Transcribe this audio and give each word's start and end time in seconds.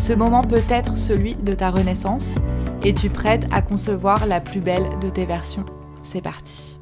Ce 0.00 0.14
moment 0.14 0.42
peut 0.42 0.62
être 0.70 0.96
celui 0.96 1.34
de 1.34 1.54
ta 1.54 1.70
renaissance. 1.70 2.30
Es-tu 2.82 3.10
prête 3.10 3.44
à 3.52 3.60
concevoir 3.60 4.26
la 4.26 4.40
plus 4.40 4.60
belle 4.60 4.88
de 5.02 5.10
tes 5.10 5.26
versions 5.26 5.66
C'est 6.02 6.22
parti 6.22 6.78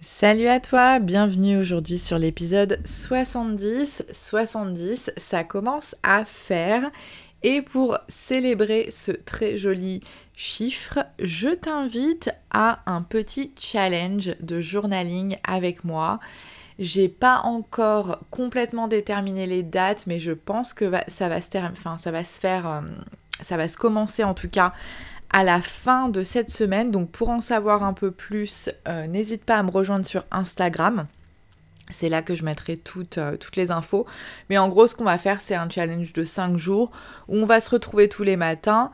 Salut 0.00 0.46
à 0.46 0.60
toi, 0.60 1.00
bienvenue 1.00 1.58
aujourd'hui 1.58 1.98
sur 1.98 2.16
l'épisode 2.16 2.78
70. 2.84 4.04
70, 4.12 5.10
ça 5.16 5.42
commence 5.42 5.96
à 6.04 6.24
faire. 6.24 6.88
Et 7.42 7.60
pour 7.60 7.98
célébrer 8.06 8.86
ce 8.90 9.10
très 9.10 9.56
joli 9.56 10.00
chiffre, 10.36 11.00
je 11.18 11.48
t'invite 11.48 12.30
à 12.52 12.82
un 12.86 13.02
petit 13.02 13.52
challenge 13.58 14.30
de 14.40 14.60
journaling 14.60 15.36
avec 15.42 15.82
moi. 15.82 16.20
J'ai 16.78 17.08
pas 17.08 17.40
encore 17.44 18.20
complètement 18.30 18.88
déterminé 18.88 19.46
les 19.46 19.62
dates, 19.62 20.06
mais 20.06 20.18
je 20.18 20.32
pense 20.32 20.72
que 20.72 20.90
ça 21.08 21.28
va 21.28 21.40
se, 21.40 21.48
enfin, 21.70 21.98
ça 21.98 22.10
va 22.10 22.24
se 22.24 22.40
faire, 22.40 22.66
euh, 22.66 22.80
ça 23.40 23.56
va 23.56 23.68
se 23.68 23.76
commencer 23.76 24.24
en 24.24 24.34
tout 24.34 24.48
cas 24.48 24.72
à 25.30 25.44
la 25.44 25.60
fin 25.60 26.08
de 26.08 26.22
cette 26.22 26.50
semaine. 26.50 26.90
Donc 26.90 27.10
pour 27.10 27.30
en 27.30 27.40
savoir 27.40 27.82
un 27.82 27.92
peu 27.92 28.10
plus, 28.10 28.70
euh, 28.88 29.06
n'hésite 29.06 29.44
pas 29.44 29.56
à 29.56 29.62
me 29.62 29.70
rejoindre 29.70 30.06
sur 30.06 30.24
Instagram. 30.30 31.06
C'est 31.90 32.08
là 32.08 32.22
que 32.22 32.34
je 32.34 32.44
mettrai 32.44 32.76
toutes, 32.76 33.18
euh, 33.18 33.36
toutes 33.36 33.56
les 33.56 33.70
infos. 33.70 34.06
Mais 34.48 34.58
en 34.58 34.68
gros, 34.68 34.86
ce 34.86 34.94
qu'on 34.94 35.04
va 35.04 35.18
faire, 35.18 35.40
c'est 35.40 35.54
un 35.54 35.68
challenge 35.68 36.12
de 36.12 36.24
5 36.24 36.56
jours 36.56 36.90
où 37.28 37.36
on 37.36 37.44
va 37.44 37.60
se 37.60 37.70
retrouver 37.70 38.08
tous 38.08 38.22
les 38.22 38.36
matins 38.36 38.90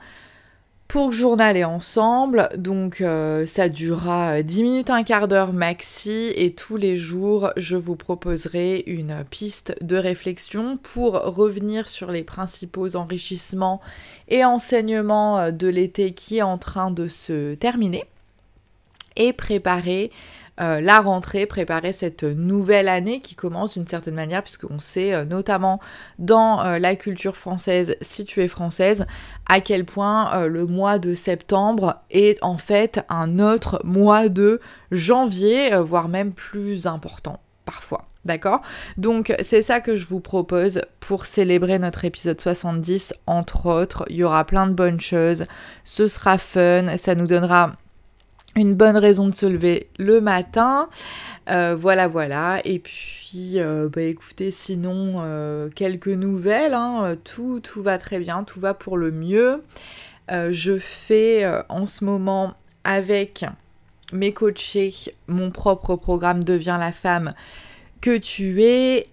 pour 0.89 1.13
journaler 1.13 1.65
ensemble. 1.65 2.49
Donc 2.57 3.03
euh, 3.03 3.45
ça 3.45 3.69
durera 3.69 4.43
10 4.43 4.63
minutes, 4.63 4.91
un 4.91 5.03
quart 5.03 5.29
d'heure 5.29 5.53
maxi 5.53 6.33
et 6.35 6.55
tous 6.55 6.79
les 6.79 6.97
jours 6.97 7.53
je 7.59 7.77
vous 7.77 7.95
proposerai 7.95 8.85
une 8.87 9.25
piste 9.31 9.77
de 9.83 9.97
réflexion 9.97 10.79
pour 10.79 11.13
revenir 11.13 11.89
sur 11.89 12.11
les 12.11 12.25
principaux 12.25 12.97
enrichissements 12.97 13.83
et 14.29 14.45
enseignements 14.47 15.39
euh, 15.39 15.51
de 15.51 15.69
l'été 15.69 16.13
qui 16.13 16.39
est 16.39 16.43
en 16.43 16.57
train 16.57 16.91
de 16.91 17.07
se 17.07 17.55
terminer 17.55 18.05
et 19.17 19.35
préparer 19.35 20.11
euh, 20.61 20.81
la 20.81 21.01
rentrée, 21.01 21.47
préparer 21.47 21.93
cette 21.93 22.25
nouvelle 22.25 22.89
année 22.89 23.21
qui 23.21 23.35
commence 23.35 23.75
d'une 23.75 23.87
certaine 23.87 24.15
manière, 24.15 24.43
puisqu'on 24.43 24.79
sait 24.79 25.15
euh, 25.15 25.25
notamment 25.25 25.81
dans 26.19 26.65
euh, 26.65 26.79
la 26.79 26.97
culture 26.97 27.37
française, 27.37 27.97
si 28.01 28.25
tu 28.25 28.43
es 28.43 28.49
française, 28.49 29.07
à 29.49 29.61
quel 29.61 29.85
point 29.85 30.47
le 30.47 30.67
mois 30.67 30.99
de 30.99 31.15
septembre 31.15 32.03
est 32.11 32.39
en 32.43 32.59
fait 32.59 33.05
un 33.09 33.39
autre 33.39 33.81
mois 33.85 34.29
de 34.29 34.61
janvier, 34.91 35.75
voire 35.81 36.09
même 36.09 36.33
plus 36.33 36.87
important 36.87 37.41
parfois. 37.65 38.09
D'accord? 38.25 38.61
Donc 38.99 39.35
c'est 39.43 39.63
ça 39.63 39.81
que 39.81 39.97
je 39.97 40.07
vous 40.07 40.21
propose 40.21 40.83
pour 41.01 41.25
célébrer 41.25 41.79
notre 41.79 42.05
épisode 42.05 42.39
70, 42.39 43.15
entre 43.27 43.67
autres. 43.67 44.05
Il 44.11 44.17
y 44.17 44.25
aura 44.25 44.45
plein 44.45 44.67
de 44.67 44.73
bonnes 44.73 45.01
choses, 45.01 45.47
ce 45.85 46.07
sera 46.07 46.37
fun, 46.37 46.97
ça 46.99 47.15
nous 47.15 47.27
donnera 47.27 47.73
une 48.59 48.75
bonne 48.75 48.97
raison 48.97 49.29
de 49.29 49.35
se 49.35 49.47
lever 49.47 49.89
le 49.99 50.21
matin. 50.21 50.89
Euh, 51.51 51.75
voilà, 51.77 52.09
voilà. 52.09 52.61
Et 52.65 52.79
puis, 52.79 53.55
euh, 53.57 53.89
bah 53.89 54.03
écoutez, 54.03 54.51
sinon, 54.51 55.23
euh, 55.23 55.71
quelques 55.71 56.09
nouvelles. 56.09 56.75
Hein. 56.75 57.17
Tout, 57.25 57.61
tout 57.61 57.83
va 57.83 57.99
très 57.99 58.19
bien, 58.19 58.45
tout 58.45 58.61
va 58.61 58.75
pour 58.75 58.97
le 58.97 59.11
mieux. 59.11 59.63
je 60.29 60.79
fais 60.79 61.51
en 61.69 61.87
ce 61.87 62.05
moment 62.05 62.55
avec 62.85 63.45
mes 64.13 64.33
coachés 64.33 64.95
mon 65.27 65.51
propre 65.51 65.97
programme 65.97 66.45
Deviens 66.45 66.79
la 66.79 66.93
femme 66.93 67.35
que 68.01 68.17
tu 68.17 68.63
es. 68.63 69.09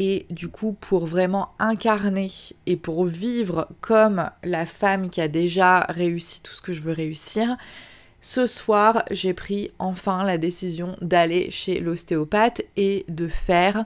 Et 0.00 0.26
du 0.30 0.46
coup, 0.46 0.76
pour 0.78 1.06
vraiment 1.06 1.50
incarner 1.58 2.30
et 2.66 2.76
pour 2.76 3.04
vivre 3.04 3.66
comme 3.80 4.30
la 4.44 4.64
femme 4.64 5.10
qui 5.10 5.20
a 5.20 5.26
déjà 5.26 5.80
réussi 5.88 6.40
tout 6.40 6.54
ce 6.54 6.62
que 6.62 6.72
je 6.72 6.82
veux 6.82 6.92
réussir, 6.92 7.56
ce 8.20 8.46
soir, 8.46 9.04
j'ai 9.10 9.32
pris 9.32 9.70
enfin 9.78 10.24
la 10.24 10.38
décision 10.38 10.96
d'aller 11.00 11.50
chez 11.50 11.80
l'ostéopathe 11.80 12.62
et 12.76 13.04
de 13.08 13.28
faire 13.28 13.84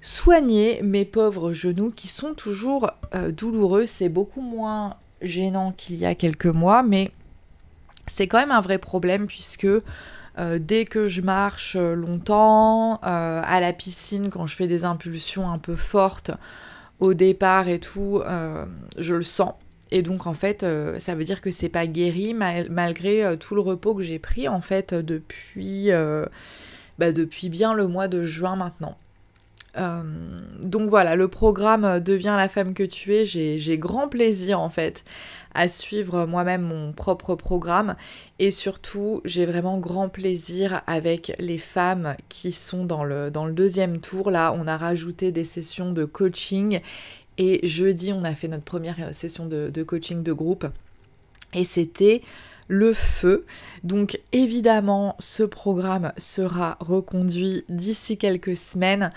soigner 0.00 0.80
mes 0.82 1.04
pauvres 1.04 1.52
genoux 1.52 1.90
qui 1.90 2.08
sont 2.08 2.34
toujours 2.34 2.90
euh, 3.14 3.32
douloureux. 3.32 3.86
C'est 3.86 4.10
beaucoup 4.10 4.42
moins 4.42 4.96
gênant 5.22 5.72
qu'il 5.72 5.96
y 5.96 6.04
a 6.04 6.14
quelques 6.14 6.46
mois, 6.46 6.82
mais 6.82 7.10
c'est 8.06 8.28
quand 8.28 8.38
même 8.38 8.52
un 8.52 8.60
vrai 8.60 8.78
problème 8.78 9.26
puisque 9.26 9.66
euh, 9.66 10.58
dès 10.60 10.84
que 10.84 11.06
je 11.06 11.22
marche 11.22 11.76
longtemps, 11.76 13.00
euh, 13.04 13.42
à 13.44 13.60
la 13.60 13.72
piscine, 13.72 14.28
quand 14.28 14.46
je 14.46 14.56
fais 14.56 14.68
des 14.68 14.84
impulsions 14.84 15.50
un 15.50 15.58
peu 15.58 15.74
fortes 15.74 16.30
au 17.00 17.14
départ 17.14 17.68
et 17.68 17.78
tout, 17.78 18.20
je 18.98 19.14
le 19.14 19.22
sens. 19.22 19.54
Et 19.90 20.02
donc 20.02 20.26
en 20.26 20.34
fait, 20.34 20.62
euh, 20.62 20.98
ça 20.98 21.14
veut 21.14 21.24
dire 21.24 21.40
que 21.40 21.50
c'est 21.50 21.68
pas 21.68 21.86
guéri 21.86 22.34
malgré 22.34 23.24
euh, 23.24 23.36
tout 23.36 23.54
le 23.54 23.60
repos 23.60 23.94
que 23.94 24.02
j'ai 24.02 24.18
pris 24.18 24.48
en 24.48 24.60
fait 24.60 24.92
depuis, 24.94 25.90
euh, 25.90 26.26
bah, 26.98 27.12
depuis 27.12 27.48
bien 27.48 27.74
le 27.74 27.86
mois 27.86 28.08
de 28.08 28.24
juin 28.24 28.56
maintenant. 28.56 28.96
donc 30.62 30.90
voilà, 30.90 31.14
le 31.14 31.28
programme 31.28 32.00
Deviens 32.00 32.36
la 32.36 32.48
femme 32.48 32.74
que 32.74 32.82
tu 32.82 33.14
es, 33.14 33.24
j'ai 33.24 33.78
grand 33.78 34.08
plaisir 34.08 34.60
en 34.60 34.70
fait 34.70 35.04
à 35.54 35.68
suivre 35.68 36.26
moi-même 36.26 36.62
mon 36.62 36.92
propre 36.92 37.34
programme 37.34 37.96
et 38.38 38.50
surtout 38.50 39.22
j'ai 39.24 39.46
vraiment 39.46 39.78
grand 39.78 40.08
plaisir 40.08 40.82
avec 40.86 41.34
les 41.38 41.58
femmes 41.58 42.16
qui 42.28 42.52
sont 42.52 42.84
dans 42.84 43.04
le 43.04 43.30
deuxième 43.52 43.98
tour. 43.98 44.30
Là, 44.30 44.52
on 44.52 44.66
a 44.66 44.76
rajouté 44.76 45.32
des 45.32 45.44
sessions 45.44 45.92
de 45.92 46.04
coaching 46.04 46.80
et 47.38 47.66
jeudi, 47.66 48.12
on 48.12 48.24
a 48.24 48.34
fait 48.34 48.48
notre 48.48 48.64
première 48.64 48.96
euh, 49.00 49.12
session 49.12 49.46
de, 49.46 49.82
coaching 49.84 50.22
de 50.22 50.32
groupe. 50.32 50.66
Et 51.54 51.64
c'était 51.64 52.20
le 52.66 52.92
feu. 52.92 53.46
Donc 53.84 54.20
évidemment, 54.32 55.16
ce 55.20 55.44
programme 55.44 56.12
sera 56.18 56.76
reconduit 56.80 57.64
d'ici 57.68 58.18
quelques 58.18 58.56
semaines. 58.56 59.12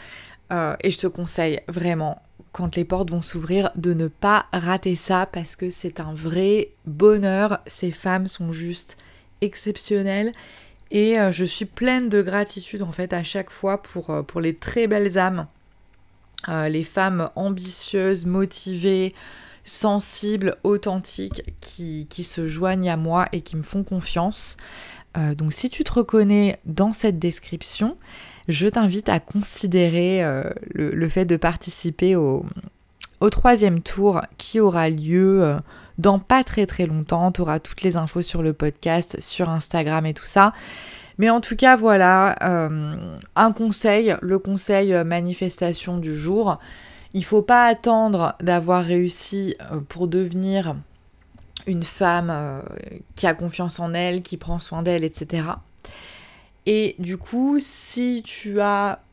Euh, 0.54 0.76
et 0.82 0.92
je 0.92 1.00
te 1.00 1.08
conseille 1.08 1.62
vraiment, 1.68 2.22
quand 2.52 2.76
les 2.76 2.86
portes 2.86 3.10
vont 3.10 3.22
s'ouvrir, 3.22 3.72
de 3.76 3.94
ne 3.94 4.08
pas 4.08 4.46
rater 4.54 4.96
ça 4.96 5.26
parce 5.26 5.56
que 5.56 5.70
c'est 5.70 6.00
un 6.00 6.14
vrai 6.14 6.70
bonheur. 6.86 7.60
Ces 7.66 7.92
femmes 7.92 8.28
sont 8.28 8.52
juste 8.52 8.98
exceptionnelles. 9.42 10.32
Et 10.92 11.20
euh, 11.20 11.32
je 11.32 11.46
suis 11.46 11.66
pleine 11.66 12.08
de 12.08 12.22
gratitude 12.22 12.84
en 12.84 12.92
fait 12.92 13.14
à 13.14 13.24
chaque 13.24 13.50
fois 13.50 13.82
pour, 13.82 14.26
pour 14.26 14.42
les 14.42 14.56
très 14.56 14.88
belles 14.88 15.18
âmes 15.18 15.48
euh, 16.50 16.70
les 16.70 16.84
femmes 16.84 17.30
ambitieuses, 17.36 18.26
motivées, 18.26 19.14
sensibles, 19.64 20.56
authentiques 20.64 21.44
qui, 21.60 22.08
se 22.24 22.48
joignent 22.48 22.90
à 22.90 22.98
moi 22.98 23.28
et 23.32 23.42
qui 23.42 23.56
me 23.56 23.62
font 23.62 23.84
confiance. 23.84 24.58
Euh, 25.18 25.36
donc 25.36 25.54
si 25.54 25.70
tu 25.70 25.84
te 25.84 25.94
reconnais 25.94 26.60
dans 26.66 26.94
cette 26.94 27.20
description, 27.20 27.98
je 28.48 28.68
t'invite 28.68 29.10
à 29.10 29.20
considérer 29.20 30.24
euh, 30.24 30.50
le, 30.74 31.10
fait 31.10 31.26
de 31.26 31.38
participer 31.38 32.16
au, 32.16 32.46
au, 33.20 33.30
troisième 33.30 33.82
tour 33.82 34.22
qui 34.38 34.60
aura 34.60 34.90
lieu 34.90 35.58
dans 36.00 36.18
pas 36.18 36.44
très 36.44 36.66
très 36.66 36.88
longtemps. 36.88 37.32
Tu 37.32 37.42
auras 37.42 37.60
toutes 37.60 37.84
les 37.84 37.98
infos 37.98 38.24
sur 38.24 38.42
le 38.42 38.54
podcast, 38.54 39.20
sur 39.20 39.50
Instagram 39.50 40.06
et 40.08 40.14
tout 40.14 40.26
ça. 40.26 40.54
Mais 41.22 41.30
en 41.30 41.40
tout 41.40 41.56
cas, 41.56 41.76
voilà, 41.76 42.36
euh, 42.42 43.16
un 43.36 43.52
conseil, 43.52 44.16
le 44.24 44.40
conseil 44.40 44.92
euh, 44.92 45.04
manifestation 45.04 46.00
du 46.00 46.16
jour. 46.16 46.58
Il 47.14 47.24
faut 47.24 47.44
pas 47.44 47.66
attendre 47.66 48.34
d'avoir 48.42 48.84
réussi 48.84 49.56
euh, 49.72 49.82
pour 49.88 50.08
devenir 50.08 50.76
une 51.68 51.84
femme 51.84 52.64
qui 53.16 53.28
a 53.28 53.36
confiance 53.36 53.80
en 53.80 53.94
elle, 53.94 54.24
qui 54.24 54.36
prend 54.36 54.58
soin 54.58 54.82
d'elle, 54.82 55.04
etc. 55.04 55.44
Et 56.66 56.96
du 56.98 57.18
coup, 57.18 57.60
si 57.60 58.24
tu 58.26 58.60
as 58.60 59.04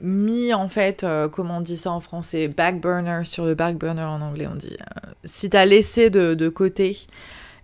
mis 0.00 0.52
en 0.52 0.68
fait, 0.68 1.06
comment 1.30 1.58
on 1.58 1.60
dit 1.62 1.78
ça 1.78 1.92
en 1.92 2.00
français, 2.00 2.48
back 2.48 2.78
burner 2.78 3.22
sur 3.24 3.46
le 3.46 3.54
back 3.54 3.78
burner 3.78 4.02
en 4.02 4.20
anglais 4.20 4.48
on 4.52 4.56
dit, 4.56 4.76
euh, 4.78 5.10
si 5.24 5.48
tu 5.48 5.56
as 5.56 5.64
laissé 5.64 6.10
de, 6.10 6.48
côté 6.50 6.98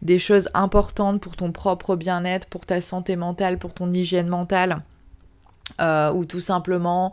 des 0.02 0.18
choses 0.18 0.48
importantes 0.54 1.20
pour 1.20 1.36
ton 1.36 1.52
propre 1.52 1.96
bien-être, 1.96 2.46
pour 2.48 2.64
ta 2.64 2.80
santé 2.80 3.16
mentale, 3.16 3.58
pour 3.58 3.74
ton 3.74 3.90
hygiène 3.90 4.28
mentale, 4.28 4.82
euh, 5.80 6.12
ou 6.12 6.24
tout 6.24 6.40
simplement 6.40 7.12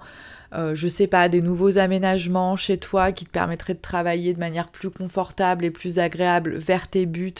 euh, 0.53 0.73
je 0.73 0.87
sais 0.87 1.07
pas, 1.07 1.27
des 1.27 1.41
nouveaux 1.41 1.77
aménagements 1.79 2.55
chez 2.55 2.77
toi 2.77 3.11
qui 3.11 3.25
te 3.25 3.29
permettraient 3.29 3.73
de 3.73 3.81
travailler 3.81 4.33
de 4.33 4.39
manière 4.39 4.69
plus 4.69 4.89
confortable 4.89 5.65
et 5.65 5.71
plus 5.71 5.99
agréable 5.99 6.55
vers 6.55 6.87
tes 6.87 7.05
buts, 7.05 7.33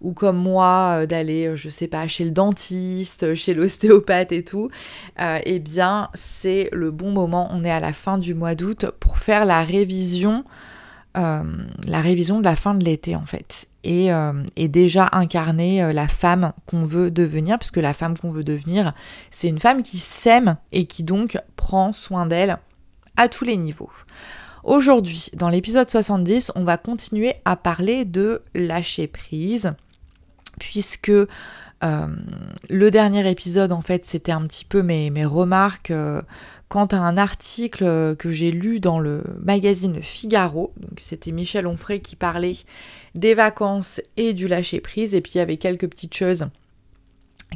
ou 0.00 0.14
comme 0.14 0.38
moi, 0.38 1.00
euh, 1.00 1.06
d'aller, 1.06 1.56
je 1.56 1.68
sais 1.68 1.88
pas, 1.88 2.06
chez 2.06 2.24
le 2.24 2.30
dentiste, 2.30 3.34
chez 3.34 3.52
l'ostéopathe 3.52 4.32
et 4.32 4.44
tout, 4.44 4.70
eh 5.44 5.58
bien, 5.58 6.08
c'est 6.14 6.70
le 6.72 6.90
bon 6.90 7.10
moment. 7.10 7.48
On 7.50 7.64
est 7.64 7.70
à 7.70 7.80
la 7.80 7.92
fin 7.92 8.16
du 8.16 8.34
mois 8.34 8.54
d'août 8.54 8.86
pour 8.98 9.18
faire 9.18 9.44
la 9.44 9.62
révision. 9.62 10.44
la 11.14 12.00
révision 12.00 12.38
de 12.38 12.44
la 12.44 12.56
fin 12.56 12.74
de 12.74 12.84
l'été 12.84 13.14
en 13.14 13.26
fait 13.26 13.68
et, 13.84 14.10
et 14.56 14.68
déjà 14.68 15.08
incarner 15.12 15.92
la 15.92 16.08
femme 16.08 16.52
qu'on 16.66 16.84
veut 16.84 17.10
devenir 17.10 17.58
puisque 17.58 17.76
la 17.76 17.92
femme 17.92 18.16
qu'on 18.16 18.30
veut 18.30 18.44
devenir 18.44 18.92
c'est 19.30 19.48
une 19.48 19.60
femme 19.60 19.82
qui 19.82 19.98
s'aime 19.98 20.56
et 20.72 20.86
qui 20.86 21.02
donc 21.02 21.38
prend 21.56 21.92
soin 21.92 22.26
d'elle 22.26 22.58
à 23.16 23.28
tous 23.28 23.44
les 23.44 23.56
niveaux. 23.56 23.90
Aujourd'hui, 24.64 25.28
dans 25.34 25.50
l'épisode 25.50 25.90
70, 25.90 26.52
on 26.54 26.64
va 26.64 26.78
continuer 26.78 27.34
à 27.44 27.54
parler 27.54 28.06
de 28.06 28.40
lâcher 28.54 29.06
prise, 29.06 29.74
puisque 30.58 31.12
euh, 31.82 32.06
le 32.70 32.90
dernier 32.90 33.28
épisode, 33.28 33.72
en 33.72 33.82
fait, 33.82 34.06
c'était 34.06 34.32
un 34.32 34.42
petit 34.46 34.64
peu 34.64 34.82
mes, 34.82 35.24
remarques 35.24 35.90
euh, 35.90 36.22
quant 36.68 36.86
à 36.86 36.96
un 36.96 37.16
article 37.16 38.16
que 38.16 38.30
j'ai 38.30 38.50
lu 38.50 38.80
dans 38.80 38.98
le 38.98 39.22
magazine 39.42 40.00
Figaro. 40.02 40.72
C'était 40.96 41.32
Michel 41.32 41.66
Onfray 41.66 42.00
qui 42.00 42.16
parlait 42.16 42.56
des 43.14 43.34
vacances 43.34 44.00
et 44.16 44.32
du 44.32 44.48
lâcher 44.48 44.80
prise, 44.80 45.14
et 45.14 45.20
puis 45.20 45.32
il 45.34 45.38
y 45.38 45.40
avait 45.40 45.56
quelques 45.56 45.88
petites 45.88 46.14
choses 46.14 46.46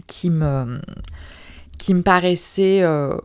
qui 0.06 0.30
me, 0.30 0.80
qui 1.78 1.94
me 1.94 2.02
paraissaient. 2.02 2.82
Euh, 2.82 3.16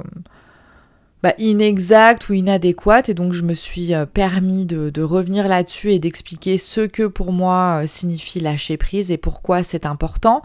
bah, 1.24 1.34
inexacte 1.38 2.28
ou 2.28 2.34
inadéquate 2.34 3.08
et 3.08 3.14
donc 3.14 3.32
je 3.32 3.44
me 3.44 3.54
suis 3.54 3.94
euh, 3.94 4.06
permis 4.06 4.66
de, 4.66 5.02
revenir 5.02 5.48
là-dessus 5.48 5.94
et 5.94 6.00
d'expliquer 6.00 6.58
ce 6.58 6.82
que 6.82 7.04
pour 7.04 7.32
moi 7.32 7.84
euh, 7.84 7.88
signifie 7.88 8.42
lâcher 8.42 8.76
prise 8.76 9.10
et 9.10 9.18
pourquoi 9.18 9.64
c'est 9.64 9.86
important. 9.86 10.42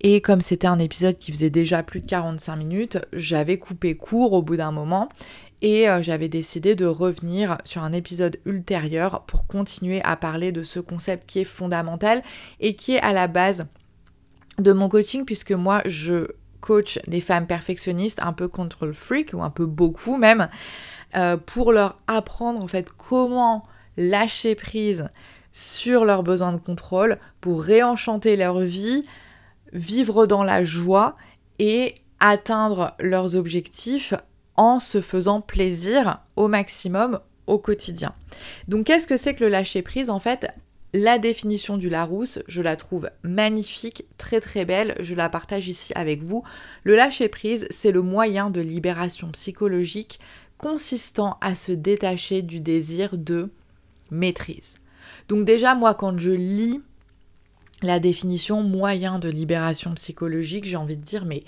Et 0.00 0.20
comme 0.20 0.40
c'était 0.40 0.68
un 0.68 0.78
épisode 0.78 1.18
qui 1.18 1.32
faisait 1.32 1.50
déjà 1.50 1.82
plus 1.82 1.98
de 1.98 2.06
45 2.06 2.54
minutes, 2.54 2.98
j'avais 3.12 3.58
coupé 3.58 3.96
court 3.96 4.32
au 4.32 4.40
bout 4.40 4.56
d'un 4.56 4.70
moment 4.70 5.08
et 5.62 5.88
euh, 5.88 6.00
j'avais 6.00 6.28
décidé 6.28 6.76
de 6.76 6.86
revenir 6.86 7.58
sur 7.64 7.82
un 7.82 7.92
épisode 7.92 8.38
ultérieur 8.46 9.24
pour 9.26 9.48
continuer 9.48 10.00
à 10.04 10.14
parler 10.14 10.52
de 10.52 10.62
ce 10.62 10.78
concept 10.78 11.28
qui 11.28 11.40
est 11.40 11.44
fondamental 11.44 12.22
et 12.60 12.76
qui 12.76 12.92
est 12.92 13.00
à 13.00 13.12
la 13.12 13.26
base 13.26 13.66
de 14.60 14.72
mon 14.72 14.88
coaching 14.88 15.24
puisque 15.24 15.52
moi 15.52 15.82
je 15.86 16.26
coach 16.60 16.98
des 17.06 17.20
femmes 17.20 17.46
perfectionnistes, 17.46 18.20
un 18.22 18.32
peu 18.32 18.48
control 18.48 18.94
freak, 18.94 19.32
ou 19.34 19.42
un 19.42 19.50
peu 19.50 19.66
beaucoup 19.66 20.16
même, 20.16 20.48
euh, 21.16 21.36
pour 21.36 21.72
leur 21.72 21.98
apprendre 22.06 22.62
en 22.62 22.68
fait 22.68 22.90
comment 22.90 23.64
lâcher 23.96 24.54
prise 24.54 25.08
sur 25.52 26.04
leurs 26.04 26.22
besoins 26.22 26.52
de 26.52 26.58
contrôle, 26.58 27.18
pour 27.40 27.62
réenchanter 27.62 28.36
leur 28.36 28.60
vie, 28.60 29.04
vivre 29.72 30.26
dans 30.26 30.44
la 30.44 30.62
joie 30.62 31.16
et 31.58 31.96
atteindre 32.20 32.94
leurs 33.00 33.34
objectifs 33.36 34.14
en 34.56 34.78
se 34.78 35.00
faisant 35.00 35.40
plaisir 35.40 36.20
au 36.36 36.48
maximum 36.48 37.20
au 37.46 37.58
quotidien. 37.58 38.14
Donc 38.68 38.86
qu'est-ce 38.86 39.06
que 39.06 39.16
c'est 39.16 39.34
que 39.34 39.44
le 39.44 39.50
lâcher 39.50 39.82
prise 39.82 40.10
En 40.10 40.20
fait, 40.20 40.46
la 40.92 41.18
définition 41.18 41.76
du 41.76 41.88
Larousse, 41.88 42.40
je 42.48 42.62
la 42.62 42.76
trouve 42.76 43.10
magnifique, 43.22 44.04
très 44.18 44.40
très 44.40 44.64
belle, 44.64 44.96
je 45.00 45.14
la 45.14 45.28
partage 45.28 45.68
ici 45.68 45.92
avec 45.94 46.22
vous. 46.22 46.42
Le 46.84 46.96
lâcher-prise, 46.96 47.66
c'est 47.70 47.92
le 47.92 48.02
moyen 48.02 48.50
de 48.50 48.60
libération 48.60 49.30
psychologique 49.30 50.18
consistant 50.58 51.38
à 51.40 51.54
se 51.54 51.72
détacher 51.72 52.42
du 52.42 52.60
désir 52.60 53.16
de 53.16 53.50
maîtrise. 54.10 54.74
Donc 55.28 55.44
déjà, 55.44 55.74
moi, 55.74 55.94
quand 55.94 56.18
je 56.18 56.32
lis 56.32 56.80
la 57.82 57.98
définition 58.00 58.62
moyen 58.62 59.18
de 59.18 59.28
libération 59.28 59.94
psychologique, 59.94 60.64
j'ai 60.64 60.76
envie 60.76 60.96
de 60.96 61.04
dire, 61.04 61.24
mais 61.24 61.44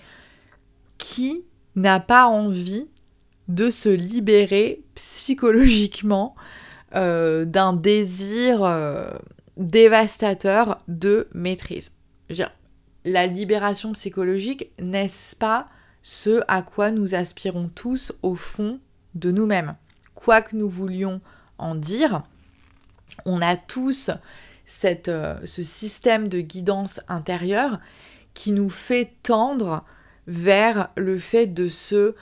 qui 0.99 1.45
n'a 1.75 2.01
pas 2.01 2.27
envie 2.27 2.89
de 3.49 3.71
se 3.71 3.89
libérer 3.89 4.83
psychologiquement 4.95 6.35
euh, 6.95 7.45
d'un 7.45 7.73
désir 7.73 8.63
euh, 8.63 9.11
dévastateur 9.57 10.83
de 10.89 11.29
maîtrise. 11.35 11.93
la 13.05 13.27
libération 13.27 13.93
psychologique, 13.93 14.71
n'est-ce 14.79 15.35
pas 15.35 15.69
ce 16.03 16.43
à 16.49 16.63
quoi 16.63 16.91
nous 16.91 17.15
aspirons 17.15 17.71
tous 17.75 18.13
au 18.23 18.35
fond 18.35 18.79
de 19.15 19.31
nous-mêmes? 19.31 19.75
Quoi 20.15 20.43
que 20.43 20.57
nous 20.57 20.69
voulions 20.69 21.21
en 21.59 21.75
dire, 21.75 22.23
on 23.25 23.41
a 23.41 23.57
tous 23.57 24.11
cette, 24.65 25.09
euh, 25.09 25.39
ce 25.45 25.63
système 25.63 26.29
de 26.29 26.41
guidance 26.41 27.01
intérieure 27.09 27.81
qui 28.35 28.53
nous 28.53 28.71
fait 28.71 29.13
tendre 29.23 29.85
vers 30.27 30.91
le 30.97 31.19
fait 31.19 31.47
de 31.47 31.69
se 31.69 32.15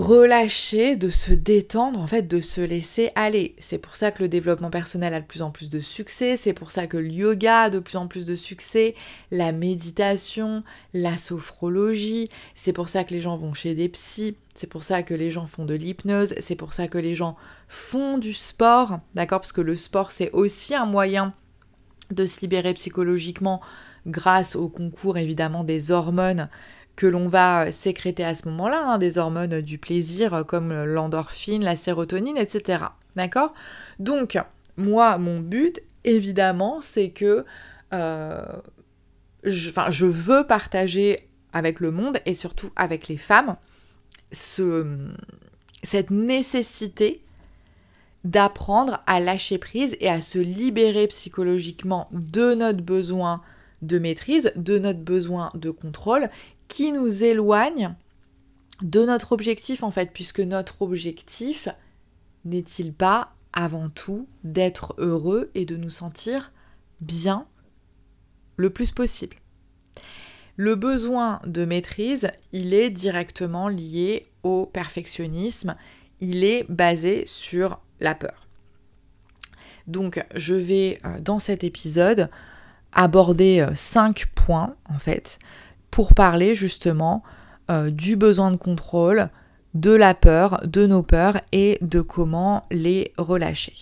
relâcher, 0.00 0.96
de 0.96 1.10
se 1.10 1.32
détendre, 1.32 2.00
en 2.00 2.06
fait, 2.06 2.22
de 2.22 2.40
se 2.40 2.60
laisser 2.60 3.10
aller. 3.14 3.54
C'est 3.58 3.78
pour 3.78 3.96
ça 3.96 4.10
que 4.10 4.22
le 4.22 4.28
développement 4.28 4.70
personnel 4.70 5.12
a 5.12 5.20
de 5.20 5.26
plus 5.26 5.42
en 5.42 5.50
plus 5.50 5.68
de 5.68 5.80
succès, 5.80 6.36
c'est 6.36 6.54
pour 6.54 6.70
ça 6.70 6.86
que 6.86 6.96
le 6.96 7.08
yoga 7.08 7.62
a 7.62 7.70
de 7.70 7.78
plus 7.78 7.96
en 7.96 8.06
plus 8.06 8.24
de 8.24 8.34
succès, 8.34 8.94
la 9.30 9.52
méditation, 9.52 10.64
la 10.94 11.18
sophrologie, 11.18 12.30
c'est 12.54 12.72
pour 12.72 12.88
ça 12.88 13.04
que 13.04 13.12
les 13.12 13.20
gens 13.20 13.36
vont 13.36 13.52
chez 13.52 13.74
des 13.74 13.88
psys, 13.90 14.36
c'est 14.54 14.66
pour 14.66 14.82
ça 14.82 15.02
que 15.02 15.14
les 15.14 15.30
gens 15.30 15.46
font 15.46 15.66
de 15.66 15.74
l'hypnose, 15.74 16.34
c'est 16.40 16.56
pour 16.56 16.72
ça 16.72 16.88
que 16.88 16.98
les 16.98 17.14
gens 17.14 17.36
font 17.68 18.16
du 18.16 18.32
sport, 18.32 19.00
d'accord? 19.14 19.40
Parce 19.40 19.52
que 19.52 19.60
le 19.60 19.76
sport, 19.76 20.12
c'est 20.12 20.30
aussi 20.32 20.74
un 20.74 20.86
moyen 20.86 21.34
de 22.10 22.26
se 22.26 22.40
libérer 22.40 22.74
psychologiquement 22.74 23.60
grâce 24.06 24.56
au 24.56 24.68
concours 24.68 25.18
évidemment 25.18 25.62
des 25.62 25.90
hormones 25.90 26.48
que 27.00 27.06
l'on 27.06 27.28
va 27.28 27.72
sécréter 27.72 28.22
à 28.24 28.34
ce 28.34 28.46
moment-là, 28.50 28.84
hein, 28.84 28.98
des 28.98 29.16
hormones 29.16 29.62
du 29.62 29.78
plaisir 29.78 30.44
comme 30.46 30.84
l'endorphine, 30.84 31.64
la 31.64 31.74
sérotonine, 31.74 32.36
etc. 32.36 32.84
D'accord? 33.16 33.54
Donc, 33.98 34.38
moi, 34.76 35.16
mon 35.16 35.40
but, 35.40 35.80
évidemment, 36.04 36.82
c'est 36.82 37.08
que 37.08 37.46
euh, 37.94 38.44
je, 39.44 39.70
je 39.88 40.04
veux 40.04 40.46
partager 40.46 41.26
avec 41.54 41.80
le 41.80 41.90
monde 41.90 42.18
et 42.26 42.34
surtout 42.34 42.70
avec 42.76 43.08
les 43.08 43.16
femmes 43.16 43.56
ce, 44.30 44.86
cette 45.82 46.10
nécessité 46.10 47.22
d'apprendre 48.24 49.02
à 49.06 49.20
lâcher 49.20 49.56
prise 49.56 49.96
et 50.00 50.10
à 50.10 50.20
se 50.20 50.38
libérer 50.38 51.06
psychologiquement 51.06 52.10
de 52.12 52.54
notre 52.54 52.82
besoin 52.82 53.40
de 53.80 53.98
maîtrise, 53.98 54.52
de 54.54 54.78
notre 54.78 55.00
besoin 55.00 55.50
de 55.54 55.70
contrôle 55.70 56.28
qui 56.70 56.92
nous 56.92 57.24
éloigne 57.24 57.94
de 58.80 59.04
notre 59.04 59.32
objectif 59.32 59.82
en 59.82 59.90
fait, 59.90 60.12
puisque 60.14 60.40
notre 60.40 60.80
objectif 60.80 61.68
n'est-il 62.46 62.94
pas 62.94 63.34
avant 63.52 63.90
tout 63.90 64.28
d'être 64.44 64.94
heureux 64.96 65.50
et 65.54 65.66
de 65.66 65.76
nous 65.76 65.90
sentir 65.90 66.52
bien 67.00 67.46
le 68.56 68.70
plus 68.70 68.92
possible? 68.92 69.36
Le 70.56 70.76
besoin 70.76 71.40
de 71.44 71.64
maîtrise, 71.64 72.30
il 72.52 72.72
est 72.72 72.90
directement 72.90 73.68
lié 73.68 74.26
au 74.44 74.64
perfectionnisme, 74.64 75.74
il 76.20 76.44
est 76.44 76.64
basé 76.70 77.26
sur 77.26 77.80
la 77.98 78.14
peur. 78.14 78.46
Donc 79.88 80.24
je 80.36 80.54
vais 80.54 81.00
euh, 81.04 81.18
dans 81.20 81.40
cet 81.40 81.64
épisode 81.64 82.30
aborder 82.92 83.60
euh, 83.60 83.74
cinq 83.74 84.26
points 84.34 84.76
en 84.88 84.98
fait 84.98 85.38
pour 85.90 86.14
parler 86.14 86.54
justement 86.54 87.22
euh, 87.70 87.90
du 87.90 88.16
besoin 88.16 88.50
de 88.50 88.56
contrôle, 88.56 89.28
de 89.74 89.90
la 89.90 90.14
peur, 90.14 90.60
de 90.66 90.86
nos 90.86 91.02
peurs 91.02 91.40
et 91.52 91.78
de 91.82 92.00
comment 92.00 92.64
les 92.70 93.12
relâcher. 93.16 93.74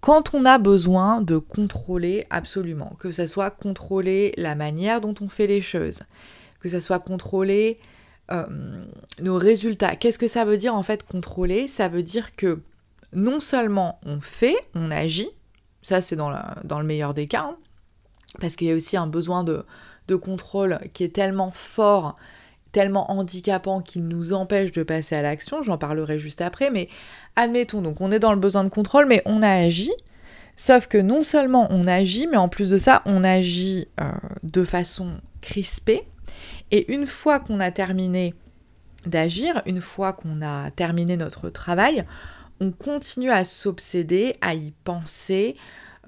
Quand 0.00 0.34
on 0.34 0.44
a 0.44 0.58
besoin 0.58 1.22
de 1.22 1.38
contrôler 1.38 2.26
absolument, 2.28 2.94
que 2.98 3.10
ce 3.10 3.26
soit 3.26 3.50
contrôler 3.50 4.34
la 4.36 4.54
manière 4.54 5.00
dont 5.00 5.14
on 5.20 5.28
fait 5.28 5.46
les 5.46 5.62
choses, 5.62 6.02
que 6.60 6.68
ce 6.68 6.78
soit 6.78 6.98
contrôler 6.98 7.78
euh, 8.30 8.44
nos 9.20 9.36
résultats, 9.36 9.96
qu'est-ce 9.96 10.18
que 10.18 10.28
ça 10.28 10.44
veut 10.44 10.58
dire 10.58 10.74
en 10.74 10.82
fait 10.82 11.04
contrôler? 11.04 11.68
Ça 11.68 11.88
veut 11.88 12.02
dire 12.02 12.36
que 12.36 12.60
non 13.14 13.40
seulement 13.40 13.98
on 14.04 14.20
fait, 14.20 14.56
on 14.74 14.90
agit, 14.90 15.30
ça 15.82 16.00
c'est 16.00 16.16
dans, 16.16 16.30
le 16.30 16.84
meilleur 16.84 17.14
des 17.14 17.26
cas, 17.26 17.50
hein, 17.50 17.56
parce 18.40 18.56
qu'il 18.56 18.66
y 18.66 18.70
a 18.70 18.74
aussi 18.74 18.96
un 18.96 19.06
besoin 19.06 19.42
de, 19.42 19.64
de 20.08 20.16
contrôle 20.16 20.78
qui 20.92 21.04
est 21.04 21.14
tellement 21.14 21.50
fort 21.50 22.16
tellement 22.74 23.10
handicapant 23.12 23.80
qu'il 23.80 24.06
nous 24.08 24.32
empêche 24.32 24.72
de 24.72 24.82
passer 24.82 25.14
à 25.14 25.22
l'action, 25.22 25.62
j'en 25.62 25.78
parlerai 25.78 26.18
juste 26.18 26.40
après, 26.40 26.70
mais 26.70 26.88
admettons, 27.36 27.80
donc 27.80 28.00
on 28.00 28.10
est 28.10 28.18
dans 28.18 28.32
le 28.32 28.38
besoin 28.40 28.64
de 28.64 28.68
contrôle, 28.68 29.06
mais 29.06 29.22
on 29.26 29.42
a 29.42 29.48
agi, 29.48 29.92
sauf 30.56 30.88
que 30.88 30.98
non 30.98 31.22
seulement 31.22 31.68
on 31.70 31.86
agit, 31.86 32.26
mais 32.26 32.36
en 32.36 32.48
plus 32.48 32.70
de 32.70 32.78
ça, 32.78 33.02
on 33.06 33.22
agit 33.22 33.86
euh, 34.00 34.10
de 34.42 34.64
façon 34.64 35.12
crispée, 35.40 36.02
et 36.72 36.92
une 36.92 37.06
fois 37.06 37.38
qu'on 37.38 37.60
a 37.60 37.70
terminé 37.70 38.34
d'agir, 39.06 39.62
une 39.66 39.80
fois 39.80 40.12
qu'on 40.12 40.42
a 40.42 40.72
terminé 40.72 41.16
notre 41.16 41.50
travail, 41.50 42.04
on 42.60 42.72
continue 42.72 43.30
à 43.30 43.44
s'obséder, 43.44 44.34
à 44.40 44.54
y 44.54 44.72
penser, 44.82 45.54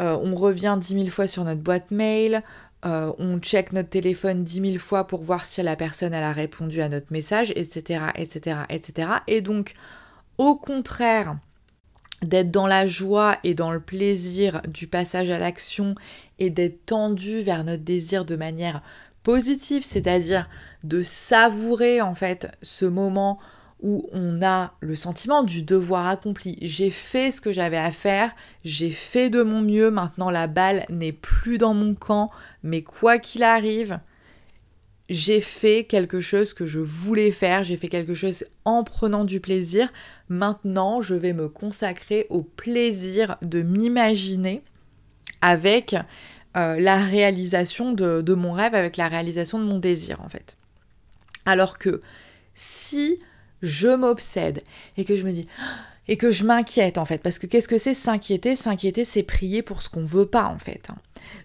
euh, 0.00 0.18
on 0.20 0.34
revient 0.34 0.76
dix 0.80 0.94
mille 0.94 1.10
fois 1.10 1.26
sur 1.26 1.44
notre 1.44 1.60
boîte 1.60 1.90
mail, 1.90 2.42
euh, 2.86 3.12
on 3.18 3.38
check 3.38 3.72
notre 3.72 3.88
téléphone 3.88 4.44
dix 4.44 4.60
mille 4.60 4.78
fois 4.78 5.06
pour 5.06 5.22
voir 5.22 5.44
si 5.44 5.60
la 5.62 5.74
personne 5.76 6.14
a 6.14 6.32
répondu 6.32 6.80
à 6.80 6.88
notre 6.88 7.12
message, 7.12 7.52
etc., 7.56 8.04
etc., 8.14 8.58
etc. 8.70 9.08
Et 9.26 9.40
donc, 9.40 9.74
au 10.38 10.54
contraire 10.56 11.36
d'être 12.22 12.50
dans 12.50 12.66
la 12.66 12.86
joie 12.86 13.38
et 13.44 13.54
dans 13.54 13.70
le 13.70 13.80
plaisir 13.80 14.62
du 14.68 14.86
passage 14.86 15.30
à 15.30 15.38
l'action 15.38 15.94
et 16.38 16.48
d'être 16.50 16.86
tendu 16.86 17.40
vers 17.40 17.64
notre 17.64 17.82
désir 17.82 18.24
de 18.24 18.36
manière 18.36 18.82
positive, 19.22 19.84
c'est-à-dire 19.84 20.48
de 20.84 21.02
savourer 21.02 22.00
en 22.00 22.14
fait 22.14 22.48
ce 22.62 22.86
moment 22.86 23.38
où 23.82 24.08
on 24.12 24.42
a 24.42 24.74
le 24.80 24.94
sentiment 24.94 25.42
du 25.42 25.62
devoir 25.62 26.06
accompli. 26.06 26.58
J'ai 26.62 26.90
fait 26.90 27.30
ce 27.30 27.40
que 27.40 27.52
j'avais 27.52 27.76
à 27.76 27.92
faire, 27.92 28.34
j'ai 28.64 28.90
fait 28.90 29.30
de 29.30 29.42
mon 29.42 29.60
mieux, 29.60 29.90
maintenant 29.90 30.30
la 30.30 30.46
balle 30.46 30.86
n'est 30.88 31.12
plus 31.12 31.58
dans 31.58 31.74
mon 31.74 31.94
camp, 31.94 32.30
mais 32.62 32.82
quoi 32.82 33.18
qu'il 33.18 33.42
arrive, 33.42 34.00
j'ai 35.08 35.40
fait 35.40 35.84
quelque 35.84 36.20
chose 36.20 36.52
que 36.54 36.66
je 36.66 36.80
voulais 36.80 37.30
faire, 37.30 37.62
j'ai 37.64 37.76
fait 37.76 37.88
quelque 37.88 38.14
chose 38.14 38.44
en 38.64 38.82
prenant 38.82 39.24
du 39.24 39.40
plaisir. 39.40 39.88
Maintenant, 40.28 41.00
je 41.00 41.14
vais 41.14 41.32
me 41.32 41.48
consacrer 41.48 42.26
au 42.28 42.42
plaisir 42.42 43.36
de 43.42 43.62
m'imaginer 43.62 44.62
avec 45.42 45.94
euh, 46.56 46.80
la 46.80 46.96
réalisation 46.96 47.92
de 47.92 48.34
mon 48.34 48.52
rêve, 48.52 48.74
avec 48.74 48.96
la 48.96 49.06
réalisation 49.06 49.58
de 49.58 49.64
mon 49.64 49.78
désir 49.78 50.20
en 50.22 50.28
fait. 50.28 50.56
Alors 51.44 51.78
que 51.78 52.00
si 52.54 53.18
je 53.62 53.88
m'obsède 53.88 54.62
et 54.96 55.04
que 55.04 55.16
je 55.16 55.24
me 55.24 55.32
dis 55.32 55.46
et 56.08 56.16
que 56.16 56.30
je 56.30 56.44
m'inquiète 56.44 56.98
en 56.98 57.04
fait 57.04 57.18
parce 57.22 57.38
que 57.38 57.46
qu'est-ce 57.46 57.68
que 57.68 57.78
c'est 57.78 57.94
s'inquiéter? 57.94 58.56
S'inquiéter 58.56 59.04
c'est 59.04 59.22
prier 59.22 59.62
pour 59.62 59.82
ce 59.82 59.88
qu'on 59.88 60.04
veut 60.06 60.26
pas 60.26 60.44
en 60.44 60.58
fait 60.58 60.88
hein. 60.88 60.96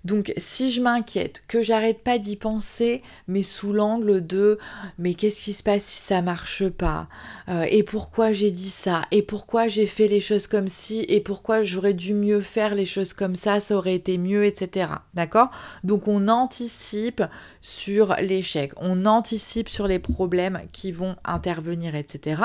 Donc 0.06 0.34
si 0.38 0.72
je 0.72 0.82
m'inquiète 0.82 1.44
que 1.48 1.64
j'arrête 1.64 2.04
pas 2.04 2.18
d'y 2.18 2.36
penser 2.36 3.02
mais 3.28 3.44
sous 3.44 3.74
l'angle 3.74 4.26
de 4.26 4.58
mais 4.98 5.14
qu'est-ce 5.14 5.46
qui 5.46 5.54
se 5.54 5.64
passe 5.64 5.84
si 5.84 6.02
ça 6.02 6.22
marche 6.22 6.68
pas? 6.70 7.08
Euh, 7.50 7.66
et 7.70 7.84
pourquoi 7.84 8.32
j'ai 8.32 8.52
dit 8.52 8.70
ça? 8.70 9.04
Et 9.12 9.22
pourquoi 9.22 9.68
j'ai 9.68 9.88
fait 9.88 10.08
les 10.08 10.22
choses 10.22 10.48
comme 10.48 10.68
ci? 10.68 11.06
Et 11.08 11.20
pourquoi 11.20 11.64
j'aurais 11.64 11.94
dû 11.94 12.14
mieux 12.14 12.42
faire 12.42 12.76
les 12.76 12.86
choses 12.86 13.14
comme 13.14 13.36
ça? 13.36 13.60
Ça 13.60 13.76
aurait 13.76 13.96
été 13.96 14.18
mieux 14.18 14.46
etc 14.46 14.92
d'accord? 15.14 15.50
Donc 15.84 16.08
on 16.08 16.28
anticipe 16.28 17.24
sur 17.62 18.16
l'échec. 18.16 18.72
On 18.78 19.06
anticipe 19.06 19.70
sur 19.70 19.88
les 19.88 20.00
problèmes 20.00 20.62
qui 20.72 20.92
vont 20.92 21.16
intervenir 21.24 21.96
etc 21.96 22.42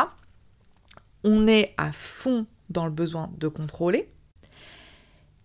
on 1.27 1.49
est 1.49 1.75
à 1.77 1.93
fond 1.93 2.47
dans 2.71 2.87
le 2.87 2.93
besoin 2.93 3.31
de 3.37 3.49
contrôler. 3.49 4.09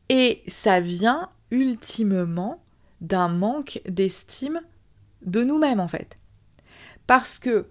Et 0.09 0.43
ça 0.47 0.79
vient 0.79 1.29
ultimement 1.51 2.63
d'un 3.01 3.27
manque 3.27 3.81
d'estime 3.87 4.61
de 5.25 5.43
nous-mêmes 5.43 5.79
en 5.79 5.87
fait. 5.87 6.17
Parce 7.07 7.39
que, 7.39 7.67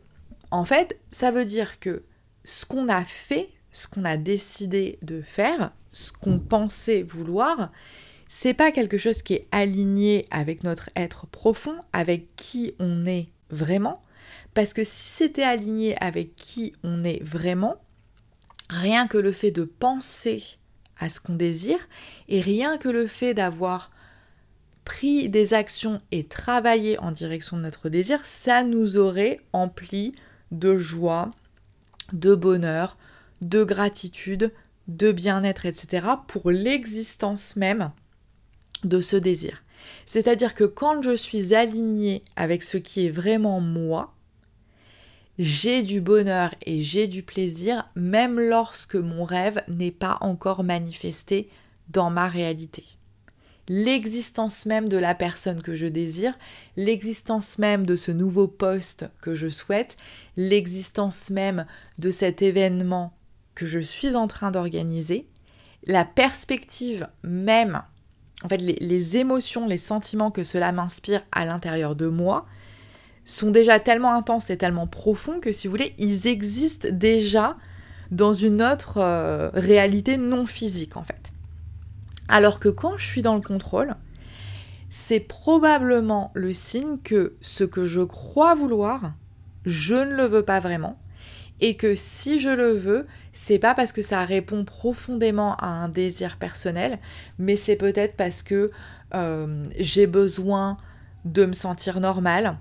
en 0.51 0.65
fait, 0.65 0.99
ça 1.11 1.31
veut 1.31 1.45
dire 1.45 1.81
que 1.81 2.05
ce 2.45 2.67
qu'on 2.67 2.89
a 2.89 3.05
fait, 3.05 3.51
ce 3.73 3.89
qu'on 3.89 4.05
a 4.05 4.17
décidé 4.17 4.99
de 5.03 5.23
faire, 5.23 5.73
ce 5.93 6.13
qu'on 6.13 6.39
pensait 6.39 7.03
vouloir, 7.03 7.71
c'est 8.29 8.55
pas 8.55 8.71
quelque 8.71 8.99
chose 8.99 9.23
qui 9.23 9.35
est 9.35 9.49
aligné 9.51 10.27
avec 10.31 10.63
notre 10.63 10.91
être 10.95 11.27
profond, 11.27 11.77
avec 11.93 12.35
qui 12.37 12.75
on 12.79 13.07
est 13.07 13.29
vraiment. 13.51 14.03
Parce 14.55 14.73
que 14.73 14.85
si 14.85 15.09
c'était 15.09 15.43
aligné 15.43 15.97
avec 16.03 16.37
qui 16.37 16.75
on 16.83 17.05
est 17.05 17.23
vraiment, 17.23 17.77
rien 18.69 19.07
que 19.07 19.19
le 19.19 19.33
fait 19.33 19.51
de 19.51 19.65
penser 19.65 20.43
ce 21.09 21.21
qu'on 21.21 21.35
désire 21.35 21.89
et 22.29 22.41
rien 22.41 22.79
que 22.79 22.89
le 22.89 23.07
fait 23.07 23.35
d'avoir 23.35 23.91
pris 24.85 25.29
des 25.29 25.55
actions 25.55 26.01
et 26.11 26.25
travaillé 26.25 26.99
en 26.99 27.13
direction 27.13 27.57
de 27.57 27.63
notre 27.63 27.89
désir, 27.89 28.25
ça 28.25 28.65
nous 28.65 28.97
aurait 28.97 29.41
empli 29.53 30.15
de 30.51 30.77
joie, 30.77 31.31
de 32.13 32.35
bonheur, 32.35 32.97
de 33.41 33.63
gratitude, 33.63 34.53
de 34.89 35.13
bien-être, 35.13 35.67
etc. 35.67 36.07
pour 36.27 36.51
l'existence 36.51 37.57
même 37.57 37.93
de 38.85 39.01
ce 39.01 39.17
désir. 39.17 39.63
C'est-à-dire 40.07 40.55
que 40.55 40.65
quand 40.65 41.03
je 41.03 41.15
suis 41.15 41.55
alignée 41.55 42.23
avec 42.37 42.63
ce 42.63 42.77
qui 42.77 43.07
est 43.07 43.11
vraiment 43.11 43.61
moi, 43.61 44.13
j'ai 45.41 45.83
du 45.83 46.03
bonheur 46.03 46.55
et 46.67 46.83
j'ai 46.83 47.07
du 47.07 47.23
plaisir 47.23 47.89
même 47.95 48.39
lorsque 48.39 48.95
mon 48.95 49.25
rêve 49.25 49.63
n'est 49.69 49.91
pas 49.91 50.19
encore 50.21 50.65
manifesté 50.65 51.49
dans 51.89 52.11
ma 52.11 52.29
réalité. 52.29 52.85
L'existence 53.67 54.67
même 54.67 54.91
de 54.91 54.99
la 54.99 55.15
personne 55.15 55.63
que 55.63 55.75
je 55.75 55.87
désire, 55.87 56.39
l'existence 56.77 57.57
même 57.57 57.87
de 57.87 57.97
ce 57.97 58.11
nouveau 58.11 58.49
poste 58.49 59.09
que 59.23 59.35
je 59.35 59.49
souhaite, 59.49 59.97
l'existence 60.37 61.31
même 61.31 61.65
de 61.99 62.11
cet 62.11 62.43
événement 62.43 63.17
que 63.55 63.65
je 63.65 63.79
suis 63.79 64.17
en 64.17 64.29
train 64.29 64.51
d'organiser, 64.51 65.27
la 65.87 66.05
perspective 66.05 67.09
même, 67.23 67.81
en 68.45 68.49
fait 68.49 68.59
les, 68.59 69.17
émotions, 69.17 69.67
les 69.67 69.79
sentiments 69.79 70.31
que 70.31 70.45
cela 70.45 70.71
m'inspire 70.71 71.23
à 71.33 71.47
l'intérieur 71.47 71.97
de 71.97 72.09
moi, 72.09 72.45
sont 73.25 73.51
déjà 73.51 73.79
tellement 73.79 74.15
intenses 74.15 74.51
et 74.51 74.57
tellement 74.57 74.87
profonds 74.87 75.41
que 75.41 75.53
si 75.53 75.67
vous 75.67 75.73
voulez, 75.73 75.95
ils 75.99 76.27
existent 76.27 76.89
déjà 76.91 77.57
dans 78.11 78.33
une 78.33 78.63
autre 78.63 78.99
euh, 78.99 79.51
réalité 79.55 80.17
non 80.17 80.47
physique 80.47 80.97
en 80.97 81.05
fait. 81.05 81.33
Alors 82.29 82.59
que 82.61 82.69
quand 82.69 82.97
je 82.97 83.07
suis 83.07 83.23
dans 83.23 83.35
le 83.35 83.41
contrôle, 83.41 83.95
c'est 84.89 85.21
probablement 85.21 86.33
le 86.35 86.53
signe 86.53 86.99
que 87.03 87.37
ce 87.41 87.65
que 87.65 87.85
je 87.85 88.01
crois 88.01 88.55
vouloir, 88.55 89.13
je 89.65 89.95
ne 89.95 90.15
le 90.15 90.25
veux 90.25 90.45
pas 90.45 90.61
vraiment. 90.61 90.99
Et 91.61 91.77
que 91.77 91.95
si 91.95 92.39
je 92.39 92.49
le 92.49 92.73
veux, 92.73 93.07
c'est 93.33 93.59
pas 93.59 93.75
parce 93.75 93.93
que 93.93 94.03
ça 94.03 94.25
répond 94.25 94.65
profondément 94.65 95.57
à 95.57 95.67
un 95.67 95.89
désir 95.89 96.39
personnel, 96.39 96.99
mais 97.39 97.57
c'est 97.57 97.77
peut-être 97.77 98.17
parce 98.17 98.43
que 98.43 98.71
euh, 99.15 99.65
j'ai 99.79 100.07
besoin 100.07 100.79
de 101.25 101.45
me 101.45 101.53
sentir 101.53 102.01
normal, 102.01 102.57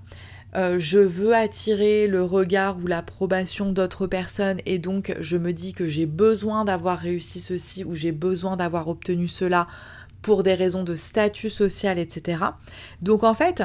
euh, 0.56 0.78
je 0.78 0.98
veux 0.98 1.34
attirer 1.34 2.08
le 2.08 2.24
regard 2.24 2.78
ou 2.78 2.86
l'approbation 2.86 3.70
d'autres 3.70 4.06
personnes 4.06 4.58
et 4.66 4.78
donc 4.78 5.14
je 5.20 5.36
me 5.36 5.52
dis 5.52 5.72
que 5.72 5.86
j'ai 5.86 6.06
besoin 6.06 6.64
d'avoir 6.64 6.98
réussi 6.98 7.40
ceci 7.40 7.84
ou 7.84 7.94
j'ai 7.94 8.12
besoin 8.12 8.56
d'avoir 8.56 8.88
obtenu 8.88 9.28
cela 9.28 9.66
pour 10.22 10.42
des 10.42 10.54
raisons 10.54 10.82
de 10.82 10.94
statut 10.94 11.50
social, 11.50 11.98
etc. 11.98 12.44
Donc 13.00 13.22
en 13.22 13.34
fait, 13.34 13.62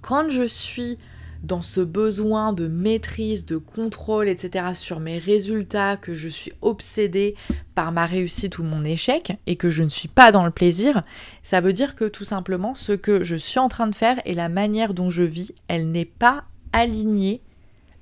quand 0.00 0.30
je 0.30 0.44
suis 0.44 0.98
dans 1.42 1.62
ce 1.62 1.80
besoin 1.80 2.52
de 2.52 2.68
maîtrise, 2.68 3.44
de 3.44 3.56
contrôle, 3.56 4.28
etc. 4.28 4.66
sur 4.74 5.00
mes 5.00 5.18
résultats, 5.18 5.96
que 5.96 6.14
je 6.14 6.28
suis 6.28 6.52
obsédée 6.60 7.34
par 7.74 7.92
ma 7.92 8.06
réussite 8.06 8.58
ou 8.58 8.62
mon 8.62 8.84
échec 8.84 9.32
et 9.46 9.56
que 9.56 9.70
je 9.70 9.82
ne 9.82 9.88
suis 9.88 10.08
pas 10.08 10.30
dans 10.30 10.44
le 10.44 10.50
plaisir, 10.50 11.02
ça 11.42 11.60
veut 11.60 11.72
dire 11.72 11.94
que 11.94 12.04
tout 12.04 12.24
simplement 12.24 12.74
ce 12.74 12.92
que 12.92 13.24
je 13.24 13.36
suis 13.36 13.58
en 13.58 13.68
train 13.68 13.88
de 13.88 13.94
faire 13.94 14.20
et 14.24 14.34
la 14.34 14.48
manière 14.48 14.94
dont 14.94 15.10
je 15.10 15.22
vis, 15.22 15.52
elle 15.68 15.90
n'est 15.90 16.04
pas 16.04 16.44
alignée 16.72 17.40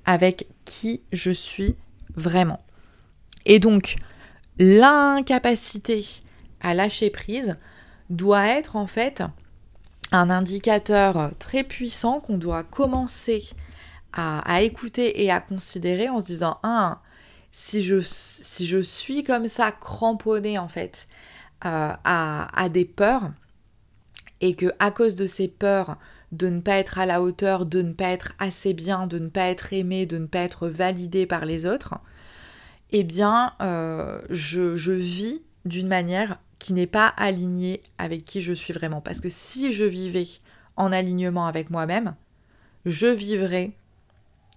avec 0.05 0.47
qui 0.65 1.01
je 1.11 1.31
suis 1.31 1.75
vraiment. 2.15 2.59
Et 3.45 3.59
donc, 3.59 3.95
l'incapacité 4.59 6.05
à 6.59 6.73
lâcher 6.73 7.09
prise 7.09 7.55
doit 8.09 8.45
être 8.47 8.75
en 8.75 8.87
fait 8.87 9.23
un 10.11 10.29
indicateur 10.29 11.31
très 11.39 11.63
puissant 11.63 12.19
qu'on 12.19 12.37
doit 12.37 12.63
commencer 12.63 13.45
à, 14.13 14.61
écouter 14.61 15.23
et 15.23 15.31
à 15.31 15.39
considérer 15.39 16.09
en 16.09 16.19
se 16.19 16.25
disant, 16.25 16.59
un, 16.63 16.99
si 17.51 17.81
je, 17.81 17.99
suis 18.81 19.23
comme 19.23 19.47
ça 19.47 19.71
cramponnée 19.71 20.57
en 20.57 20.67
fait 20.67 21.07
euh, 21.65 21.93
à, 22.03 22.69
des 22.69 22.85
peurs 22.85 23.31
et 24.41 24.55
que 24.55 24.67
à 24.79 24.91
cause 24.91 25.15
de 25.15 25.27
ces 25.27 25.47
peurs 25.47 25.97
de 26.31 26.47
ne 26.47 26.61
pas 26.61 26.75
être 26.77 26.97
à 26.97 27.05
la 27.05 27.21
hauteur, 27.21 27.65
de 27.65 27.81
ne 27.81 27.93
pas 27.93 28.07
être 28.07 28.33
assez 28.39 28.73
bien, 28.73 29.05
de 29.07 29.19
ne 29.19 29.27
pas 29.27 29.47
être 29.49 29.73
aimé, 29.73 30.05
de 30.05 30.17
ne 30.17 30.27
pas 30.27 30.39
être 30.39 30.67
validé 30.67 31.25
par 31.25 31.45
les 31.45 31.65
autres, 31.65 31.95
eh 32.91 33.03
bien 33.03 33.53
euh, 33.61 34.21
je 34.29 34.91
vis 34.91 35.41
d'une 35.65 35.87
manière 35.87 36.39
qui 36.61 36.73
n'est 36.73 36.85
pas 36.85 37.07
aligné 37.07 37.81
avec 37.97 38.23
qui 38.23 38.39
je 38.39 38.53
suis 38.53 38.71
vraiment. 38.71 39.01
Parce 39.01 39.19
que 39.19 39.29
si 39.29 39.73
je 39.73 39.83
vivais 39.83 40.27
en 40.75 40.91
alignement 40.91 41.47
avec 41.47 41.71
moi-même, 41.71 42.15
je 42.85 43.07
vivrais 43.07 43.71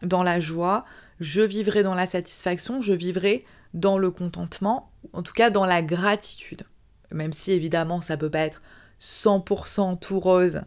dans 0.02 0.22
la 0.22 0.38
joie, 0.38 0.84
je 1.18 1.40
vivrai 1.40 1.82
dans 1.82 1.94
la 1.94 2.04
satisfaction, 2.04 2.82
je 2.82 2.92
vivrai 2.92 3.42
dans 3.72 3.96
le 3.96 4.10
contentement, 4.10 4.90
en 5.14 5.22
tout 5.22 5.32
cas 5.32 5.48
dans 5.48 5.64
la 5.64 5.80
gratitude. 5.80 6.64
Même 7.10 7.32
si 7.32 7.52
évidemment 7.52 8.02
ça 8.02 8.18
peut 8.18 8.30
pas 8.30 8.40
être 8.40 8.60
100% 9.00 9.98
tout 9.98 10.20
rose 10.20 10.60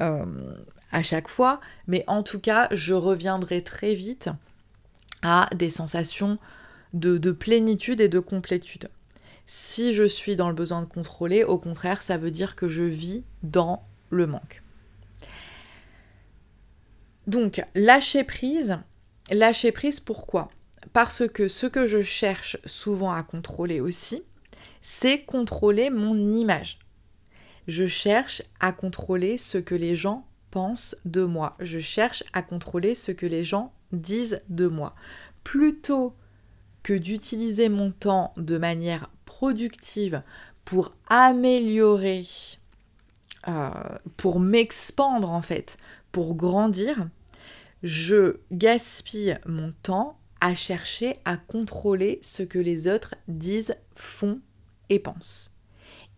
euh, 0.00 0.24
à 0.90 1.04
chaque 1.04 1.28
fois, 1.28 1.60
mais 1.86 2.02
en 2.08 2.24
tout 2.24 2.40
cas 2.40 2.66
je 2.72 2.94
reviendrai 2.94 3.62
très 3.62 3.94
vite 3.94 4.30
à 5.22 5.48
des 5.54 5.70
sensations 5.70 6.38
de 6.92 7.30
plénitude 7.30 8.00
et 8.00 8.08
de 8.08 8.18
complétude. 8.18 8.88
Si 9.46 9.92
je 9.92 10.04
suis 10.04 10.36
dans 10.36 10.48
le 10.48 10.54
besoin 10.54 10.80
de 10.80 10.86
contrôler, 10.86 11.44
au 11.44 11.58
contraire, 11.58 12.02
ça 12.02 12.16
veut 12.16 12.30
dire 12.30 12.56
que 12.56 12.68
je 12.68 12.82
vis 12.82 13.24
dans 13.42 13.86
le 14.10 14.26
manque. 14.26 14.62
Donc, 17.26 17.62
lâcher 17.74 18.24
prise, 18.24 18.78
lâcher 19.30 19.72
prise 19.72 20.00
pourquoi? 20.00 20.50
Parce 20.92 21.26
que 21.28 21.48
ce 21.48 21.66
que 21.66 21.86
je 21.86 22.02
cherche 22.02 22.56
souvent 22.64 23.12
à 23.12 23.22
contrôler 23.22 23.80
aussi, 23.80 24.22
c'est 24.80 25.22
contrôler 25.22 25.90
mon 25.90 26.30
image. 26.30 26.80
Je 27.68 27.86
cherche 27.86 28.42
à 28.58 28.72
contrôler 28.72 29.38
ce 29.38 29.58
que 29.58 29.76
les 29.76 29.94
gens 29.94 30.26
pensent 30.50 30.96
de 31.04 31.22
moi. 31.22 31.56
Je 31.60 31.78
cherche 31.78 32.24
à 32.32 32.42
contrôler 32.42 32.94
ce 32.94 33.12
que 33.12 33.26
les 33.26 33.44
gens 33.44 33.72
disent 33.92 34.40
de 34.48 34.66
moi. 34.66 34.94
Plutôt 35.44 36.14
que 36.82 36.92
d'utiliser 36.92 37.68
mon 37.68 37.92
temps 37.92 38.32
de 38.36 38.58
manière 38.58 39.08
productive 39.36 40.20
pour 40.66 40.90
améliorer, 41.08 42.26
euh, 43.48 43.70
pour 44.18 44.40
m'expandre 44.40 45.30
en 45.30 45.40
fait, 45.40 45.78
pour 46.12 46.34
grandir, 46.34 47.08
je 47.82 48.36
gaspille 48.52 49.38
mon 49.46 49.72
temps 49.82 50.18
à 50.42 50.54
chercher 50.54 51.18
à 51.24 51.38
contrôler 51.38 52.18
ce 52.22 52.42
que 52.42 52.58
les 52.58 52.88
autres 52.88 53.14
disent, 53.26 53.74
font 53.96 54.40
et 54.90 54.98
pensent. 54.98 55.50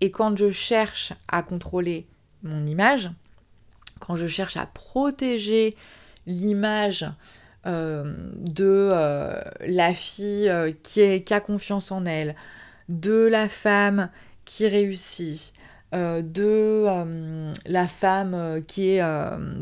Et 0.01 0.11
quand 0.11 0.37
je 0.37 0.51
cherche 0.51 1.13
à 1.29 1.43
contrôler 1.43 2.09
mon 2.43 2.67
image, 2.67 3.11
quand 4.01 4.17
je 4.17 4.27
cherche 4.27 4.57
à 4.57 4.67
protéger 4.67 5.77
l'image 6.27 7.07
euh, 7.67 8.13
de 8.37 8.91
euh, 8.93 9.41
la 9.61 9.95
fille 9.95 10.53
qui, 10.83 11.33
a 11.33 11.41
confiance 11.41 11.93
en 11.93 12.05
elle, 12.07 12.35
de 12.89 13.27
la 13.27 13.49
femme 13.49 14.11
qui 14.45 14.67
réussit, 14.69 15.53
de 15.93 16.87
la 17.67 17.87
femme 17.87 18.63
qui 18.67 18.91
est 18.91 19.03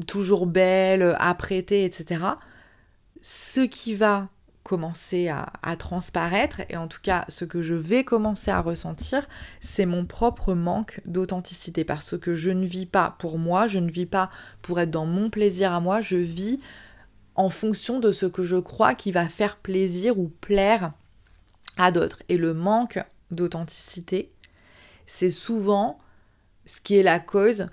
toujours 0.07 0.47
belle, 0.47 1.14
apprêtée, 1.19 1.85
etc. 1.85 2.25
Ce 3.21 3.61
qui 3.61 3.95
va 3.95 4.29
commencer 4.62 5.29
à, 5.29 5.52
à, 5.62 5.76
transparaître, 5.76 6.62
et 6.69 6.76
en 6.76 6.88
tout 6.88 7.00
cas 7.02 7.25
ce 7.29 7.45
que 7.45 7.62
je 7.62 7.75
vais 7.75 8.05
commencer 8.05 8.50
à 8.50 8.61
ressentir, 8.61 9.29
c'est 9.61 9.87
mon 9.87 10.07
propre 10.07 10.55
manque 10.55 11.00
d'authenticité, 11.05 11.85
parce 11.85 12.17
que 12.17 12.35
je 12.35 12.50
ne 12.50 12.64
vis 12.64 12.87
pas 12.87 13.17
pour 13.19 13.38
moi, 13.38 13.67
je 13.67 13.79
ne 13.79 13.91
vis 13.91 14.07
pas 14.07 14.31
pour 14.62 14.81
être 14.81 14.91
dans 14.91 15.07
mon 15.07 15.31
plaisir 15.31 15.73
à 15.73 15.81
moi, 15.81 16.00
je 16.00 16.17
vis 16.17 16.59
en 17.35 17.50
fonction 17.50 17.99
de 17.99 18.12
ce 18.12 18.26
que 18.26 18.45
je 18.45 18.57
crois 18.57 18.95
qui 18.95 19.12
va 19.12 19.29
faire 19.29 19.57
plaisir 19.57 20.19
ou 20.19 20.29
plaire 20.29 20.93
à 21.76 21.91
d'autres. 21.91 22.23
Et 22.29 22.37
le 22.37 22.55
manque 22.55 22.99
d'authenticité, 23.33 24.33
c'est 25.07 25.31
souvent 25.31 25.99
ce 26.65 26.81
qui 26.81 26.97
est 26.97 27.03
la 27.03 27.19
cause 27.19 27.69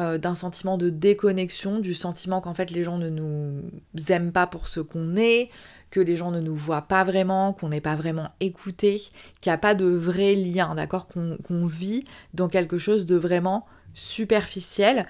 euh, 0.00 0.18
d'un 0.18 0.34
sentiment 0.34 0.78
de 0.78 0.90
déconnexion, 0.90 1.78
du 1.78 1.94
sentiment 1.94 2.40
qu'en 2.40 2.54
fait 2.54 2.70
les 2.70 2.82
gens 2.82 2.98
ne 2.98 3.08
nous 3.08 3.62
aiment 4.08 4.32
pas 4.32 4.46
pour 4.46 4.68
ce 4.68 4.80
qu'on 4.80 5.16
est, 5.16 5.50
que 5.90 6.00
les 6.00 6.16
gens 6.16 6.30
ne 6.30 6.40
nous 6.40 6.56
voient 6.56 6.82
pas 6.82 7.04
vraiment, 7.04 7.52
qu'on 7.52 7.68
n'est 7.68 7.82
pas 7.82 7.94
vraiment 7.94 8.30
écouté, 8.40 9.02
qu'il 9.40 9.50
n'y 9.50 9.54
a 9.54 9.58
pas 9.58 9.74
de 9.74 9.84
vrai 9.84 10.34
lien, 10.34 10.74
d'accord 10.74 11.06
Qu'on 11.06 11.66
vit 11.66 12.04
dans 12.32 12.48
quelque 12.48 12.78
chose 12.78 13.04
de 13.04 13.16
vraiment 13.16 13.66
superficiel. 13.92 15.06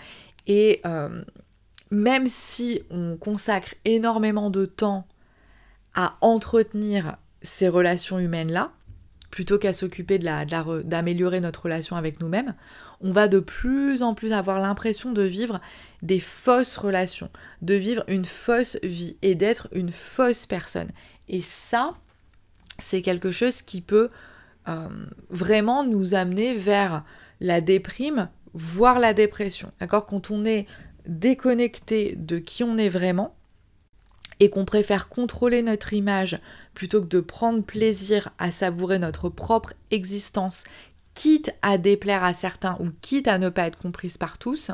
Et 0.48 0.80
euh, 0.84 1.22
même 1.92 2.26
si 2.26 2.82
on 2.90 3.16
consacre 3.16 3.76
énormément 3.84 4.50
de 4.50 4.66
temps 4.66 5.06
à 5.94 6.16
entretenir 6.20 7.16
ces 7.42 7.68
relations 7.68 8.18
humaines-là, 8.18 8.72
plutôt 9.32 9.58
qu'à 9.58 9.72
s'occuper 9.72 10.18
de 10.18 10.82
d'améliorer 10.82 11.40
notre 11.40 11.62
relation 11.62 11.96
avec 11.96 12.20
nous-mêmes, 12.20 12.54
on 13.00 13.10
va 13.10 13.28
de 13.28 13.40
plus 13.40 14.02
en 14.02 14.14
plus 14.14 14.32
avoir 14.32 14.60
l'impression 14.60 15.10
de 15.10 15.22
vivre 15.22 15.58
des 16.02 16.20
fausses 16.20 16.76
relations, 16.76 17.30
de 17.62 17.74
vivre 17.74 18.04
une 18.08 18.26
fausse 18.26 18.78
vie 18.82 19.16
et 19.22 19.34
d'être 19.34 19.68
une 19.72 19.90
fausse 19.90 20.44
personne. 20.44 20.90
Et 21.28 21.40
ça, 21.40 21.94
c'est 22.78 23.00
quelque 23.00 23.30
chose 23.30 23.62
qui 23.62 23.80
peut 23.80 24.10
euh, 24.68 24.88
vraiment 25.30 25.82
nous 25.82 26.14
amener 26.14 26.54
vers 26.54 27.02
la 27.40 27.62
déprime, 27.62 28.28
voire 28.52 28.98
la 28.98 29.14
dépression. 29.14 29.72
D'accord? 29.80 30.04
Quand 30.04 30.30
on 30.30 30.44
est 30.44 30.66
déconnecté 31.06 32.14
de 32.18 32.38
qui 32.38 32.64
on 32.64 32.76
est 32.76 32.90
vraiment 32.90 33.34
et 34.40 34.50
qu'on 34.50 34.64
préfère 34.64 35.08
contrôler 35.08 35.62
notre 35.62 35.92
image 35.92 36.40
plutôt 36.74 37.00
que 37.00 37.06
de 37.06 37.20
prendre 37.20 37.62
plaisir 37.62 38.30
à 38.38 38.50
savourer 38.50 38.98
notre 38.98 39.28
propre 39.28 39.74
existence, 39.90 40.64
quitte 41.14 41.54
à 41.62 41.78
déplaire 41.78 42.24
à 42.24 42.32
certains 42.32 42.76
ou 42.80 42.90
quitte 43.00 43.28
à 43.28 43.38
ne 43.38 43.48
pas 43.48 43.66
être 43.66 43.78
comprise 43.78 44.16
par 44.16 44.38
tous, 44.38 44.70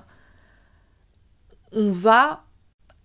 on 1.72 1.90
va 1.90 2.44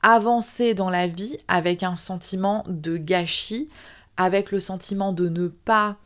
avancer 0.01 0.73
dans 0.73 0.89
la 0.89 1.07
vie 1.07 1.37
avec 1.47 1.83
un 1.83 1.95
sentiment 1.95 2.63
de 2.67 2.97
gâchis, 2.97 3.69
avec 4.17 4.51
le 4.51 4.59
sentiment 4.59 5.13
de 5.13 5.29
ne 5.29 5.47
pas 5.47 5.97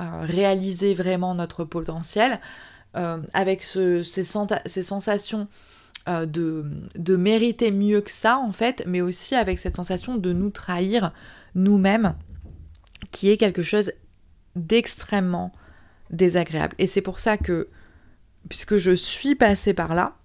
euh, 0.00 0.20
réaliser 0.22 0.94
vraiment 0.94 1.34
notre 1.34 1.64
potentiel, 1.64 2.40
euh, 2.96 3.18
avec 3.34 3.62
ces, 3.62 4.02
ces, 4.02 4.24
sensations 4.82 5.48
euh, 6.08 6.26
de, 6.26 7.16
mériter 7.16 7.70
mieux 7.70 8.00
que 8.00 8.10
ça, 8.10 8.38
en 8.38 8.52
fait, 8.52 8.84
mais 8.86 9.00
aussi 9.00 9.34
avec 9.34 9.58
cette 9.58 9.76
sensation 9.76 10.16
de 10.16 10.32
nous 10.32 10.50
trahir 10.50 11.12
nous-mêmes, 11.54 12.14
qui 13.10 13.30
est 13.30 13.36
quelque 13.36 13.62
chose 13.62 13.92
d'extrêmement 14.54 15.52
désagréable. 16.10 16.74
Et 16.78 16.86
c'est 16.86 17.00
pour 17.00 17.18
ça 17.18 17.36
que, 17.36 17.68
puisque 18.48 18.76
je 18.76 18.92
suis 18.92 19.34
passée 19.34 19.74
par 19.74 19.94
là, 19.94 20.16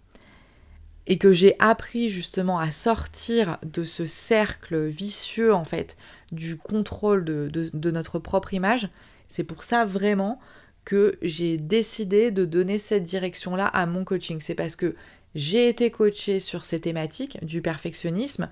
et 1.07 1.17
que 1.17 1.31
j'ai 1.31 1.55
appris 1.57 2.09
justement 2.09 2.59
à 2.59 2.69
sortir 2.69 3.57
de 3.65 3.83
ce 3.83 4.05
cercle 4.05 4.85
vicieux, 4.85 5.53
en 5.53 5.65
fait, 5.65 5.97
du 6.31 6.57
contrôle 6.57 7.25
de, 7.25 7.49
de 7.51 7.91
notre 7.91 8.19
propre 8.19 8.53
image, 8.53 8.89
c'est 9.27 9.43
pour 9.43 9.63
ça 9.63 9.85
vraiment 9.85 10.39
que 10.85 11.17
j'ai 11.21 11.57
décidé 11.57 12.31
de 12.31 12.45
donner 12.45 12.77
cette 12.77 13.03
direction-là 13.03 13.65
à 13.67 13.85
mon 13.85 14.03
coaching. 14.03 14.39
C'est 14.41 14.55
parce 14.55 14.75
que 14.75 14.95
j'ai 15.35 15.69
été 15.69 15.91
coachée 15.91 16.39
sur 16.39 16.63
ces 16.63 16.79
thématiques 16.79 17.43
du 17.43 17.61
perfectionnisme. 17.61 18.49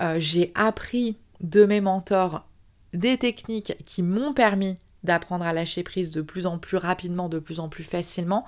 Euh, 0.00 0.16
j'ai 0.18 0.52
appris 0.54 1.16
de 1.40 1.64
mes 1.64 1.80
mentors 1.80 2.46
des 2.92 3.18
techniques 3.18 3.74
qui 3.84 4.02
m'ont 4.02 4.32
permis 4.32 4.78
d'apprendre 5.04 5.44
à 5.44 5.52
lâcher 5.52 5.82
prise 5.82 6.10
de 6.10 6.22
plus 6.22 6.46
en 6.46 6.58
plus 6.58 6.76
rapidement, 6.76 7.28
de 7.28 7.38
plus 7.38 7.60
en 7.60 7.68
plus 7.68 7.84
facilement. 7.84 8.44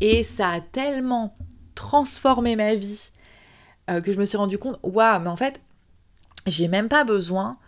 Et 0.00 0.22
ça 0.22 0.50
a 0.50 0.60
tellement 0.60 1.36
transformé 1.74 2.56
ma 2.56 2.74
vie 2.74 3.10
euh, 3.90 4.00
que 4.00 4.12
je 4.12 4.18
me 4.18 4.24
suis 4.24 4.36
rendu 4.36 4.58
compte, 4.58 4.78
waouh, 4.82 5.20
mais 5.20 5.30
en 5.30 5.36
fait, 5.36 5.60
j'ai 6.46 6.68
même 6.68 6.88
pas 6.88 7.04
besoin 7.04 7.58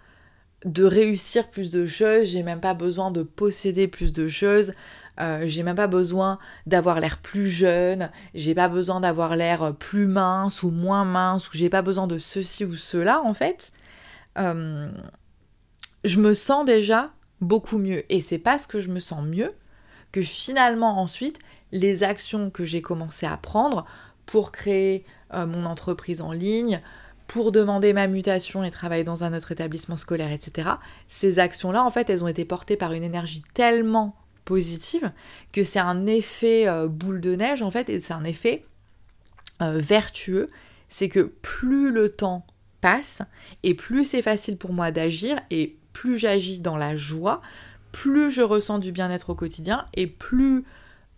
de 0.65 0.85
réussir 0.85 1.51
plus 1.51 1.71
de 1.71 1.87
choses, 1.87 2.27
j'ai 2.27 2.43
même 2.43 2.61
pas 2.61 2.75
besoin 2.75 3.11
de 3.11 3.23
posséder 3.23 3.87
plus 3.87 4.13
de 4.13 4.27
choses. 4.27 4.73
Euh, 5.21 5.43
j'ai 5.47 5.63
même 5.63 5.77
pas 5.77 5.87
besoin 5.87 6.39
d'avoir 6.67 7.01
l'air 7.01 7.19
plus 7.19 7.49
jeune, 7.49 8.11
j'ai 8.35 8.55
pas 8.55 8.69
besoin 8.69 9.01
d'avoir 9.01 9.35
l'air 9.37 9.75
plus 9.75 10.07
mince 10.07 10.63
ou 10.63 10.71
moins 10.71 11.05
mince, 11.05 11.49
ou 11.49 11.57
j'ai 11.57 11.71
pas 11.71 11.83
besoin 11.83 12.07
de 12.07 12.19
ceci 12.19 12.65
ou 12.65 12.77
cela 12.77 13.23
en 13.23 13.35
fait. 13.35 13.73
Euh, 14.39 14.91
je 16.05 16.21
me 16.21 16.35
sens 16.35 16.65
déjà 16.65 17.11
beaucoup 17.41 17.79
mieux. 17.79 18.05
Et 18.13 18.21
c'est 18.21 18.39
parce 18.39 18.67
que 18.67 18.81
je 18.81 18.91
me 18.91 19.01
sens 19.01 19.25
mieux 19.25 19.53
que 20.13 20.23
finalement 20.23 21.01
ensuite 21.01 21.39
les 21.73 22.03
actions 22.03 22.51
que 22.51 22.65
j'ai 22.65 22.81
commencé 22.81 23.27
à 23.27 23.37
prendre 23.37 23.85
pour 24.27 24.53
créer 24.53 25.05
euh, 25.35 25.47
mon 25.47 25.67
entreprise 25.67 26.21
en 26.21 26.33
ligne, 26.33 26.81
pour 27.27 27.53
demander 27.53 27.93
ma 27.93 28.07
mutation 28.07 28.65
et 28.65 28.71
travailler 28.71 29.05
dans 29.05 29.25
un 29.25 29.35
autre 29.35 29.53
établissement 29.53 29.97
scolaire, 29.97 30.33
etc. 30.33 30.71
Ces 31.09 31.39
actions-là, 31.39 31.85
en 31.85 31.91
fait, 31.91 32.09
elles 32.09 32.25
ont 32.25 32.29
été 32.29 32.45
portées 32.45 32.77
par 32.77 32.93
une 32.93 33.05
énergie 33.05 33.43
tellement 33.53 34.17
positive, 34.49 35.13
que 35.53 35.63
c'est 35.63 35.79
un 35.79 36.07
effet 36.07 36.67
euh, 36.67 36.89
boule 36.89 37.21
de 37.21 37.37
neige 37.37 37.61
en 37.61 37.71
fait, 37.71 37.91
et 37.91 38.01
c'est 38.01 38.15
un 38.15 38.25
effet 38.25 38.65
euh, 39.61 39.79
vertueux. 39.79 40.47
C'est 40.89 41.11
que 41.11 41.21
plus 41.21 41.93
le 41.93 42.09
temps 42.09 42.47
passe, 42.81 43.21
et 43.63 43.75
plus 43.75 44.07
c'est 44.07 44.23
facile 44.23 44.57
pour 44.57 44.73
moi 44.73 44.91
d'agir, 44.91 45.39
et 45.51 45.77
plus 45.93 46.17
j'agis 46.17 46.61
dans 46.61 46.79
la 46.79 46.97
joie, 46.97 47.43
plus 47.93 48.31
je 48.31 48.41
ressens 48.41 48.79
du 48.79 48.91
bien-être 48.91 49.31
au 49.31 49.35
quotidien, 49.35 49.85
et 49.93 50.07
plus 50.07 50.65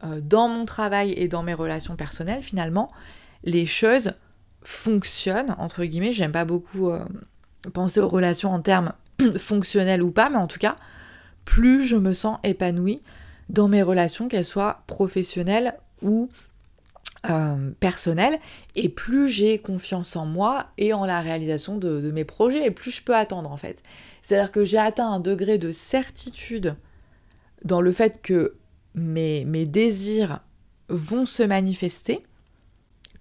euh, 0.03 0.21
dans 0.21 0.49
mon 0.49 0.64
travail 0.64 1.12
et 1.12 1.29
dans 1.29 1.45
mes 1.45 1.55
relations 1.55 1.95
personnelles, 1.95 2.43
finalement, 2.43 2.90
les 3.45 3.64
choses 3.64 4.14
fonctionnent, 4.64 5.55
entre 5.59 5.85
guillemets, 5.85 6.12
j'aime 6.12 6.33
pas 6.33 6.45
beaucoup 6.45 6.90
penser 7.73 8.01
aux 8.01 8.09
relations 8.09 8.53
en 8.53 8.61
termes 8.61 8.93
fonctionnels 9.38 10.03
ou 10.03 10.11
pas, 10.11 10.31
mais 10.31 10.37
en 10.37 10.49
tout 10.49 10.59
cas, 10.59 10.75
plus 11.45 11.85
je 11.85 11.97
me 11.97 12.12
sens 12.12 12.38
épanouie 12.43 13.01
dans 13.51 13.69
mes 13.69 13.83
relations, 13.83 14.29
qu'elles 14.29 14.45
soient 14.45 14.83
professionnelles 14.87 15.75
ou 16.03 16.29
euh, 17.29 17.71
personnelles, 17.81 18.39
et 18.77 18.89
plus 18.89 19.29
j'ai 19.29 19.59
confiance 19.59 20.17
en 20.17 20.25
moi 20.25 20.67
et 20.79 20.93
en 20.93 21.05
la 21.05 21.21
réalisation 21.21 21.77
de, 21.77 22.11
mes 22.13 22.25
projets, 22.25 22.65
et 22.65 22.71
plus 22.71 22.93
je 22.93 23.03
peux 23.03 23.15
attendre 23.15 23.51
en 23.51 23.57
fait. 23.57 23.83
C'est-à-dire 24.23 24.53
que 24.53 24.65
j'ai 24.65 24.79
atteint 24.79 25.11
un 25.11 25.21
degré 25.21 25.59
de 25.59 25.73
certitude 25.73 26.77
dans 27.65 27.81
le 27.81 27.93
fait 27.93 28.23
que 28.23 28.55
mes, 28.95 29.45
mes 29.45 29.67
désirs 29.67 30.41
vont 30.89 31.27
se 31.27 31.43
manifester, 31.43 32.23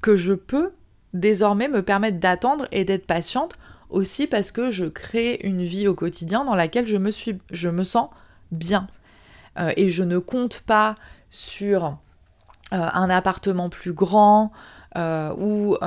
que 0.01 0.15
je 0.15 0.33
peux 0.33 0.71
désormais 1.13 1.67
me 1.67 1.81
permettre 1.81 2.19
d'attendre 2.19 2.67
et 2.71 2.85
d'être 2.85 3.07
patiente 3.07 3.55
aussi 3.89 4.27
parce 4.27 4.51
que 4.51 4.69
je 4.69 4.85
crée 4.85 5.39
une 5.43 5.63
vie 5.63 5.87
au 5.87 5.95
quotidien 5.95 6.45
dans 6.45 6.55
laquelle 6.55 6.85
je 6.85 6.97
me, 6.97 7.09
suis, 7.09 7.39
je 7.51 7.69
me 7.69 7.83
sens 7.83 8.09
bien. 8.51 8.87
Euh, 9.59 9.71
et 9.77 9.89
je 9.89 10.03
ne 10.03 10.19
compte 10.19 10.61
pas 10.61 10.95
sur 11.29 11.85
euh, 11.85 11.91
un 12.71 13.09
appartement 13.09 13.69
plus 13.69 13.93
grand 13.93 14.51
euh, 14.97 15.33
ou 15.37 15.77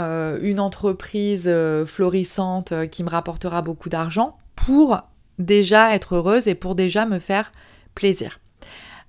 une 0.42 0.60
entreprise 0.60 1.50
florissante 1.86 2.72
qui 2.90 3.02
me 3.02 3.10
rapportera 3.10 3.62
beaucoup 3.62 3.88
d'argent 3.88 4.38
pour 4.54 5.00
déjà 5.38 5.94
être 5.94 6.16
heureuse 6.16 6.46
et 6.46 6.54
pour 6.54 6.74
déjà 6.74 7.06
me 7.06 7.18
faire 7.18 7.50
plaisir. 7.94 8.38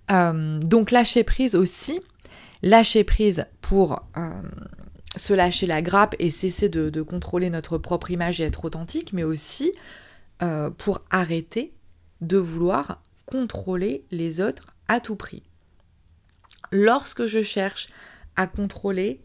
donc 0.10 0.91
lâcher 0.91 1.23
prise 1.23 1.56
aussi, 1.56 2.02
lâcher 2.63 3.04
prise 3.04 3.45
pour 3.62 4.02
se 5.15 5.34
lâcher 5.34 5.67
la 5.67 5.84
grappe 5.84 6.15
et 6.17 6.32
cesser 6.32 6.69
de, 6.69 7.02
contrôler 7.04 7.52
notre 7.52 7.78
propre 7.78 8.10
image 8.10 8.41
et 8.41 8.45
être 8.45 8.65
authentique, 8.65 9.13
mais 9.13 9.23
aussi 9.23 9.71
pour 10.78 11.02
arrêter 11.12 11.71
de 12.21 12.38
vouloir 12.38 12.99
contrôler 13.34 14.06
les 14.12 14.41
autres 14.41 14.67
à 14.88 15.00
tout 15.00 15.15
prix. 15.15 15.41
Lorsque 16.72 17.26
je 17.26 17.41
cherche 17.41 17.89
à 18.36 18.46
contrôler 18.46 19.22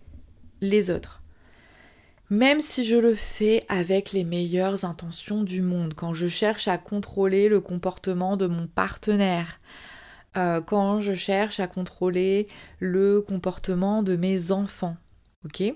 les 0.63 0.91
autres, 0.91 1.23
même 2.31 2.63
si 2.63 2.87
je 2.87 2.97
le 2.97 3.15
fais 3.15 3.67
avec 3.69 4.13
les 4.13 4.25
meilleures 4.25 4.87
intentions 4.87 5.43
du 5.43 5.61
monde, 5.61 5.93
quand 5.95 6.15
je 6.15 6.27
cherche 6.27 6.69
à 6.69 6.79
contrôler 6.79 7.51
le 7.51 7.61
comportement 7.61 8.39
de 8.39 8.47
mon 8.47 8.67
partenaire, 8.67 9.59
euh, 10.39 10.63
quand 10.63 11.03
je 11.03 11.13
cherche 11.13 11.61
à 11.61 11.67
contrôler 11.67 12.47
le 12.81 13.21
comportement 13.21 14.03
de 14.03 14.17
mes 14.17 14.53
enfants, 14.53 14.97
ok? 15.45 15.75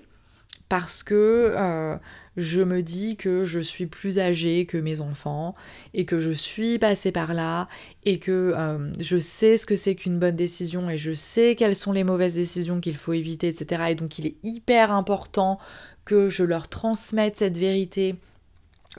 Parce 0.69 1.03
que 1.03 1.53
euh, 1.55 1.97
je 2.37 2.61
me 2.61 2.81
dis 2.81 3.15
que 3.15 3.43
je 3.43 3.59
suis 3.59 3.85
plus 3.85 4.19
âgée 4.19 4.65
que 4.65 4.77
mes 4.77 5.01
enfants 5.01 5.55
et 5.93 6.05
que 6.05 6.19
je 6.19 6.31
suis 6.31 6.79
passée 6.79 7.11
par 7.11 7.33
là 7.33 7.67
et 8.05 8.19
que 8.19 8.53
euh, 8.55 8.91
je 8.99 9.17
sais 9.17 9.57
ce 9.57 9.65
que 9.65 9.75
c'est 9.75 9.95
qu'une 9.95 10.19
bonne 10.19 10.35
décision 10.35 10.89
et 10.89 10.97
je 10.97 11.13
sais 11.13 11.55
quelles 11.55 11.75
sont 11.75 11.91
les 11.91 12.03
mauvaises 12.03 12.35
décisions 12.35 12.79
qu'il 12.79 12.97
faut 12.97 13.13
éviter, 13.13 13.47
etc. 13.49 13.83
Et 13.89 13.95
donc 13.95 14.17
il 14.19 14.25
est 14.25 14.35
hyper 14.43 14.91
important 14.91 15.59
que 16.05 16.29
je 16.29 16.43
leur 16.43 16.67
transmette 16.67 17.37
cette 17.37 17.57
vérité 17.57 18.15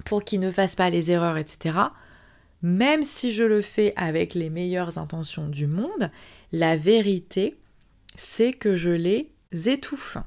pour 0.05 0.25
qu'ils 0.25 0.41
ne 0.41 0.51
fassent 0.51 0.77
pas 0.77 0.91
les 0.91 1.11
erreurs, 1.11 1.37
etc. 1.37 1.79
Même 2.63 3.03
si 3.03 3.31
je 3.33 3.45
le 3.45 3.61
fais 3.61 3.93
avec 3.97 4.35
les 4.35 4.49
meilleures 4.49 4.97
intentions 4.97 5.49
du 5.49 5.67
monde, 5.67 6.11
la 6.53 6.77
vérité, 6.77 7.59
c'est 8.15 8.53
que 8.53 8.77
je 8.77 8.91
les 8.91 9.31
étouffe 9.67 10.19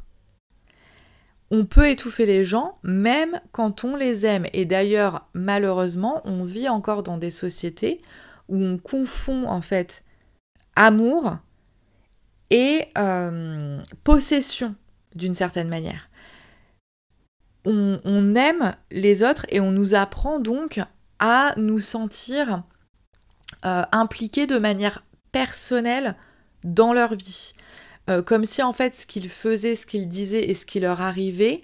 on 1.50 1.66
peut 1.66 1.90
étouffer 1.90 2.26
les 2.26 2.44
gens 2.44 2.78
même 2.84 3.40
quand 3.52 3.84
on 3.84 3.96
les 3.96 4.26
aime. 4.26 4.46
Et 4.54 4.66
d'ailleurs, 4.66 5.28
malheureusement, 5.34 6.22
on 6.26 6.44
vit 6.44 6.70
encore 6.70 7.04
dans 7.04 7.18
des 7.18 7.32
sociétés 7.32 8.02
où 8.50 8.62
on 8.62 8.78
confond 8.78 9.48
en 9.48 9.62
fait 9.62 10.04
amour 10.76 11.38
et 12.50 12.86
euh, 12.98 13.82
possession 14.04 14.76
d'une 15.16 15.34
certaine 15.34 15.70
manière. 15.70 16.10
On, 17.70 18.34
aime 18.36 18.76
les 18.92 19.24
autres 19.24 19.46
et 19.50 19.60
on 19.60 19.72
nous 19.72 19.94
apprend 19.94 20.40
donc 20.40 20.80
à 21.20 21.54
nous 21.58 21.82
sentir 21.82 22.64
euh, 23.66 23.84
impliqués 23.92 24.48
de 24.48 24.58
manière 24.58 25.04
personnelle 25.34 26.16
dans 26.64 26.94
leur 26.94 27.16
vie. 27.16 27.52
Euh, 28.10 28.22
comme 28.22 28.46
si 28.46 28.64
en 28.64 28.74
fait 28.74 28.96
ce 28.96 29.06
qu'ils 29.06 29.30
faisaient, 29.30 29.76
ce 29.76 29.86
qu'ils 29.86 30.08
disaient 30.08 30.50
et 30.50 30.54
ce 30.54 30.66
qui 30.66 30.80
leur 30.80 31.02
arrivait 31.02 31.62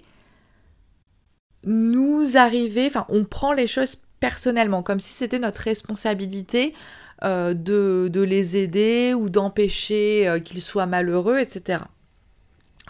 nous 1.64 2.36
arrivait, 2.36 2.86
enfin 2.86 3.06
on 3.08 3.24
prend 3.24 3.54
les 3.54 3.66
choses 3.66 3.96
personnellement, 4.20 4.82
comme 4.82 5.00
si 5.00 5.12
c'était 5.12 5.38
notre 5.38 5.62
responsabilité 5.62 6.74
euh, 7.22 7.54
de, 7.54 8.20
les 8.20 8.58
aider 8.58 9.14
ou 9.14 9.30
d'empêcher 9.30 10.28
euh, 10.28 10.38
qu'ils 10.38 10.60
soient 10.60 10.86
malheureux, 10.86 11.38
etc. 11.38 11.84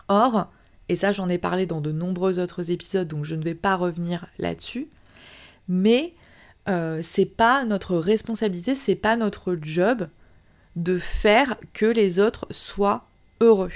Or, 0.09 0.51
et 0.89 0.97
ça 0.97 1.13
j'en 1.13 1.29
ai 1.29 1.39
parlé 1.39 1.67
dans 1.67 1.81
de 1.81 1.93
nombreux 1.93 2.41
autres 2.41 2.73
épisodes, 2.73 3.07
donc 3.07 3.25
je 3.25 3.37
ne 3.37 3.45
vais 3.45 3.55
pas 3.55 3.77
revenir 3.77 4.27
là-dessus, 4.39 4.89
mais 5.69 6.15
c'est 7.03 7.27
pas 7.27 7.67
notre 7.67 7.97
responsabilité, 7.97 8.75
c'est 8.75 8.95
pas 8.95 9.17
notre 9.17 9.59
job 9.61 10.09
de 10.77 10.99
faire 10.99 11.57
que 11.75 11.85
les 11.85 12.21
autres 12.21 12.47
soient 12.51 13.07
heureux. 13.45 13.71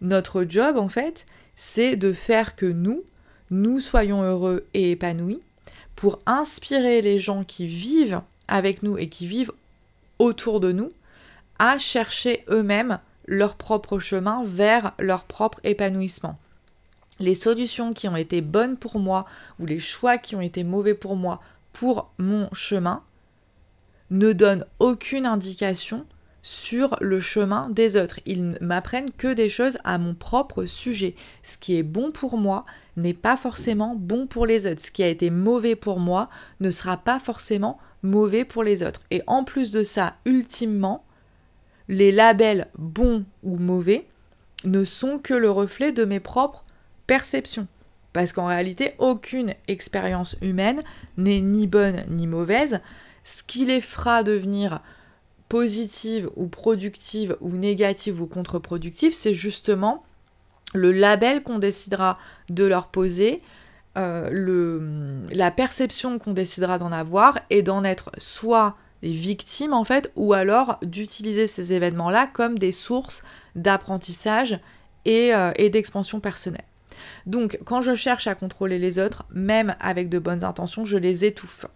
Notre 0.00 0.44
job, 0.44 0.76
en 0.76 0.88
fait, 0.88 1.26
c'est 1.54 1.96
de 1.96 2.12
faire 2.12 2.56
que 2.56 2.66
nous, 2.66 3.02
nous 3.50 3.80
soyons 3.80 4.22
heureux 4.22 4.66
et 4.74 4.92
épanouis 4.92 5.40
pour 5.96 6.18
inspirer 6.24 7.02
les 7.02 7.18
gens 7.18 7.44
qui 7.44 7.66
vivent 7.66 8.22
avec 8.48 8.82
nous 8.82 8.96
et 8.96 9.08
qui 9.08 9.26
vivent 9.26 9.52
autour 10.18 10.60
de 10.60 10.72
nous 10.72 10.88
à 11.58 11.76
chercher 11.76 12.44
eux-mêmes 12.48 12.98
leur 13.26 13.56
propre 13.56 13.98
chemin 13.98 14.42
vers 14.44 14.92
leur 14.98 15.24
propre 15.24 15.60
épanouissement. 15.62 16.38
Les 17.18 17.34
solutions 17.34 17.92
qui 17.92 18.08
ont 18.08 18.16
été 18.16 18.40
bonnes 18.40 18.76
pour 18.76 18.98
moi 18.98 19.26
ou 19.58 19.66
les 19.66 19.80
choix 19.80 20.16
qui 20.16 20.36
ont 20.36 20.40
été 20.40 20.64
mauvais 20.64 20.94
pour 20.94 21.16
moi 21.16 21.40
pour 21.72 22.10
mon 22.18 22.48
chemin 22.52 23.02
ne 24.10 24.32
donnent 24.32 24.64
aucune 24.78 25.26
indication 25.26 26.06
sur 26.42 26.96
le 27.00 27.20
chemin 27.20 27.68
des 27.70 27.96
autres. 27.96 28.20
Ils 28.26 28.56
m'apprennent 28.60 29.10
que 29.12 29.32
des 29.32 29.48
choses 29.48 29.78
à 29.84 29.98
mon 29.98 30.14
propre 30.14 30.64
sujet. 30.64 31.14
Ce 31.42 31.58
qui 31.58 31.76
est 31.76 31.82
bon 31.82 32.10
pour 32.10 32.36
moi 32.36 32.64
n'est 32.96 33.14
pas 33.14 33.36
forcément 33.36 33.94
bon 33.96 34.26
pour 34.26 34.46
les 34.46 34.66
autres. 34.66 34.82
Ce 34.82 34.90
qui 34.90 35.02
a 35.02 35.08
été 35.08 35.30
mauvais 35.30 35.76
pour 35.76 36.00
moi 36.00 36.28
ne 36.60 36.70
sera 36.70 36.96
pas 36.96 37.18
forcément 37.18 37.78
mauvais 38.02 38.44
pour 38.44 38.62
les 38.62 38.82
autres. 38.82 39.00
Et 39.10 39.22
en 39.26 39.44
plus 39.44 39.70
de 39.70 39.82
ça, 39.82 40.16
ultimement, 40.24 41.04
les 41.88 42.12
labels 42.12 42.68
bons 42.78 43.24
ou 43.42 43.56
mauvais 43.56 44.06
ne 44.64 44.84
sont 44.84 45.18
que 45.18 45.34
le 45.34 45.50
reflet 45.50 45.92
de 45.92 46.04
mes 46.04 46.20
propres 46.20 46.62
perceptions. 47.06 47.66
Parce 48.12 48.32
qu'en 48.32 48.46
réalité, 48.46 48.94
aucune 48.98 49.54
expérience 49.68 50.36
humaine 50.42 50.82
n'est 51.16 51.40
ni 51.40 51.66
bonne 51.66 52.04
ni 52.08 52.26
mauvaise. 52.26 52.80
Ce 53.22 53.42
qui 53.42 53.64
les 53.64 53.80
fera 53.80 54.22
devenir 54.22 54.80
positive 55.50 56.30
ou 56.36 56.46
productive 56.46 57.36
ou 57.40 57.50
négative 57.50 58.22
ou 58.22 58.26
contre-productive, 58.26 59.12
c'est 59.12 59.34
justement 59.34 60.04
le 60.72 60.92
label 60.92 61.42
qu'on 61.42 61.58
décidera 61.58 62.16
de 62.48 62.64
leur 62.64 62.86
poser, 62.86 63.42
euh, 63.98 65.26
la 65.32 65.50
perception 65.50 66.20
qu'on 66.20 66.32
décidera 66.34 66.78
d'en 66.78 66.92
avoir 66.92 67.40
et 67.50 67.62
d'en 67.62 67.82
être 67.82 68.12
soit 68.16 68.76
des 69.02 69.10
victimes 69.10 69.72
en 69.72 69.82
fait, 69.82 70.12
ou 70.14 70.34
alors 70.34 70.78
d'utiliser 70.82 71.48
ces 71.48 71.72
événements-là 71.72 72.30
comme 72.32 72.56
des 72.56 72.72
sources 72.72 73.24
d'apprentissage 73.56 74.60
et, 75.04 75.34
euh, 75.34 75.50
et 75.56 75.68
d'expansion 75.68 76.20
personnelle. 76.20 76.64
Donc 77.26 77.58
quand 77.64 77.82
je 77.82 77.96
cherche 77.96 78.28
à 78.28 78.36
contrôler 78.36 78.78
les 78.78 79.00
autres, 79.00 79.24
même 79.32 79.74
avec 79.80 80.08
de 80.08 80.20
bonnes 80.20 80.44
intentions, 80.44 80.84
je 80.84 80.96
les 80.96 81.24
étouffe. 81.24 81.66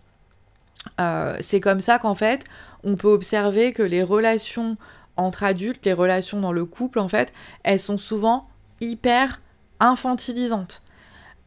Euh, 1.01 1.37
c'est 1.41 1.61
comme 1.61 1.81
ça 1.81 1.99
qu'en 1.99 2.15
fait, 2.15 2.45
on 2.83 2.97
peut 2.97 3.09
observer 3.09 3.73
que 3.73 3.83
les 3.83 4.03
relations 4.03 4.77
entre 5.17 5.45
adultes, 5.45 5.85
les 5.87 5.93
relations 5.93 6.41
dans 6.41 6.53
le 6.53 6.65
couple, 6.65 6.99
en 6.99 7.09
fait, 7.09 7.33
elles 7.63 7.81
sont 7.81 7.97
souvent 7.97 8.45
hyper 8.81 9.41
infantilisantes. 9.81 10.83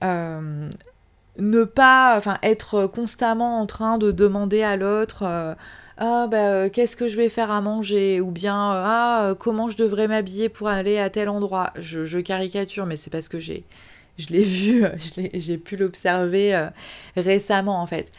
Euh, 0.03 0.69
ne 1.37 1.63
pas, 1.63 2.21
être 2.43 2.87
constamment 2.87 3.59
en 3.59 3.65
train 3.65 3.97
de 3.97 4.11
demander 4.11 4.63
à 4.63 4.75
l'autre 4.75 5.23
euh, 5.23 5.53
ah 5.99 6.27
bah 6.29 6.69
qu'est-ce 6.69 6.95
que 6.95 7.07
je 7.07 7.17
vais 7.17 7.29
faire 7.29 7.49
à 7.49 7.59
manger? 7.61 8.21
Ou 8.21 8.29
bien 8.29 8.55
ah 8.55 9.33
comment 9.39 9.69
je 9.69 9.77
devrais 9.77 10.07
m'habiller 10.07 10.47
pour 10.47 10.67
aller 10.67 10.99
à 10.99 11.09
tel 11.09 11.27
endroit? 11.27 11.71
Je, 11.79 12.05
je 12.05 12.19
caricature, 12.19 12.85
mais 12.85 12.97
c'est 12.97 13.09
parce 13.09 13.27
que 13.29 13.39
j'ai, 13.39 13.65
je 14.19 14.27
l'ai 14.27 14.43
vu, 14.43 14.85
j'ai 15.33 15.57
pu 15.57 15.75
l'observer 15.75 16.69
récemment 17.15 17.81
en 17.81 17.87
fait 17.87 18.11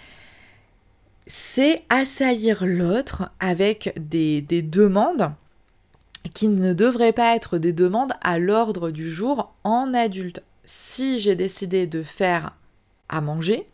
c'est 1.29 1.83
assaillir 1.91 2.65
l'autre 2.65 3.31
avec 3.39 3.93
des, 3.99 4.41
demandes 4.41 5.31
qui 6.35 6.49
ne 6.49 6.73
devraient 6.73 7.13
pas 7.13 7.37
être 7.37 7.59
des 7.59 7.75
demandes 7.75 8.15
à 8.23 8.39
l'ordre 8.39 8.91
du 8.91 9.11
jour 9.11 9.53
en 9.63 9.93
adulte. 9.93 10.43
Si 10.65 11.21
j'ai 11.21 11.37
décidé 11.37 11.87
de 11.87 12.03
faire 12.03 12.57
à 13.11 13.21
manger, 13.21 13.67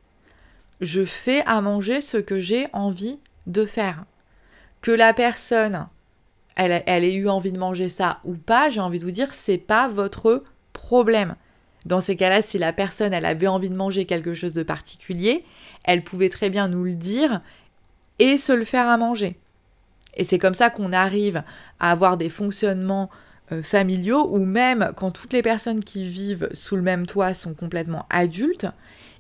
je 0.81 1.05
fais 1.05 1.45
à 1.47 1.61
manger 1.61 2.01
ce 2.01 2.17
que 2.17 2.41
j'ai 2.41 2.67
envie 2.73 3.21
de 3.47 3.65
faire. 3.65 4.05
Que 4.81 4.91
la 4.91 5.15
personne, 5.15 5.87
elle, 6.57 6.73
ait 6.87 7.15
eu 7.15 7.29
envie 7.29 7.53
de 7.53 7.59
manger 7.59 7.89
ça 7.89 8.19
ou 8.25 8.35
pas, 8.35 8.69
j'ai 8.69 8.81
envie 8.81 8.99
de 8.99 9.05
vous 9.05 9.13
dire, 9.13 9.33
c'est 9.33 9.59
pas 9.59 9.87
votre 9.87 10.43
problème. 10.73 11.37
Dans 11.87 12.01
ces 12.01 12.17
cas-là, 12.17 12.43
si 12.43 12.59
la 12.59 12.73
personne, 12.73 13.13
elle 13.13 13.27
avait 13.27 13.47
envie 13.47 13.71
de 13.71 13.77
manger 13.77 14.07
quelque 14.07 14.35
chose 14.35 14.55
de 14.55 14.63
particulier, 14.65 15.45
elle 15.85 16.05
pouvait 16.05 16.29
très 16.29 16.51
bien 16.51 16.69
nous 16.69 16.85
le 16.85 16.95
dire 16.95 17.41
et 18.19 18.37
se 18.37 18.53
le 18.53 18.65
faire 18.65 18.89
à 18.89 18.97
manger. 18.97 19.39
Et 20.17 20.25
c'est 20.25 20.39
comme 20.39 20.55
ça 20.55 20.71
qu'on 20.71 20.93
arrive 20.93 21.43
à 21.81 21.91
avoir 21.91 22.17
des 22.17 22.29
fonctionnements 22.29 23.11
euh, 23.53 23.63
familiaux 23.63 24.29
ou 24.31 24.45
même 24.45 24.93
quand 24.97 25.11
toutes 25.11 25.33
les 25.33 25.43
personnes 25.43 25.83
qui 25.83 26.07
vivent 26.07 26.49
sous 26.53 26.77
le 26.77 26.83
même 26.83 27.07
toit 27.07 27.35
sont 27.35 27.55
complètement 27.55 28.07
adultes, 28.11 28.67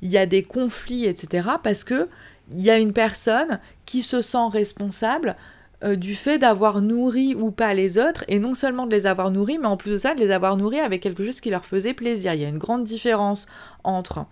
il 0.02 0.10
y 0.10 0.18
a 0.18 0.26
des 0.26 0.42
conflits, 0.42 1.06
etc. 1.06 1.48
parce 1.62 1.84
que 1.84 2.08
il 2.52 2.60
y 2.60 2.70
a 2.70 2.78
une 2.78 2.92
personne 2.92 3.58
qui 3.86 4.02
se 4.02 4.20
sent 4.20 4.48
responsable 4.52 5.34
euh, 5.82 5.96
du 5.96 6.14
fait 6.14 6.38
d'avoir 6.38 6.80
nourri 6.80 7.34
ou 7.34 7.50
pas 7.50 7.74
les 7.74 7.98
autres, 7.98 8.24
et 8.28 8.38
non 8.38 8.54
seulement 8.54 8.86
de 8.86 8.94
les 8.94 9.06
avoir 9.06 9.30
nourris, 9.30 9.58
mais 9.58 9.66
en 9.66 9.76
plus 9.76 9.90
de 9.92 9.96
ça, 9.96 10.14
de 10.14 10.20
les 10.20 10.30
avoir 10.30 10.56
nourris 10.56 10.80
avec 10.80 11.02
quelque 11.02 11.24
chose 11.24 11.40
qui 11.40 11.50
leur 11.50 11.64
faisait 11.64 11.94
plaisir. 11.94 12.34
Il 12.34 12.40
y 12.40 12.44
a 12.44 12.48
une 12.48 12.58
grande 12.58 12.84
différence 12.84 13.46
entre 13.82 14.26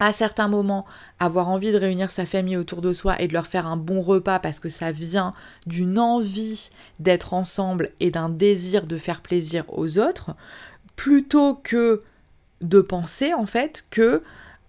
à 0.00 0.12
certains 0.12 0.48
moments 0.48 0.86
avoir 1.20 1.48
envie 1.48 1.72
de 1.72 1.78
réunir 1.78 2.10
sa 2.10 2.26
famille 2.26 2.56
autour 2.56 2.82
de 2.82 2.92
soi 2.92 3.20
et 3.20 3.28
de 3.28 3.32
leur 3.32 3.46
faire 3.46 3.66
un 3.66 3.76
bon 3.76 4.00
repas 4.00 4.38
parce 4.38 4.60
que 4.60 4.68
ça 4.68 4.92
vient 4.92 5.32
d'une 5.66 5.98
envie 5.98 6.70
d'être 6.98 7.32
ensemble 7.34 7.90
et 8.00 8.10
d'un 8.10 8.28
désir 8.28 8.86
de 8.86 8.96
faire 8.96 9.20
plaisir 9.20 9.64
aux 9.68 9.98
autres, 9.98 10.34
plutôt 10.96 11.54
que 11.54 12.02
de 12.60 12.80
penser 12.80 13.34
en 13.34 13.46
fait 13.46 13.84
que 13.90 14.22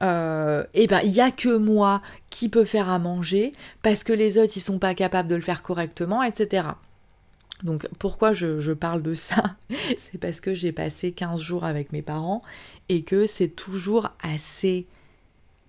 euh, 0.04 0.64
eh 0.74 0.88
ben 0.88 1.00
il 1.04 1.12
y 1.12 1.22
a 1.22 1.32
que 1.32 1.56
moi 1.58 2.02
qui 2.30 2.50
peux 2.50 2.66
faire 2.66 2.90
à 2.90 3.00
manger 3.00 3.54
parce 3.82 4.04
que 4.04 4.12
les 4.12 4.38
autres 4.38 4.54
ils 4.58 4.62
sont 4.62 4.80
pas 4.80 4.94
capables 4.94 5.30
de 5.30 5.36
le 5.36 5.42
faire 5.42 5.62
correctement, 5.62 6.22
etc. 6.22 6.68
Donc 7.64 7.88
pourquoi 8.00 8.34
je, 8.34 8.60
je 8.60 8.74
parle 8.74 9.02
de 9.02 9.14
ça 9.16 9.56
C'est 9.98 10.18
parce 10.18 10.42
que 10.42 10.54
j'ai 10.54 10.74
passé 10.74 11.14
15 11.14 11.42
jours 11.42 11.64
avec 11.64 11.94
mes 11.94 12.02
parents 12.02 12.42
et 12.90 13.04
que 13.04 13.26
c'est 13.26 13.48
toujours 13.48 14.10
assez 14.22 14.86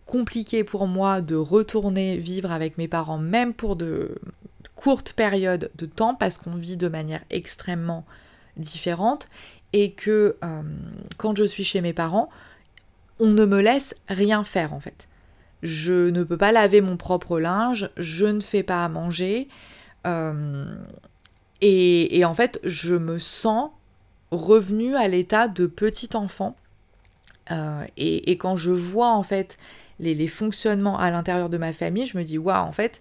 compliqué 0.07 0.65
pour 0.65 0.87
moi 0.87 1.21
de 1.21 1.35
retourner 1.35 2.17
vivre 2.17 2.53
avec 2.53 2.79
mes 2.79 2.89
parents, 2.89 3.19
même 3.19 3.53
pour 3.53 3.77
de 3.77 4.15
courtes 4.75 5.13
périodes 5.13 5.71
de 5.75 5.87
temps, 5.87 6.15
parce 6.15 6.39
qu'on 6.39 6.55
vit 6.55 6.77
de 6.77 6.89
manière 6.89 7.23
extrêmement 7.31 8.05
différente, 8.57 9.29
et 9.73 9.93
que 9.93 10.37
euh, 10.45 10.63
quand 11.19 11.37
je 11.37 11.45
suis 11.45 11.65
chez 11.65 11.81
mes 11.81 11.93
parents, 11.93 12.29
on 13.19 13.29
ne 13.29 13.45
me 13.45 13.61
laisse 13.61 13.95
rien 14.09 14.45
faire 14.45 14.73
en 14.73 14.81
fait. 14.81 15.09
Je 15.63 16.11
ne 16.11 16.23
peux 16.23 16.37
pas 16.37 16.53
laver 16.53 16.81
mon 16.81 16.97
propre 16.97 17.41
linge, 17.41 17.91
je 17.97 18.27
ne 18.27 18.41
fais 18.41 18.63
pas 18.63 18.85
à 18.85 18.89
manger, 18.89 19.49
euh, 20.07 20.77
et, 21.63 22.25
en 22.25 22.35
fait, 22.35 22.61
je 22.65 22.95
me 22.95 23.19
sens 23.19 23.71
revenue 24.31 24.95
à 24.95 25.09
l'état 25.09 25.49
de 25.49 25.67
petit 25.67 26.11
enfant. 26.15 26.55
Euh, 27.51 27.85
et, 27.97 28.31
et, 28.31 28.37
quand 28.37 28.57
je 28.57 28.71
vois 28.73 29.11
en 29.11 29.23
fait 29.23 29.57
les, 29.99 30.29
fonctionnements 30.29 30.99
à 30.99 31.11
l'intérieur 31.11 31.49
de 31.49 31.59
ma 31.59 31.73
famille, 31.73 32.07
je 32.07 32.19
me 32.19 32.25
dis, 32.25 32.39
waouh, 32.39 32.67
en 32.67 32.73
fait, 32.73 33.01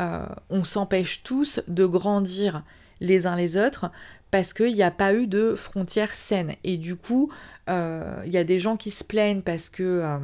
euh, 0.00 0.26
on 0.50 0.64
s'empêche 0.64 1.22
tous 1.22 1.60
de 1.68 1.86
grandir 1.86 2.64
les 3.00 3.26
uns 3.26 3.36
les 3.36 3.56
autres 3.56 3.90
parce 4.30 4.52
qu'il 4.52 4.74
n'y 4.74 4.82
a 4.82 4.90
pas 4.90 5.14
eu 5.14 5.26
de 5.26 5.54
frontières 5.54 6.14
saines. 6.14 6.54
Et 6.64 6.76
du 6.76 6.96
coup, 6.96 7.30
euh, 7.70 8.22
il 8.26 8.32
y 8.32 8.38
a 8.38 8.44
des 8.44 8.58
gens 8.58 8.76
qui 8.76 8.90
se 8.90 9.04
plaignent 9.04 9.42
parce 9.42 9.70
que 9.70 9.82
euh, 9.82 10.18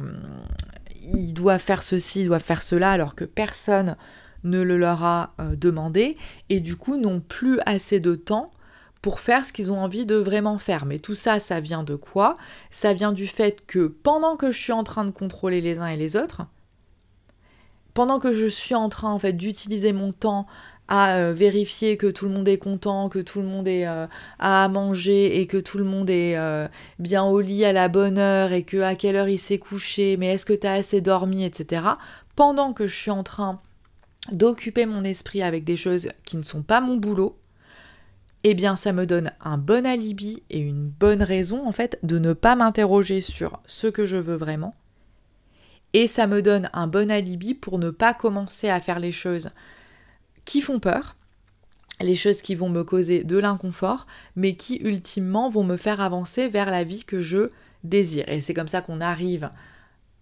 ils 1.13 1.33
doivent 1.33 1.61
faire 1.61 1.83
ceci, 1.83 2.21
ils 2.21 2.27
doivent 2.27 2.43
faire 2.43 2.63
cela, 2.63 2.91
alors 2.91 3.15
que 3.15 3.23
personne 3.23 3.95
ne 4.43 4.61
le 4.61 4.75
leur 4.75 5.03
a 5.03 5.35
demandé, 5.55 6.15
et 6.49 6.61
du 6.61 6.75
coup 6.75 6.97
n'ont 6.97 7.19
plus 7.19 7.59
assez 7.67 7.99
de 7.99 8.15
temps 8.15 8.47
pour 9.01 9.19
faire 9.19 9.45
ce 9.45 9.53
qu'ils 9.53 9.71
ont 9.71 9.81
envie 9.81 10.05
de 10.05 10.15
vraiment 10.15 10.57
faire. 10.57 10.85
Mais 10.85 10.99
tout 10.99 11.15
ça, 11.15 11.39
ça 11.39 11.59
vient 11.59 11.83
de 11.83 11.95
quoi? 11.95 12.35
Ça 12.69 12.93
vient 12.93 13.11
du 13.11 13.27
fait 13.27 13.65
que 13.65 13.87
pendant 13.87 14.35
que 14.35 14.51
je 14.51 14.61
suis 14.61 14.73
en 14.73 14.83
train 14.83 15.05
de 15.05 15.11
contrôler 15.11 15.61
les 15.61 15.79
uns 15.79 15.87
et 15.87 15.97
les 15.97 16.15
autres, 16.15 16.43
pendant 17.93 18.19
que 18.19 18.33
je 18.33 18.45
suis 18.45 18.75
en 18.75 18.89
train 18.89 19.11
en 19.11 19.19
fait 19.19 19.33
d'utiliser 19.33 19.91
mon 19.91 20.11
temps 20.11 20.45
à 20.87 21.15
euh, 21.17 21.33
vérifier 21.33 21.95
que 21.95 22.07
tout 22.07 22.25
le 22.25 22.31
monde 22.31 22.47
est 22.47 22.57
content, 22.57 23.07
que 23.07 23.19
tout 23.19 23.41
le 23.41 23.47
monde 23.47 23.67
est 23.67 23.87
euh, 23.87 24.07
à 24.39 24.67
manger 24.67 25.39
et 25.39 25.47
que 25.47 25.57
tout 25.57 25.77
le 25.77 25.83
monde 25.83 26.09
est 26.09 26.37
euh, 26.37 26.67
bien 26.99 27.23
au 27.23 27.39
lit 27.39 27.63
à 27.63 27.71
la 27.71 27.87
bonne 27.87 28.17
heure 28.17 28.51
et 28.51 28.63
que 28.63 28.81
à 28.81 28.95
quelle 28.95 29.15
heure 29.15 29.29
il 29.29 29.39
s'est 29.39 29.57
couché, 29.57 30.17
mais 30.17 30.33
est-ce 30.33 30.45
que 30.45 30.53
tu 30.53 30.67
as 30.67 30.73
assez 30.73 30.99
dormi, 30.99 31.45
etc. 31.45 31.83
Pendant 32.35 32.73
que 32.73 32.87
je 32.87 32.95
suis 32.95 33.11
en 33.11 33.23
train 33.23 33.61
d'occuper 34.31 34.85
mon 34.85 35.03
esprit 35.03 35.41
avec 35.41 35.63
des 35.63 35.77
choses 35.77 36.09
qui 36.25 36.37
ne 36.37 36.43
sont 36.43 36.61
pas 36.61 36.81
mon 36.81 36.97
boulot, 36.97 37.37
eh 38.43 38.53
bien 38.53 38.75
ça 38.75 38.93
me 38.93 39.05
donne 39.05 39.31
un 39.41 39.57
bon 39.57 39.85
alibi 39.85 40.43
et 40.49 40.59
une 40.59 40.87
bonne 40.87 41.21
raison 41.21 41.65
en 41.67 41.71
fait 41.71 41.99
de 42.03 42.19
ne 42.19 42.33
pas 42.33 42.55
m'interroger 42.55 43.21
sur 43.21 43.61
ce 43.65 43.87
que 43.87 44.05
je 44.05 44.17
veux 44.17 44.35
vraiment. 44.35 44.73
Et 45.93 46.07
ça 46.07 46.25
me 46.25 46.41
donne 46.41 46.69
un 46.73 46.87
bon 46.87 47.11
alibi 47.11 47.53
pour 47.53 47.77
ne 47.77 47.89
pas 47.89 48.13
commencer 48.13 48.69
à 48.69 48.79
faire 48.79 48.99
les 48.99 49.11
choses 49.11 49.49
qui 50.45 50.61
font 50.61 50.79
peur, 50.79 51.15
les 51.99 52.15
choses 52.15 52.41
qui 52.41 52.55
vont 52.55 52.69
me 52.69 52.83
causer 52.83 53.23
de 53.23 53.37
l'inconfort, 53.37 54.07
mais 54.35 54.55
qui 54.55 54.77
ultimement 54.77 55.49
vont 55.49 55.63
me 55.63 55.77
faire 55.77 56.01
avancer 56.01 56.47
vers 56.47 56.71
la 56.71 56.83
vie 56.83 57.03
que 57.03 57.21
je 57.21 57.51
désire. 57.83 58.27
Et 58.29 58.41
c'est 58.41 58.53
comme 58.53 58.67
ça 58.67 58.81
qu'on 58.81 59.01
arrive 59.01 59.49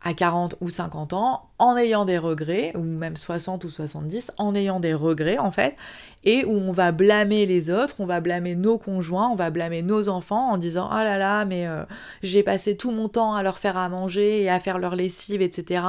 à 0.02 0.14
40 0.14 0.56
ou 0.62 0.70
50 0.70 1.14
ans 1.14 1.50
en 1.60 1.76
ayant 1.76 2.06
des 2.06 2.18
regrets, 2.18 2.72
ou 2.76 2.84
même 2.84 3.18
60 3.18 3.66
ou 3.66 3.70
70, 3.70 4.32
en 4.38 4.56
ayant 4.56 4.80
des 4.80 4.94
regrets 4.94 5.38
en 5.38 5.52
fait, 5.52 5.76
et 6.24 6.46
où 6.46 6.52
on 6.52 6.72
va 6.72 6.92
blâmer 6.92 7.46
les 7.46 7.70
autres, 7.70 7.96
on 8.00 8.06
va 8.06 8.22
blâmer 8.22 8.56
nos 8.56 8.78
conjoints, 8.78 9.28
on 9.30 9.36
va 9.36 9.50
blâmer 9.50 9.82
nos 9.82 10.08
enfants 10.08 10.52
en 10.52 10.58
disant 10.58 10.90
oh 10.90 11.04
là 11.04 11.18
là, 11.18 11.44
mais 11.46 11.68
euh, 11.68 11.84
j'ai 12.24 12.44
passé 12.44 12.78
tout 12.78 12.92
mon 12.92 13.10
temps 13.10 13.36
à 13.36 13.44
leur 13.44 13.58
faire 13.58 13.78
à 13.78 13.90
manger 13.90 14.42
et 14.42 14.50
à 14.50 14.60
faire 14.60 14.80
leur 14.80 14.96
lessive, 14.96 15.42
etc. 15.42 15.84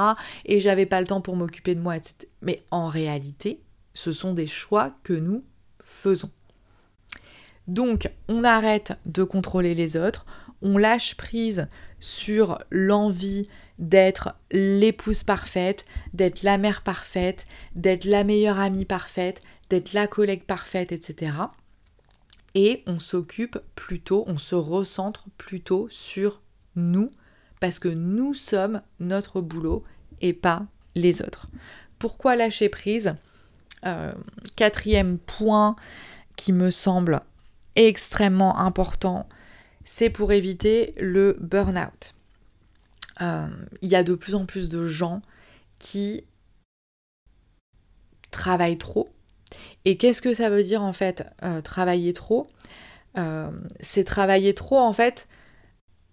Et 0.44 0.60
j'avais 0.60 0.86
pas 0.86 1.00
le 1.00 1.06
temps 1.06 1.20
pour 1.20 1.36
m'occuper 1.36 1.74
de 1.74 1.80
moi, 1.80 1.96
etc. 1.96 2.14
Mais 2.42 2.62
en 2.70 2.88
réalité, 2.88 3.60
ce 3.94 4.12
sont 4.12 4.34
des 4.34 4.46
choix 4.46 4.92
que 5.04 5.12
nous 5.12 5.44
faisons. 5.80 6.30
Donc, 7.68 8.10
on 8.28 8.42
arrête 8.42 8.94
de 9.06 9.22
contrôler 9.22 9.76
les 9.76 9.96
autres, 9.96 10.26
on 10.62 10.76
lâche 10.76 11.16
prise 11.16 11.68
sur 12.00 12.58
l'envie 12.70 13.46
d'être 13.80 14.34
l'épouse 14.52 15.24
parfaite, 15.24 15.84
d'être 16.12 16.42
la 16.42 16.58
mère 16.58 16.82
parfaite, 16.82 17.46
d'être 17.74 18.04
la 18.04 18.22
meilleure 18.22 18.60
amie 18.60 18.84
parfaite, 18.84 19.42
d'être 19.70 19.94
la 19.94 20.06
collègue 20.06 20.44
parfaite, 20.44 20.92
etc. 20.92 21.32
Et 22.54 22.82
on 22.86 22.98
s'occupe 22.98 23.58
plutôt, 23.74 24.24
on 24.26 24.38
se 24.38 24.54
recentre 24.54 25.24
plutôt 25.38 25.88
sur 25.90 26.42
nous, 26.76 27.10
parce 27.58 27.78
que 27.78 27.88
nous 27.88 28.34
sommes 28.34 28.82
notre 29.00 29.40
boulot 29.40 29.82
et 30.20 30.34
pas 30.34 30.66
les 30.94 31.22
autres. 31.22 31.48
Pourquoi 31.98 32.36
lâcher 32.36 32.68
prise? 32.68 33.14
Euh, 33.86 34.12
Quatrième 34.56 35.18
point 35.18 35.76
qui 36.36 36.52
me 36.52 36.70
semble 36.70 37.22
extrêmement 37.76 38.58
important, 38.58 39.26
c'est 39.84 40.10
pour 40.10 40.32
éviter 40.32 40.94
le 40.98 41.36
burn-out. 41.40 42.14
Euh, 43.20 43.48
il 43.82 43.88
y 43.88 43.96
a 43.96 44.02
de 44.02 44.14
plus 44.14 44.34
en 44.34 44.46
plus 44.46 44.68
de 44.68 44.86
gens 44.86 45.22
qui 45.78 46.24
travaillent 48.30 48.78
trop. 48.78 49.08
Et 49.84 49.96
qu'est-ce 49.96 50.22
que 50.22 50.34
ça 50.34 50.50
veut 50.50 50.62
dire 50.62 50.82
en 50.82 50.92
fait 50.92 51.26
euh, 51.42 51.60
travailler 51.60 52.12
trop? 52.12 52.48
Euh, 53.18 53.50
C'est 53.80 54.04
travailler 54.04 54.54
trop 54.54 54.78
en 54.78 54.92
fait 54.92 55.28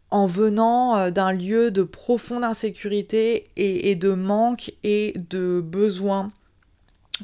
en 0.10 0.26
venant 0.26 1.12
d'un 1.12 1.34
lieu 1.34 1.70
de 1.70 1.84
profonde 1.84 2.46
insécurité 2.46 3.50
et, 3.58 3.94
de 3.96 4.14
manque 4.14 4.72
et 4.84 5.14
de 5.30 5.60
besoin 5.60 6.32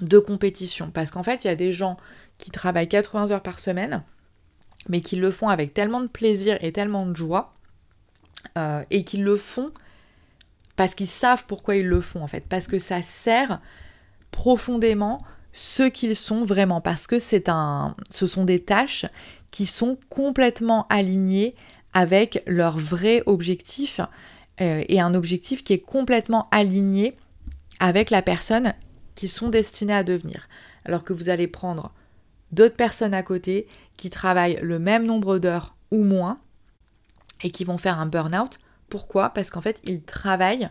de 0.02 0.19
compétition. 0.19 0.91
Parce 0.91 1.10
qu'en 1.10 1.24
fait, 1.24 1.46
il 1.46 1.48
y 1.48 1.50
a 1.50 1.56
des 1.56 1.72
gens 1.72 1.96
qui 2.39 2.52
travaillent 2.52 2.89
80 2.89 3.32
heures 3.32 3.41
par 3.41 3.60
semaine, 3.60 4.04
mais 4.89 5.00
qui 5.00 5.15
le 5.15 5.32
font 5.32 5.48
avec 5.48 5.74
tellement 5.74 6.02
de 6.02 6.08
plaisir 6.08 6.58
et 6.60 6.74
tellement 6.74 7.06
de 7.06 7.15
joie 7.15 7.54
euh, 8.58 8.84
et 8.91 9.03
qu'ils 9.03 9.23
le 9.23 9.38
font 9.38 9.71
parce 10.75 10.95
qu'ils 10.95 11.08
savent 11.08 11.45
pourquoi 11.47 11.75
ils 11.75 11.88
le 11.88 12.01
font 12.01 12.21
en 12.21 12.27
fait, 12.27 12.45
parce 12.47 12.67
que 12.67 12.79
ça 12.79 13.01
sert 13.01 13.62
profondément 14.32 15.19
ce 15.51 15.84
qu'ils 15.84 16.15
sont 16.15 16.43
vraiment, 16.43 16.82
parce 16.82 17.06
que 17.06 17.19
c'est 17.19 17.47
un, 17.47 17.95
ce 18.10 18.25
sont 18.25 18.43
des 18.43 18.60
tâches 18.60 19.06
qui 19.51 19.67
sont 19.67 19.97
complètement 20.10 20.88
alignées 20.89 21.53
avec 21.93 22.41
leur 22.47 22.79
vrai 22.79 23.21
objectif 23.27 23.99
euh, 24.62 24.84
et 24.88 24.99
un 24.99 25.13
objectif 25.13 25.63
qui 25.63 25.73
est 25.73 25.79
complètement 25.79 26.47
aligné 26.49 27.15
avec 27.79 28.10
la 28.10 28.23
personne 28.23 28.73
qui 29.13 29.27
sont 29.27 29.47
destinées 29.47 29.93
à 29.93 30.03
devenir. 30.03 30.47
Alors 30.86 31.03
que 31.03 31.13
vous 31.13 31.29
allez 31.29 31.47
prendre 31.47 31.93
d'autres 32.51 32.75
personnes 32.75 33.13
à 33.13 33.21
côté 33.21 33.67
qui 33.95 34.10
travaillent 34.10 34.60
le 34.62 34.79
même 34.79 35.06
nombre 35.06 35.38
d'heures 35.38 35.75
ou 35.91 36.03
moins 36.03 36.39
et 37.43 37.51
qui 37.51 37.63
vont 37.63 37.77
faire 37.77 37.99
un 37.99 38.06
burn-out. 38.06 38.60
Pourquoi? 38.89 39.29
Parce 39.29 39.49
qu'en 39.49 39.62
fait, 39.62 39.79
ils 39.84 40.01
travaillent 40.01 40.69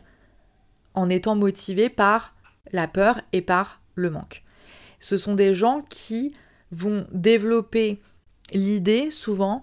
en 0.94 1.08
étant 1.08 1.34
motivés 1.34 1.88
par 1.88 2.34
la 2.72 2.88
peur 2.88 3.20
et 3.32 3.42
par 3.42 3.80
le 3.94 4.10
manque. 4.10 4.42
Ce 5.00 5.16
sont 5.16 5.34
des 5.34 5.54
gens 5.54 5.82
qui 5.88 6.34
vont 6.70 7.06
développer 7.12 8.00
l'idée 8.52 9.10
souvent 9.10 9.62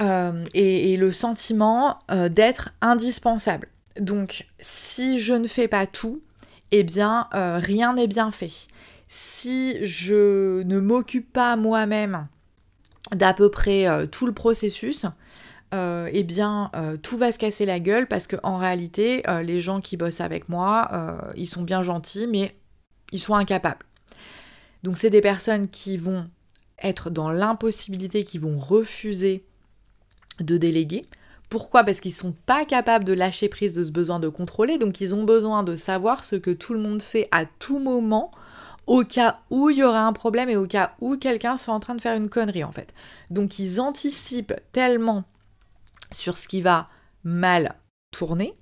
euh, 0.00 0.44
et, 0.54 0.96
le 0.96 1.12
sentiment 1.12 1.98
euh, 2.10 2.28
d'être 2.28 2.70
indispensable. 2.80 3.68
Donc 3.98 4.46
si 4.60 5.18
je 5.18 5.34
ne 5.34 5.46
fais 5.46 5.68
pas 5.68 5.86
tout, 5.86 6.20
eh 6.70 6.84
bien 6.84 7.28
euh, 7.34 7.58
rien 7.58 7.94
n'est 7.94 8.06
bien 8.06 8.30
fait. 8.30 8.52
Si 9.08 9.84
je 9.84 10.62
ne 10.62 10.78
m'occupe 10.78 11.32
pas 11.32 11.56
moi-même 11.56 12.28
d'à 13.12 13.34
peu 13.34 13.50
près 13.50 13.86
tout 14.08 14.24
le 14.24 14.32
processus, 14.32 15.04
eh 15.72 16.22
bien 16.24 16.70
tout 17.02 17.16
va 17.16 17.32
se 17.32 17.38
casser 17.38 17.66
la 17.66 17.80
gueule 17.80 18.06
parce 18.06 18.26
qu'en 18.26 18.56
réalité 18.56 19.22
les 19.42 19.60
gens 19.60 19.80
qui 19.80 19.96
bossent 19.96 20.20
avec 20.20 20.48
moi, 20.48 21.20
ils 21.36 21.48
sont 21.48 21.62
bien 21.62 21.82
gentils 21.82 22.26
mais 22.26 22.56
ils 23.12 23.20
sont 23.20 23.34
incapables. 23.34 23.84
Donc 24.82 24.98
c'est 24.98 25.10
des 25.10 25.20
personnes 25.20 25.68
qui 25.68 25.96
vont 25.96 26.28
être 26.82 27.10
dans 27.10 27.30
l'impossibilité, 27.30 28.24
qui 28.24 28.38
vont 28.38 28.58
refuser 28.58 29.44
de 30.40 30.56
déléguer. 30.56 31.02
Pourquoi? 31.50 31.84
Parce 31.84 32.00
qu'ils 32.00 32.12
ne 32.12 32.16
sont 32.16 32.34
pas 32.46 32.64
capables 32.64 33.04
de 33.04 33.12
lâcher 33.12 33.48
prise 33.48 33.74
de 33.74 33.82
ce 33.82 33.90
besoin 33.90 34.20
de 34.20 34.28
contrôler, 34.28 34.78
donc 34.78 35.00
ils 35.00 35.14
ont 35.14 35.24
besoin 35.24 35.64
de 35.64 35.76
savoir 35.76 36.24
ce 36.24 36.36
que 36.36 36.50
tout 36.50 36.72
le 36.72 36.80
monde 36.80 37.02
fait 37.02 37.28
à 37.32 37.44
tout 37.44 37.80
moment, 37.80 38.30
au 38.86 39.02
cas 39.02 39.40
où 39.50 39.68
il 39.68 39.78
y 39.78 39.82
aura 39.82 40.06
un 40.06 40.12
problème 40.12 40.48
et 40.48 40.56
au 40.56 40.66
cas 40.66 40.94
où 41.00 41.16
quelqu'un 41.16 41.56
soit 41.56 41.74
en 41.74 41.80
train 41.80 41.96
de 41.96 42.00
faire 42.00 42.16
une 42.16 42.28
connerie 42.28 42.64
en 42.64 42.72
fait. 42.72 42.94
Donc 43.30 43.58
ils 43.58 43.80
anticipent 43.80 44.54
tellement 44.72 45.24
sur 46.12 46.36
ce 46.36 46.48
qui 46.48 46.62
va 46.62 46.86
mal 47.24 47.74
tourner 48.10 48.54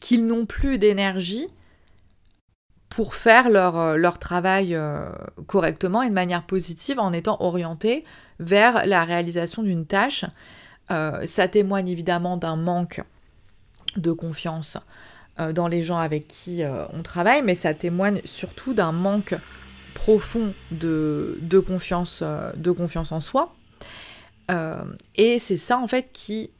qu'ils 0.00 0.26
n'ont 0.26 0.46
plus 0.46 0.78
d'énergie 0.78 1.46
pour 2.88 3.14
faire 3.14 3.48
leur, 3.48 3.78
euh, 3.78 4.10
travail 4.20 4.74
euh, 4.74 5.08
correctement 5.46 6.02
et 6.02 6.10
de 6.10 6.14
manière 6.14 6.44
positive 6.44 6.98
en 6.98 7.12
étant 7.12 7.38
orientés 7.40 8.04
vers 8.38 8.86
la 8.86 9.04
réalisation 9.04 9.62
d'une 9.62 9.86
tâche. 9.86 10.24
Euh, 10.90 11.24
ça 11.24 11.48
témoigne 11.48 11.88
évidemment 11.88 12.36
d'un 12.36 12.56
manque 12.56 13.02
de 13.96 14.12
confiance 14.12 14.78
dans 15.54 15.66
les 15.66 15.82
gens 15.82 15.96
avec 15.96 16.28
qui 16.28 16.62
on 16.92 17.02
travaille, 17.02 17.42
mais 17.42 17.54
ça 17.54 17.72
témoigne 17.72 18.20
surtout 18.24 18.74
d'un 18.74 18.92
manque 18.92 19.34
profond 19.94 20.52
de 20.70 21.58
confiance 21.58 22.22
en 22.22 23.20
soi. 23.20 23.54
Et 25.14 25.38
c'est 25.38 25.56
ça 25.56 25.78
en 25.78 25.86
fait 25.86 26.10
qui 26.12 26.50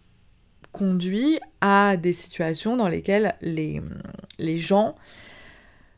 conduit 0.73 1.39
à 1.61 1.97
des 1.97 2.13
situations 2.13 2.77
dans 2.77 2.89
lesquelles 2.89 3.35
les, 3.43 3.83
les 4.39 4.57
gens 4.57 4.97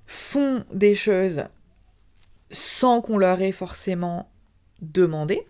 font 0.07 0.65
des 0.73 0.95
choses 0.95 1.45
sans 2.51 3.01
qu'on 3.01 3.19
leur 3.19 3.41
ait 3.43 3.53
forcément 3.53 4.31
demandé, 4.81 5.47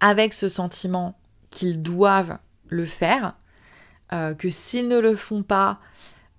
avec 0.00 0.34
ce 0.34 0.48
sentiment 0.48 1.18
qu'ils 1.50 1.82
doivent 1.82 2.38
le 2.66 2.84
faire, 2.84 3.36
euh, 4.12 4.34
que 4.34 4.50
s'ils 4.50 4.88
ne 4.88 4.98
le 4.98 5.14
font 5.14 5.42
pas, 5.42 5.74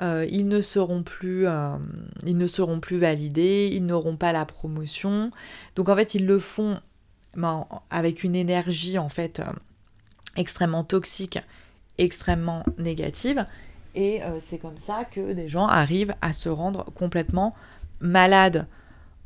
euh, 0.01 0.25
ils, 0.29 0.47
ne 0.47 0.61
seront 0.61 1.03
plus, 1.03 1.47
euh, 1.47 1.77
ils 2.25 2.37
ne 2.37 2.47
seront 2.47 2.79
plus 2.79 2.99
validés, 2.99 3.69
ils 3.71 3.85
n'auront 3.85 4.17
pas 4.17 4.33
la 4.33 4.45
promotion. 4.45 5.31
Donc 5.75 5.89
en 5.89 5.95
fait, 5.95 6.15
ils 6.15 6.25
le 6.25 6.39
font 6.39 6.79
avec 7.89 8.23
une 8.23 8.35
énergie 8.35 8.97
en 8.97 9.09
fait 9.09 9.41
extrêmement 10.35 10.83
toxique, 10.83 11.39
extrêmement 11.97 12.63
négative. 12.77 13.45
Et 13.95 14.21
euh, 14.23 14.39
c'est 14.41 14.57
comme 14.57 14.77
ça 14.77 15.05
que 15.05 15.33
des 15.33 15.47
gens 15.47 15.67
arrivent 15.67 16.15
à 16.21 16.33
se 16.33 16.49
rendre 16.49 16.85
complètement 16.93 17.55
malades 18.01 18.67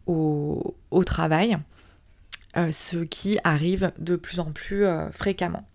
au, 0.06 0.76
travail, 1.06 1.58
euh, 2.58 2.72
ce 2.72 2.98
qui 2.98 3.38
arrive 3.44 3.92
de 4.00 4.16
plus 4.16 4.40
en 4.40 4.52
plus 4.52 4.86
euh, 4.86 5.12
fréquemment. 5.12 5.66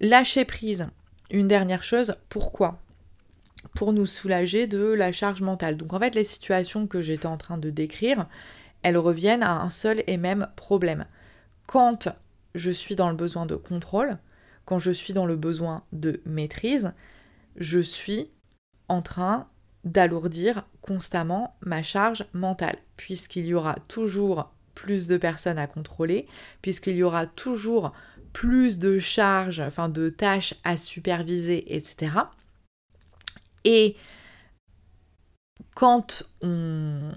Lâcher 0.00 0.44
prise, 0.44 0.88
une 1.30 1.46
dernière 1.46 1.84
chose, 1.84 2.16
pourquoi? 2.28 2.80
Pour 3.76 3.92
nous 3.92 4.06
soulager 4.06 4.66
de 4.66 4.82
la 4.82 5.12
charge 5.12 5.40
mentale. 5.40 5.76
Donc 5.76 5.92
en 5.92 6.00
fait, 6.00 6.16
les 6.16 6.24
situations 6.24 6.88
que 6.88 7.00
j'étais 7.00 7.26
en 7.26 7.36
train 7.36 7.58
de 7.58 7.70
décrire, 7.70 8.26
elles 8.82 8.98
reviennent 8.98 9.42
à 9.42 9.60
un 9.60 9.70
seul 9.70 10.02
et 10.06 10.16
même 10.16 10.48
problème. 10.56 11.06
Quand 11.66 12.08
je 12.54 12.70
suis 12.70 12.96
dans 12.96 13.08
le 13.08 13.16
besoin 13.16 13.46
de 13.46 13.56
contrôle, 13.56 14.18
quand 14.64 14.78
je 14.78 14.90
suis 14.90 15.12
dans 15.12 15.26
le 15.26 15.36
besoin 15.36 15.84
de 15.92 16.20
maîtrise, 16.24 16.92
je 17.56 17.78
suis 17.78 18.30
en 18.88 19.02
train 19.02 19.48
d'alourdir 19.84 20.64
constamment 20.80 21.56
ma 21.60 21.82
charge 21.82 22.26
mentale, 22.32 22.76
puisqu'il 22.96 23.46
y 23.46 23.54
aura 23.54 23.74
toujours 23.88 24.52
plus 24.74 25.08
de 25.08 25.16
personnes 25.16 25.58
à 25.58 25.66
contrôler, 25.66 26.26
puisqu'il 26.60 26.96
y 26.96 27.02
aura 27.02 27.26
toujours 27.26 27.92
plus 28.32 28.78
de 28.78 28.98
charges, 28.98 29.60
enfin 29.60 29.88
de 29.88 30.08
tâches 30.08 30.54
à 30.64 30.76
superviser, 30.76 31.76
etc. 31.76 32.14
Et 33.64 33.96
quand 35.74 36.24
on, 36.42 37.12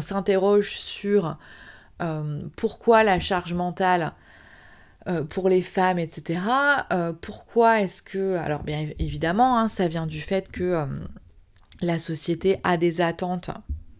s'interroge 0.00 0.76
sur 0.76 1.36
euh, 2.02 2.42
pourquoi 2.56 3.02
la 3.04 3.20
charge 3.20 3.54
mentale 3.54 4.12
euh, 5.08 5.24
pour 5.24 5.48
les 5.48 5.62
femmes, 5.62 5.98
etc. 5.98 6.40
Euh, 6.92 7.12
pourquoi 7.12 7.80
est-ce 7.80 8.02
que... 8.02 8.36
Alors 8.36 8.62
bien 8.62 8.90
évidemment, 8.98 9.58
hein, 9.58 9.68
ça 9.68 9.88
vient 9.88 10.06
du 10.06 10.20
fait 10.20 10.50
que 10.50 10.86
la 11.80 11.98
société 11.98 12.58
a 12.64 12.76
des 12.76 13.00
attentes 13.00 13.50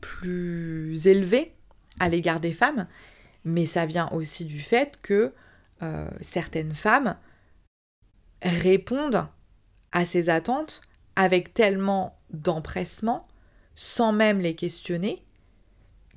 plus 0.01 1.07
élevées 1.07 1.55
à 2.01 2.09
l'égard 2.09 2.41
des 2.41 2.53
femmes, 2.53 2.87
mais 3.45 3.67
ça 3.67 3.87
vient 3.87 4.09
aussi 4.13 4.45
du 4.45 4.61
fait 4.61 4.99
que 5.03 5.33
certaines 6.21 6.75
femmes 6.75 7.17
répondent 8.43 9.27
à 9.93 10.05
ces 10.05 10.29
attentes 10.29 10.81
avec 11.17 11.55
tellement 11.55 12.19
d'empressement, 12.31 13.27
sans 13.75 14.13
même 14.13 14.41
les 14.41 14.55
questionner, 14.55 15.23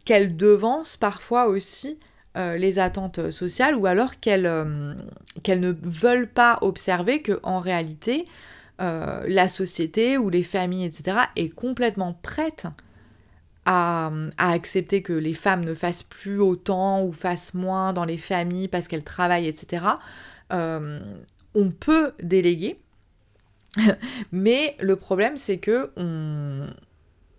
qu'elles 0.05 0.37
devancent 0.37 0.97
parfois 0.97 1.47
aussi 1.47 1.97
euh, 2.37 2.57
les 2.57 2.77
attentes 2.77 3.31
sociales 3.31 3.75
ou 3.75 3.87
alors 3.87 4.19
qu'elles 4.19 4.45
euh, 4.45 4.93
ne 5.47 5.73
veulent 5.81 6.29
pas 6.29 6.59
observer 6.61 7.23
que 7.23 7.39
en 7.41 7.59
réalité 7.59 8.27
euh, 8.81 9.23
la 9.27 9.47
société 9.47 10.15
ou 10.19 10.29
les 10.29 10.43
familles 10.43 10.85
etc 10.85 11.17
est 11.35 11.49
complètement 11.49 12.13
prête 12.21 12.67
à, 13.65 14.11
accepter 14.37 15.01
que 15.01 15.13
les 15.13 15.33
femmes 15.33 15.65
ne 15.65 15.73
fassent 15.73 16.03
plus 16.03 16.39
autant 16.39 17.03
ou 17.03 17.13
fassent 17.13 17.55
moins 17.55 17.93
dans 17.93 18.05
les 18.05 18.19
familles 18.19 18.67
parce 18.67 18.87
qu'elles 18.87 19.03
travaillent 19.03 19.47
etc 19.47 19.85
on 20.51 21.71
peut 21.71 22.13
déléguer. 22.21 22.77
Mais 24.31 24.77
le 24.79 24.95
problème 24.95 25.35
c'est 25.35 25.57
que 25.57 25.91
on 25.97 26.67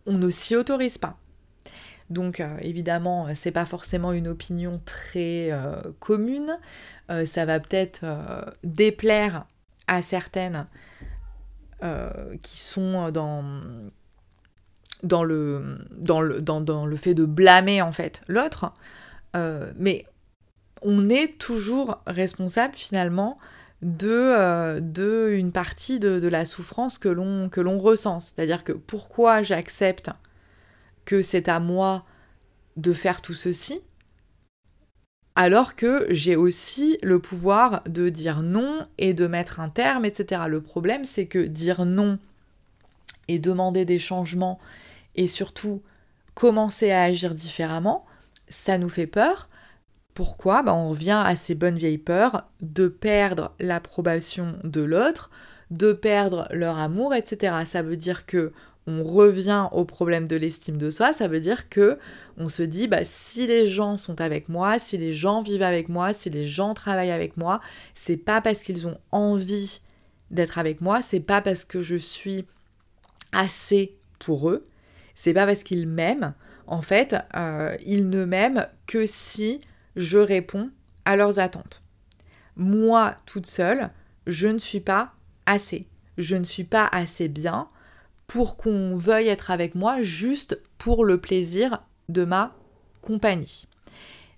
ne 0.07 0.31
s'y 0.31 0.57
autorise 0.57 0.99
pas 0.99 1.17
donc 2.11 2.41
euh, 2.41 2.57
évidemment, 2.61 3.29
euh, 3.29 3.33
c'est 3.35 3.53
pas 3.53 3.65
forcément 3.65 4.13
une 4.13 4.29
opinion 4.29 4.81
très 4.85 5.51
euh, 5.53 5.81
commune. 6.01 6.59
ça 7.25 7.45
va 7.45 7.59
peut-être 7.59 8.05
déplaire 8.63 9.47
à 9.89 10.01
certaines 10.01 10.67
qui 12.41 12.61
sont 12.61 13.11
dans, 13.11 13.45
dans, 15.03 15.25
le, 15.25 15.79
dans, 15.91 16.21
le, 16.21 16.97
fait 16.97 17.15
de 17.15 17.25
blâmer 17.25 17.83
en 17.83 17.91
fait 17.91 18.23
l'autre. 18.29 18.73
mais 19.35 20.07
on 20.83 21.09
est 21.09 21.37
toujours 21.39 22.01
responsable 22.07 22.75
finalement 22.75 23.39
de, 23.83 25.33
une 25.33 25.51
partie 25.51 25.99
de, 25.99 26.21
de 26.21 26.29
la 26.29 26.45
souffrance 26.45 26.97
que 26.97 27.09
l'on 27.09 27.79
ressent. 27.81 28.21
C'est-à-dire 28.21 28.63
que 28.63 28.73
pourquoi 28.73 29.43
j'accepte 29.43 30.13
que 31.05 31.23
c'est 31.23 31.49
à 31.49 31.61
moi 31.61 32.05
de 32.77 32.93
faire 32.93 33.21
tout 33.21 33.35
ceci, 33.35 33.81
alors 35.37 35.75
que 35.75 36.07
j'ai 36.11 36.37
aussi 36.37 36.99
le 37.03 37.19
pouvoir 37.19 37.83
de 37.87 38.09
dire 38.09 38.43
non 38.43 38.87
et 38.99 39.15
de 39.15 39.27
mettre 39.27 39.61
un 39.61 39.69
terme, 39.69 40.05
etc. 40.05 40.43
Le 40.49 40.61
problème, 40.61 41.05
c'est 41.05 41.27
que 41.27 41.39
dire 41.39 41.85
non 41.85 42.19
et 43.29 43.39
demander 43.39 43.85
des 43.85 43.99
changements 43.99 44.59
et 45.15 45.29
surtout 45.29 45.83
commencer 46.35 46.91
à 46.91 47.03
agir 47.03 47.35
différemment, 47.35 48.07
ça 48.49 48.79
nous 48.79 48.89
fait 48.89 49.07
peur. 49.07 49.49
Pourquoi? 50.15 50.63
Ben, 50.63 50.73
On 50.73 50.91
revient 50.91 51.23
à 51.25 51.37
ces 51.37 51.55
bonnes 51.55 51.79
vieilles 51.79 51.99
peurs 51.99 52.45
de 52.61 52.89
perdre 52.89 53.55
l'approbation 53.61 54.59
de 54.65 54.83
l'autre, 54.83 55.31
de 55.71 55.93
perdre 55.93 56.49
leur 56.51 56.79
amour, 56.79 57.15
etc. 57.15 57.63
Ça 57.65 57.83
veut 57.83 57.97
dire 57.97 58.27
que 58.27 58.53
on 58.91 59.03
revient 59.03 59.69
au 59.73 59.85
problème 59.85 60.27
de 60.27 60.37
l'estime 60.37 60.77
de 60.77 60.91
soi, 60.91 61.13
ça 61.13 61.29
veut 61.29 61.41
dire 61.41 61.69
que 61.69 61.99
on 62.37 62.49
se 62.49 62.63
dit 62.63 62.89
bah 62.89 63.05
si 63.05 63.47
les 63.47 63.67
gens 63.67 63.97
sont 63.97 64.21
avec 64.21 64.49
moi, 64.49 64.79
si 64.79 64.99
les 64.99 65.13
gens 65.13 65.43
vivent 65.43 65.63
avec 65.63 65.89
moi, 65.89 66.13
si 66.13 66.31
les 66.31 66.45
gens 66.45 66.75
travaillent 66.75 67.11
avec 67.11 67.37
moi, 67.37 67.61
c'est 67.95 68.17
pas 68.17 68.41
parce 68.41 68.63
qu'ils 68.63 68.89
ont 68.89 68.99
envie 69.13 69.81
d'être 70.31 70.59
avec 70.59 70.81
moi, 70.81 71.03
c'est 71.03 71.21
pas 71.21 71.41
parce 71.41 71.65
que 71.65 71.81
je 71.81 71.97
suis 71.97 72.47
assez 73.33 73.97
pour 74.19 74.51
eux, 74.51 74.61
c'est 75.15 75.35
pas 75.35 75.47
parce 75.47 75.63
qu'ils 75.63 75.87
m'aiment. 75.87 76.35
En 76.67 76.83
fait, 76.83 77.17
euh, 77.37 77.77
ils 77.85 78.09
ne 78.09 78.25
m'aiment 78.25 78.67
que 78.87 79.07
si 79.07 79.61
je 79.97 80.19
réponds 80.19 80.71
à 81.05 81.17
leurs 81.17 81.39
attentes. 81.39 81.83
Moi, 82.57 83.15
toute 83.27 83.47
seule, 83.47 83.91
je 84.27 84.49
ne 84.49 84.59
suis 84.59 84.81
pas 84.81 85.13
assez. 85.47 85.87
Je 86.19 86.37
ne 86.37 86.45
suis 86.45 86.65
pas 86.65 86.89
assez 86.93 87.29
bien 87.29 87.69
pour 88.31 88.57
qu'on 88.57 88.95
veuille 88.95 89.27
être 89.27 89.51
avec 89.51 89.75
moi 89.75 90.03
juste 90.03 90.63
pour 90.79 91.05
le 91.05 91.21
plaisir 91.21 91.83
de 92.09 92.25
ma 92.25 92.55
compagnie. 93.01 93.67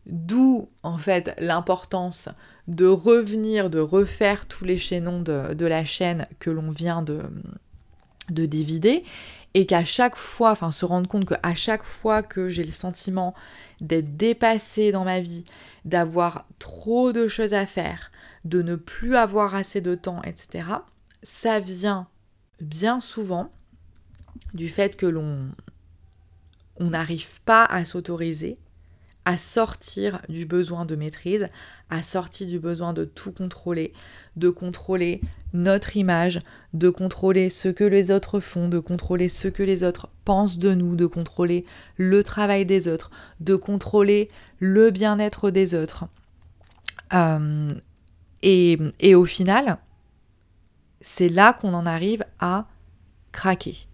D'où 0.07 0.67
en 0.83 0.97
fait 0.97 1.35
l'importance 1.37 2.31
de 2.69 2.87
revenir, 2.87 3.69
de 3.69 3.81
refaire 3.81 4.47
tous 4.47 4.65
les 4.65 4.79
chaînons 4.79 5.21
de, 5.21 5.67
la 5.67 5.85
chaîne 5.85 6.27
que 6.39 6.49
l'on 6.49 6.71
vient 6.71 7.03
de, 7.03 7.21
de 8.31 8.49
et 9.53 9.67
qu'à 9.67 9.85
chaque 9.85 10.17
fois, 10.17 10.53
enfin 10.53 10.71
se 10.71 10.87
rendre 10.87 11.07
compte 11.07 11.27
qu'à 11.27 11.55
chaque 11.55 11.85
fois 11.85 12.23
que 12.23 12.49
j'ai 12.49 12.65
le 12.65 12.73
sentiment 12.73 13.35
d'être 13.83 14.17
dépassée 14.17 14.91
dans 14.91 15.05
ma 15.05 15.21
vie, 15.21 15.45
d'avoir 15.85 16.47
trop 16.59 17.13
de 17.13 17.29
choses 17.29 17.53
à 17.53 17.67
faire, 17.67 18.11
de 18.47 18.63
ne 18.63 18.75
plus 18.75 19.17
avoir 19.17 19.55
assez 19.55 19.83
de 19.83 19.95
temps, 19.95 20.23
etc., 20.23 20.65
ça 21.23 21.61
vient 21.61 22.09
bien 22.59 22.99
souvent 22.99 23.51
du 24.55 24.69
fait 24.69 24.97
que 24.97 25.07
l'on 25.07 25.51
on 26.77 26.87
n'arrive 26.87 27.41
pas 27.43 27.65
à 27.65 27.85
s'autoriser 27.85 28.59
à 29.25 29.37
sortir 29.37 30.21
du 30.29 30.47
besoin 30.47 30.85
de 30.85 30.97
maîtrise, 30.97 31.49
à 31.91 32.03
sortir 32.03 32.47
du 32.47 32.59
besoin 32.59 32.93
de 32.93 33.05
tout 33.05 33.33
contrôler, 33.33 33.93
de 34.37 34.51
contrôler 34.51 35.21
notre 35.53 35.97
image, 35.97 36.41
de 36.73 36.91
contrôler 36.91 37.49
ce 37.49 37.69
que 37.69 37.85
les 37.85 38.11
autres 38.11 38.41
font, 38.41 38.69
de 38.69 38.79
contrôler 38.79 39.29
ce 39.29 39.49
que 39.49 39.63
les 39.63 39.85
autres 39.85 40.09
pensent 40.25 40.59
de 40.59 40.75
nous, 40.75 40.97
de 40.97 41.07
contrôler 41.07 41.65
le 41.97 42.25
travail 42.25 42.67
des 42.67 42.89
autres, 42.89 43.11
de 43.41 43.55
contrôler 43.55 44.29
le 44.59 44.91
bien-être 44.91 45.51
des 45.51 45.75
autres. 45.75 46.07
Euh, 47.13 47.71
et, 48.43 48.79
et 48.99 49.15
au 49.15 49.25
final, 49.25 49.79
c'est 51.01 51.29
là 51.29 51.53
qu'on 51.53 51.75
en 51.75 51.87
arrive 51.87 52.25
à 52.41 52.67
craquer. 53.31 53.87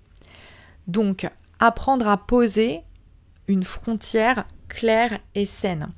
Donc, 0.88 1.30
apprendre 1.60 2.08
à 2.08 2.16
poser 2.16 2.80
une 3.46 3.64
frontière 3.64 4.46
claire 4.68 5.20
et 5.34 5.46
saine 5.46 5.92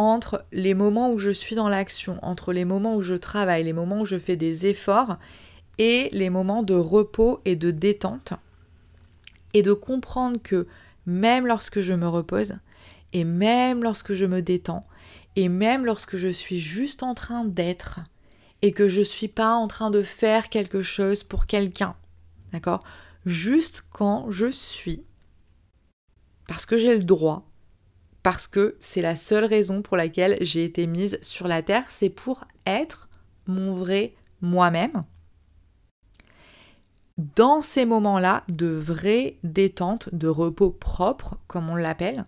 entre 0.00 0.46
les 0.50 0.72
moments 0.72 1.12
où 1.12 1.18
je 1.18 1.28
suis 1.28 1.54
dans 1.54 1.68
l'action, 1.68 2.18
entre 2.22 2.54
les 2.54 2.64
moments 2.64 2.96
où 2.96 3.02
je 3.02 3.14
travaille, 3.14 3.64
les 3.64 3.74
moments 3.74 4.00
où 4.00 4.06
je 4.06 4.18
fais 4.18 4.36
des 4.36 4.64
efforts 4.64 5.18
et 5.76 6.08
les 6.12 6.30
moments 6.30 6.62
de 6.62 6.72
repos 6.72 7.42
et 7.44 7.54
de 7.54 7.70
détente. 7.70 8.32
Et 9.52 9.60
de 9.60 9.74
comprendre 9.74 10.38
que 10.42 10.66
même 11.04 11.46
lorsque 11.46 11.80
je 11.80 11.92
me 11.92 12.08
repose, 12.08 12.54
et 13.12 13.24
même 13.24 13.82
lorsque 13.82 14.14
je 14.14 14.24
me 14.24 14.40
détends, 14.40 14.84
et 15.36 15.50
même 15.50 15.84
lorsque 15.84 16.16
je 16.16 16.28
suis 16.28 16.60
juste 16.60 17.02
en 17.02 17.14
train 17.14 17.44
d'être, 17.44 18.00
et 18.62 18.72
que 18.72 18.88
je 18.88 19.00
ne 19.00 19.04
suis 19.04 19.28
pas 19.28 19.52
en 19.52 19.68
train 19.68 19.90
de 19.90 20.02
faire 20.02 20.48
quelque 20.48 20.80
chose 20.80 21.24
pour 21.24 21.44
quelqu'un, 21.44 21.94
d'accord? 22.52 22.80
Juste 23.26 23.84
quand 23.90 24.30
je 24.30 24.50
suis, 24.50 25.04
parce 26.48 26.66
que 26.66 26.78
j'ai 26.78 26.96
le 26.96 27.04
droit, 27.04 27.50
parce 28.22 28.46
que 28.46 28.76
c'est 28.80 29.02
la 29.02 29.16
seule 29.16 29.44
raison 29.44 29.82
pour 29.82 29.96
laquelle 29.96 30.38
j'ai 30.40 30.64
été 30.64 30.86
mise 30.86 31.18
sur 31.22 31.48
la 31.48 31.62
terre, 31.62 31.84
c'est 31.88 32.10
pour 32.10 32.44
être 32.66 33.08
mon 33.46 33.72
vrai 33.72 34.14
moi-même. 34.40 35.04
Dans 37.36 37.60
ces 37.60 37.84
moments-là 37.84 38.44
de 38.48 38.66
vraie 38.66 39.36
détente, 39.44 40.08
de 40.14 40.28
repos 40.28 40.70
propre, 40.70 41.38
comme 41.46 41.68
on 41.68 41.76
l'appelle, 41.76 42.24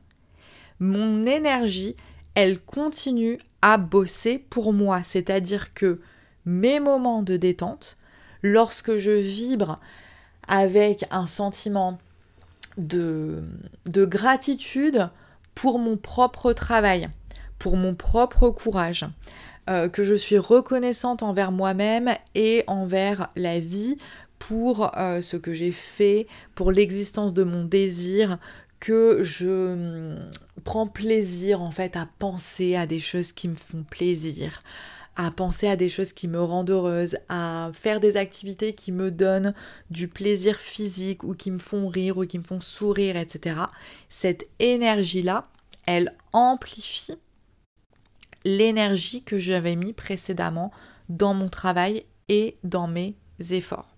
mon 0.79 1.23
énergie, 1.23 1.97
elle 2.35 2.61
continue 2.61 3.39
à 3.63 3.79
bosser 3.79 4.39
pour 4.39 4.73
moi. 4.73 5.03
C'est-à-dire 5.03 5.73
que 5.73 6.01
mes 6.45 6.81
moments 6.81 7.23
de 7.23 7.37
détente, 7.37 7.97
lorsque 8.43 8.97
je 8.97 9.13
vibre 9.13 9.77
avec 10.49 11.05
un 11.11 11.27
sentiment 11.27 11.99
de, 12.79 13.43
de 13.87 14.05
gratitude 14.05 15.09
pour 15.55 15.79
mon 15.79 15.97
propre 15.97 16.53
travail, 16.53 17.09
pour 17.59 17.77
mon 17.77 17.95
propre 17.95 18.51
courage, 18.51 19.07
euh, 19.71 19.89
que 19.89 20.03
je 20.03 20.15
suis 20.15 20.39
reconnaissante 20.39 21.23
envers 21.23 21.53
moi-même 21.53 22.11
et 22.35 22.65
envers 22.67 23.29
la 23.37 23.61
vie 23.61 23.97
pour 24.39 24.91
euh, 24.99 25.23
ce 25.23 25.37
que 25.37 25.55
j'ai 25.55 25.71
fait, 25.71 26.27
pour 26.55 26.73
l'existence 26.73 27.33
de 27.33 27.45
mon 27.45 27.65
désir, 27.65 28.39
que 28.81 29.23
je 29.23 29.73
hum, 29.75 30.19
prends 30.65 30.89
plaisir 30.89 31.63
en 31.63 31.71
fait 31.71 31.97
à 31.97 32.09
penser 32.19 32.75
à 32.75 32.87
des 32.87 32.99
choses 32.99 33.31
qui 33.31 33.47
me 33.47 33.55
font 33.55 33.85
plaisir, 33.89 34.59
à 35.17 35.31
penser 35.31 35.69
à 35.69 35.77
des 35.77 35.89
choses 35.89 36.13
qui 36.13 36.29
me 36.29 36.41
rendent 36.41 36.71
heureuse, 36.71 37.17
à 37.29 37.71
faire 37.75 38.01
des 38.01 38.17
activités 38.17 38.73
qui 38.73 38.93
me 38.93 39.11
donnent 39.11 39.55
du 39.91 40.09
plaisir 40.09 40.57
physique 40.57 41.23
ou 41.25 41.35
qui 41.35 41.51
me 41.51 41.59
font 41.59 41.89
rire 41.89 42.19
ou 42.19 42.27
qui 42.27 42.39
me 42.39 42.45
font 42.45 42.61
sourire, 42.61 43.17
etc. 43.17 43.57
Cette 44.09 44.47
énergie-là, 44.59 45.49
elle 45.87 46.15
amplifie 46.33 47.15
l'énergie 48.45 49.23
que 49.23 49.39
j'avais 49.39 49.77
mis 49.77 49.93
précédemment 49.93 50.73
dans 51.09 51.35
mon 51.35 51.49
travail 51.49 52.05
et 52.29 52.57
dans 52.65 52.89
mes 52.89 53.15
efforts. 53.51 53.89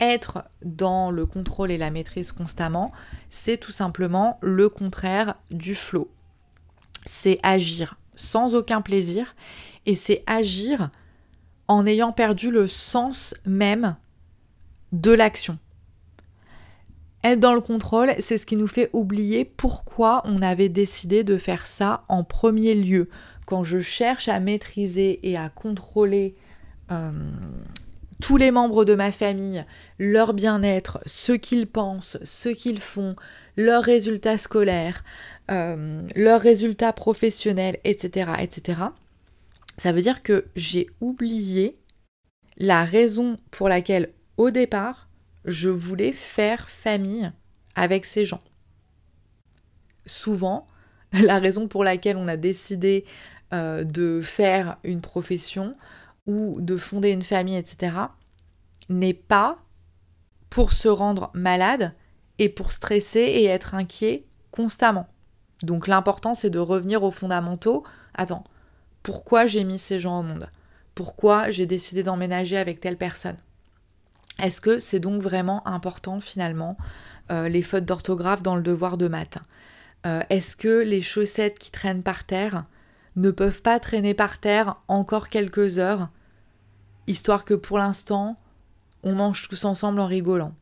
Être 0.00 0.44
dans 0.62 1.10
le 1.10 1.26
contrôle 1.26 1.70
et 1.70 1.78
la 1.78 1.90
maîtrise 1.90 2.30
constamment, 2.30 2.90
c'est 3.30 3.56
tout 3.56 3.72
simplement 3.72 4.38
le 4.42 4.68
contraire 4.68 5.34
du 5.50 5.74
flow. 5.74 6.10
C'est 7.06 7.38
agir 7.42 7.96
sans 8.14 8.54
aucun 8.54 8.82
plaisir 8.82 9.34
et 9.86 9.94
c'est 9.94 10.22
agir 10.26 10.90
en 11.68 11.86
ayant 11.86 12.12
perdu 12.12 12.50
le 12.50 12.66
sens 12.66 13.34
même 13.44 13.96
de 14.92 15.12
l'action. 15.12 15.58
Être 17.24 17.40
dans 17.40 17.54
le 17.54 17.60
contrôle, 17.60 18.14
c'est 18.20 18.38
ce 18.38 18.46
qui 18.46 18.56
nous 18.56 18.68
fait 18.68 18.90
oublier 18.92 19.44
pourquoi 19.44 20.22
on 20.26 20.42
avait 20.42 20.68
décidé 20.68 21.24
de 21.24 21.38
faire 21.38 21.66
ça 21.66 22.04
en 22.08 22.22
premier 22.22 22.74
lieu. 22.74 23.08
Quand 23.46 23.64
je 23.64 23.80
cherche 23.80 24.28
à 24.28 24.38
maîtriser 24.38 25.28
et 25.28 25.36
à 25.36 25.48
contrôler 25.48 26.34
euh, 26.92 27.10
tous 28.20 28.36
les 28.36 28.50
membres 28.50 28.84
de 28.84 28.94
ma 28.94 29.10
famille, 29.10 29.64
leur 29.98 30.34
bien-être, 30.34 31.00
ce 31.04 31.32
qu'ils 31.32 31.66
pensent, 31.66 32.18
ce 32.22 32.48
qu'ils 32.48 32.80
font, 32.80 33.14
leurs 33.56 33.82
résultats 33.82 34.38
scolaires, 34.38 35.02
euh, 35.50 36.02
leurs 36.14 36.40
résultats 36.40 36.92
professionnels, 36.92 37.78
etc., 37.84 38.30
etc., 38.40 38.82
ça 39.76 39.92
veut 39.92 40.02
dire 40.02 40.22
que 40.22 40.46
j'ai 40.56 40.88
oublié 41.00 41.78
la 42.56 42.84
raison 42.84 43.38
pour 43.50 43.68
laquelle 43.68 44.12
au 44.36 44.50
départ 44.50 45.08
je 45.44 45.68
voulais 45.68 46.12
faire 46.12 46.68
famille 46.68 47.30
avec 47.74 48.04
ces 48.04 48.24
gens. 48.24 48.40
Souvent, 50.06 50.66
la 51.12 51.38
raison 51.38 51.68
pour 51.68 51.84
laquelle 51.84 52.16
on 52.16 52.28
a 52.28 52.36
décidé 52.36 53.04
euh, 53.52 53.84
de 53.84 54.22
faire 54.22 54.78
une 54.82 55.00
profession 55.00 55.76
ou 56.26 56.60
de 56.60 56.76
fonder 56.76 57.10
une 57.10 57.22
famille, 57.22 57.56
etc., 57.56 57.92
n'est 58.88 59.14
pas 59.14 59.58
pour 60.50 60.72
se 60.72 60.88
rendre 60.88 61.30
malade 61.34 61.94
et 62.38 62.48
pour 62.48 62.72
stresser 62.72 63.20
et 63.20 63.44
être 63.44 63.74
inquiet 63.74 64.26
constamment. 64.50 65.06
Donc 65.62 65.86
l'important 65.86 66.34
c'est 66.34 66.50
de 66.50 66.58
revenir 66.58 67.02
aux 67.02 67.10
fondamentaux. 67.10 67.84
Attends, 68.14 68.44
pourquoi 69.06 69.46
j'ai 69.46 69.62
mis 69.62 69.78
ces 69.78 70.00
gens 70.00 70.18
au 70.18 70.22
monde? 70.24 70.50
Pourquoi 70.96 71.48
j'ai 71.50 71.64
décidé 71.64 72.02
d'emménager 72.02 72.56
avec 72.56 72.80
telle 72.80 72.96
personne? 72.96 73.36
Est-ce 74.42 74.60
que 74.60 74.80
c'est 74.80 74.98
donc 74.98 75.22
vraiment 75.22 75.64
important 75.68 76.20
finalement 76.20 76.76
euh, 77.30 77.48
les 77.48 77.62
fautes 77.62 77.84
d'orthographe 77.84 78.42
dans 78.42 78.56
le 78.56 78.62
devoir 78.62 78.96
de 78.96 79.06
maths? 79.06 79.38
Euh, 80.06 80.22
Est-ce 80.28 80.56
que 80.56 80.82
les 80.82 81.02
chaussettes 81.02 81.60
qui 81.60 81.70
traînent 81.70 82.02
par 82.02 82.24
terre 82.24 82.64
ne 83.14 83.30
peuvent 83.30 83.62
pas 83.62 83.78
traîner 83.78 84.12
par 84.12 84.40
terre 84.40 84.74
encore 84.88 85.28
quelques 85.28 85.78
heures, 85.78 86.08
histoire 87.06 87.44
que 87.44 87.54
pour 87.54 87.78
l'instant, 87.78 88.34
on 89.04 89.14
mange 89.14 89.48
tous 89.48 89.66
ensemble 89.66 90.00
en 90.00 90.06
rigolant? 90.06 90.52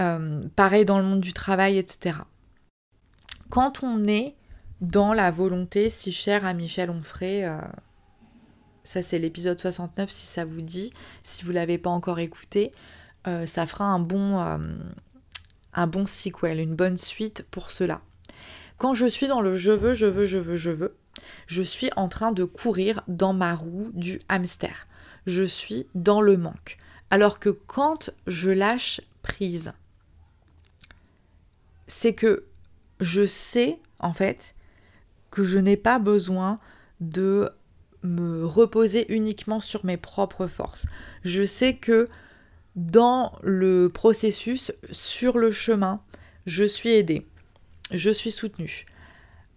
Euh, 0.00 0.48
Pareil 0.56 0.86
dans 0.86 0.96
le 0.96 1.04
monde 1.04 1.20
du 1.20 1.34
travail, 1.34 1.76
etc. 1.76 2.20
Quand 3.50 3.82
on 3.82 4.02
est 4.04 4.34
dans 4.82 5.14
la 5.14 5.30
volonté 5.30 5.88
si 5.88 6.12
chère 6.12 6.44
à 6.44 6.52
Michel 6.52 6.90
Onfray. 6.90 7.44
Euh, 7.44 7.56
ça, 8.84 9.00
c'est 9.02 9.18
l'épisode 9.18 9.58
69 9.58 10.10
si 10.10 10.26
ça 10.26 10.44
vous 10.44 10.60
dit. 10.60 10.92
Si 11.22 11.44
vous 11.44 11.50
ne 11.50 11.54
l'avez 11.54 11.78
pas 11.78 11.90
encore 11.90 12.18
écouté, 12.18 12.72
euh, 13.26 13.46
ça 13.46 13.66
fera 13.66 13.84
un 13.84 14.00
bon, 14.00 14.40
euh, 14.40 14.58
un 15.72 15.86
bon 15.86 16.04
sequel, 16.04 16.58
une 16.58 16.74
bonne 16.74 16.96
suite 16.96 17.46
pour 17.50 17.70
cela. 17.70 18.02
Quand 18.76 18.92
je 18.92 19.06
suis 19.06 19.28
dans 19.28 19.40
le 19.40 19.54
je 19.54 19.70
veux, 19.70 19.94
je 19.94 20.06
veux, 20.06 20.24
je 20.24 20.38
veux, 20.38 20.56
je 20.56 20.70
veux, 20.70 20.96
je 21.46 21.62
suis 21.62 21.90
en 21.94 22.08
train 22.08 22.32
de 22.32 22.42
courir 22.42 23.02
dans 23.06 23.32
ma 23.32 23.54
roue 23.54 23.92
du 23.94 24.20
hamster. 24.28 24.88
Je 25.26 25.44
suis 25.44 25.86
dans 25.94 26.20
le 26.20 26.36
manque. 26.36 26.76
Alors 27.10 27.38
que 27.38 27.50
quand 27.50 28.10
je 28.26 28.50
lâche 28.50 29.00
prise, 29.22 29.72
c'est 31.86 32.14
que 32.14 32.46
je 32.98 33.24
sais 33.24 33.78
en 34.00 34.12
fait 34.12 34.56
que 35.32 35.42
je 35.42 35.58
n'ai 35.58 35.76
pas 35.76 35.98
besoin 35.98 36.54
de 37.00 37.50
me 38.04 38.44
reposer 38.44 39.12
uniquement 39.12 39.60
sur 39.60 39.84
mes 39.84 39.96
propres 39.96 40.46
forces. 40.46 40.86
Je 41.24 41.44
sais 41.44 41.74
que 41.74 42.08
dans 42.76 43.32
le 43.42 43.88
processus, 43.88 44.72
sur 44.92 45.38
le 45.38 45.50
chemin, 45.50 46.00
je 46.46 46.64
suis 46.64 46.90
aidée, 46.90 47.26
je 47.90 48.10
suis 48.10 48.30
soutenue, 48.30 48.86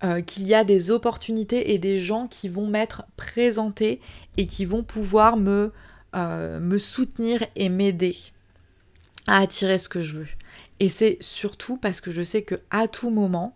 euh, 0.03 0.21
qu'il 0.21 0.47
y 0.47 0.53
a 0.53 0.63
des 0.63 0.91
opportunités 0.91 1.73
et 1.73 1.77
des 1.77 1.99
gens 1.99 2.27
qui 2.27 2.49
vont 2.49 2.67
m'être 2.67 3.03
présentés 3.17 4.01
et 4.37 4.47
qui 4.47 4.65
vont 4.65 4.83
pouvoir 4.83 5.37
me, 5.37 5.71
euh, 6.15 6.59
me 6.59 6.77
soutenir 6.77 7.45
et 7.55 7.69
m'aider 7.69 8.17
à 9.27 9.39
attirer 9.39 9.77
ce 9.77 9.89
que 9.89 10.01
je 10.01 10.19
veux. 10.19 10.27
Et 10.79 10.89
c'est 10.89 11.17
surtout 11.21 11.77
parce 11.77 12.01
que 12.01 12.11
je 12.11 12.21
sais 12.21 12.43
que 12.43 12.55
à 12.69 12.87
tout 12.87 13.09
moment, 13.09 13.55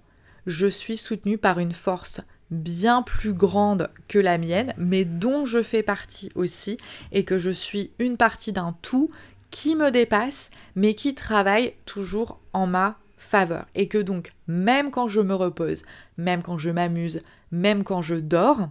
je 0.50 0.68
suis 0.68 0.98
soutenue 0.98 1.38
par 1.38 1.60
une 1.60 1.74
force 1.74 2.22
bien 2.50 3.04
plus 3.04 3.34
grande 3.34 3.90
que 4.08 4.18
la 4.18 4.40
mienne, 4.40 4.74
mais 4.78 5.06
dont 5.06 5.46
je 5.46 5.62
fais 5.62 5.84
partie 5.84 6.32
aussi, 6.34 6.78
et 7.12 7.24
que 7.24 7.38
je 7.38 7.52
suis 7.52 7.92
une 8.00 8.18
partie 8.18 8.52
d'un 8.52 8.76
tout 8.82 9.08
qui 9.52 9.76
me 9.76 9.92
dépasse, 9.92 10.50
mais 10.76 10.96
qui 10.96 11.14
travaille 11.14 11.74
toujours 11.86 12.40
en 12.54 12.66
ma 12.66 12.98
faveur. 13.18 13.68
Et 13.76 13.88
que 13.88 14.00
donc, 14.00 14.34
même 14.48 14.90
quand 14.90 15.08
je 15.08 15.22
me 15.22 15.36
repose, 15.36 15.84
même 16.18 16.42
quand 16.42 16.58
je 16.58 16.72
m'amuse, 16.72 17.22
même 17.52 17.84
quand 17.84 18.02
je 18.02 18.16
dors, 18.16 18.70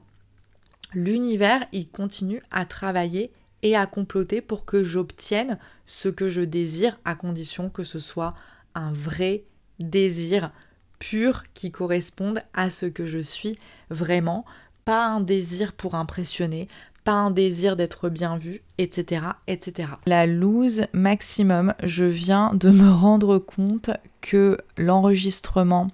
l'univers, 0.94 1.64
il 1.72 1.88
continue 1.88 2.42
à 2.50 2.64
travailler 2.64 3.30
et 3.62 3.76
à 3.76 3.86
comploter 3.86 4.40
pour 4.40 4.64
que 4.64 4.82
j'obtienne 4.82 5.58
ce 5.86 6.08
que 6.08 6.28
je 6.28 6.42
désire, 6.42 6.98
à 7.04 7.14
condition 7.14 7.70
que 7.70 7.84
ce 7.84 7.98
soit 8.00 8.30
un 8.74 8.92
vrai 8.92 9.44
désir 9.78 10.50
pur 10.98 11.44
qui 11.54 11.70
corresponde 11.70 12.42
à 12.54 12.70
ce 12.70 12.86
que 12.86 13.06
je 13.06 13.18
suis 13.18 13.58
vraiment, 13.90 14.44
pas 14.84 15.06
un 15.06 15.20
désir 15.20 15.72
pour 15.72 15.94
impressionner, 15.94 16.68
pas 17.04 17.12
un 17.12 17.30
désir 17.30 17.76
d'être 17.76 18.08
bien 18.08 18.36
vu, 18.36 18.62
etc., 18.78 19.26
etc. 19.46 19.90
La 20.06 20.26
loose 20.26 20.82
maximum, 20.92 21.74
je 21.82 22.04
viens 22.04 22.54
de 22.54 22.70
me 22.70 22.90
rendre 22.90 23.38
compte 23.38 23.90
que 24.20 24.58
l'enregistrement 24.76 25.88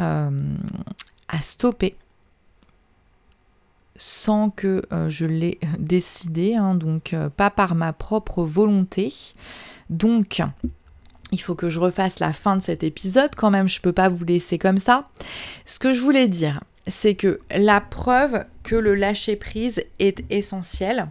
euh, 0.00 0.30
a 1.28 1.40
stoppé 1.40 1.96
sans 3.98 4.50
que 4.50 4.82
euh, 4.92 5.10
je 5.10 5.26
l'ai 5.26 5.58
décidé, 5.78 6.54
hein, 6.54 6.74
donc 6.74 7.12
euh, 7.12 7.28
pas 7.28 7.50
par 7.50 7.74
ma 7.74 7.92
propre 7.92 8.44
volonté. 8.44 9.12
Donc, 9.90 10.40
il 11.32 11.40
faut 11.40 11.54
que 11.54 11.68
je 11.68 11.80
refasse 11.80 12.20
la 12.20 12.32
fin 12.32 12.56
de 12.56 12.62
cet 12.62 12.82
épisode 12.82 13.34
quand 13.36 13.50
même, 13.50 13.68
je 13.68 13.80
peux 13.80 13.92
pas 13.92 14.08
vous 14.08 14.24
laisser 14.24 14.58
comme 14.58 14.78
ça. 14.78 15.08
Ce 15.64 15.78
que 15.78 15.92
je 15.92 16.00
voulais 16.00 16.28
dire, 16.28 16.62
c'est 16.86 17.14
que 17.14 17.40
la 17.50 17.80
preuve 17.80 18.44
que 18.62 18.76
le 18.76 18.94
lâcher 18.94 19.36
prise 19.36 19.82
est 19.98 20.24
essentiel, 20.30 21.08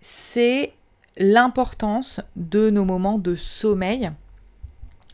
c'est 0.00 0.72
l'importance 1.16 2.20
de 2.36 2.70
nos 2.70 2.84
moments 2.84 3.18
de 3.18 3.34
sommeil, 3.34 4.10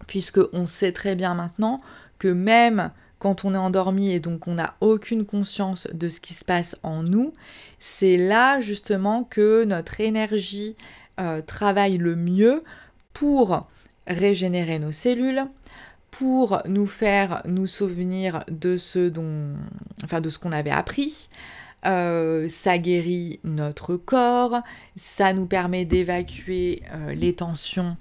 puisque 0.06 0.40
on 0.52 0.66
sait 0.66 0.92
très 0.92 1.14
bien 1.14 1.34
maintenant 1.34 1.80
que 2.18 2.28
même 2.28 2.90
quand 3.18 3.44
on 3.44 3.54
est 3.54 3.58
endormi 3.58 4.10
et 4.10 4.20
donc 4.20 4.48
on 4.48 4.54
n'a 4.54 4.74
aucune 4.80 5.26
conscience 5.26 5.86
de 5.92 6.08
ce 6.08 6.20
qui 6.20 6.32
se 6.32 6.44
passe 6.44 6.74
en 6.82 7.02
nous, 7.02 7.32
c'est 7.78 8.16
là 8.16 8.60
justement 8.60 9.24
que 9.24 9.64
notre 9.64 10.00
énergie 10.00 10.74
euh, 11.20 11.42
travaille 11.42 11.98
le 11.98 12.16
mieux 12.16 12.62
pour 13.12 13.66
régénérer 14.10 14.78
nos 14.78 14.92
cellules, 14.92 15.46
pour 16.10 16.60
nous 16.66 16.86
faire 16.86 17.42
nous 17.46 17.66
souvenir 17.66 18.44
de 18.50 18.76
ce 18.76 19.08
dont, 19.08 19.54
enfin 20.04 20.20
de 20.20 20.28
ce 20.28 20.38
qu'on 20.38 20.52
avait 20.52 20.70
appris. 20.70 21.28
Euh, 21.86 22.48
ça 22.48 22.76
guérit 22.76 23.40
notre 23.42 23.96
corps, 23.96 24.60
ça 24.96 25.32
nous 25.32 25.46
permet 25.46 25.86
d'évacuer 25.86 26.82
euh, 26.92 27.14
les 27.14 27.32
tensions 27.32 27.96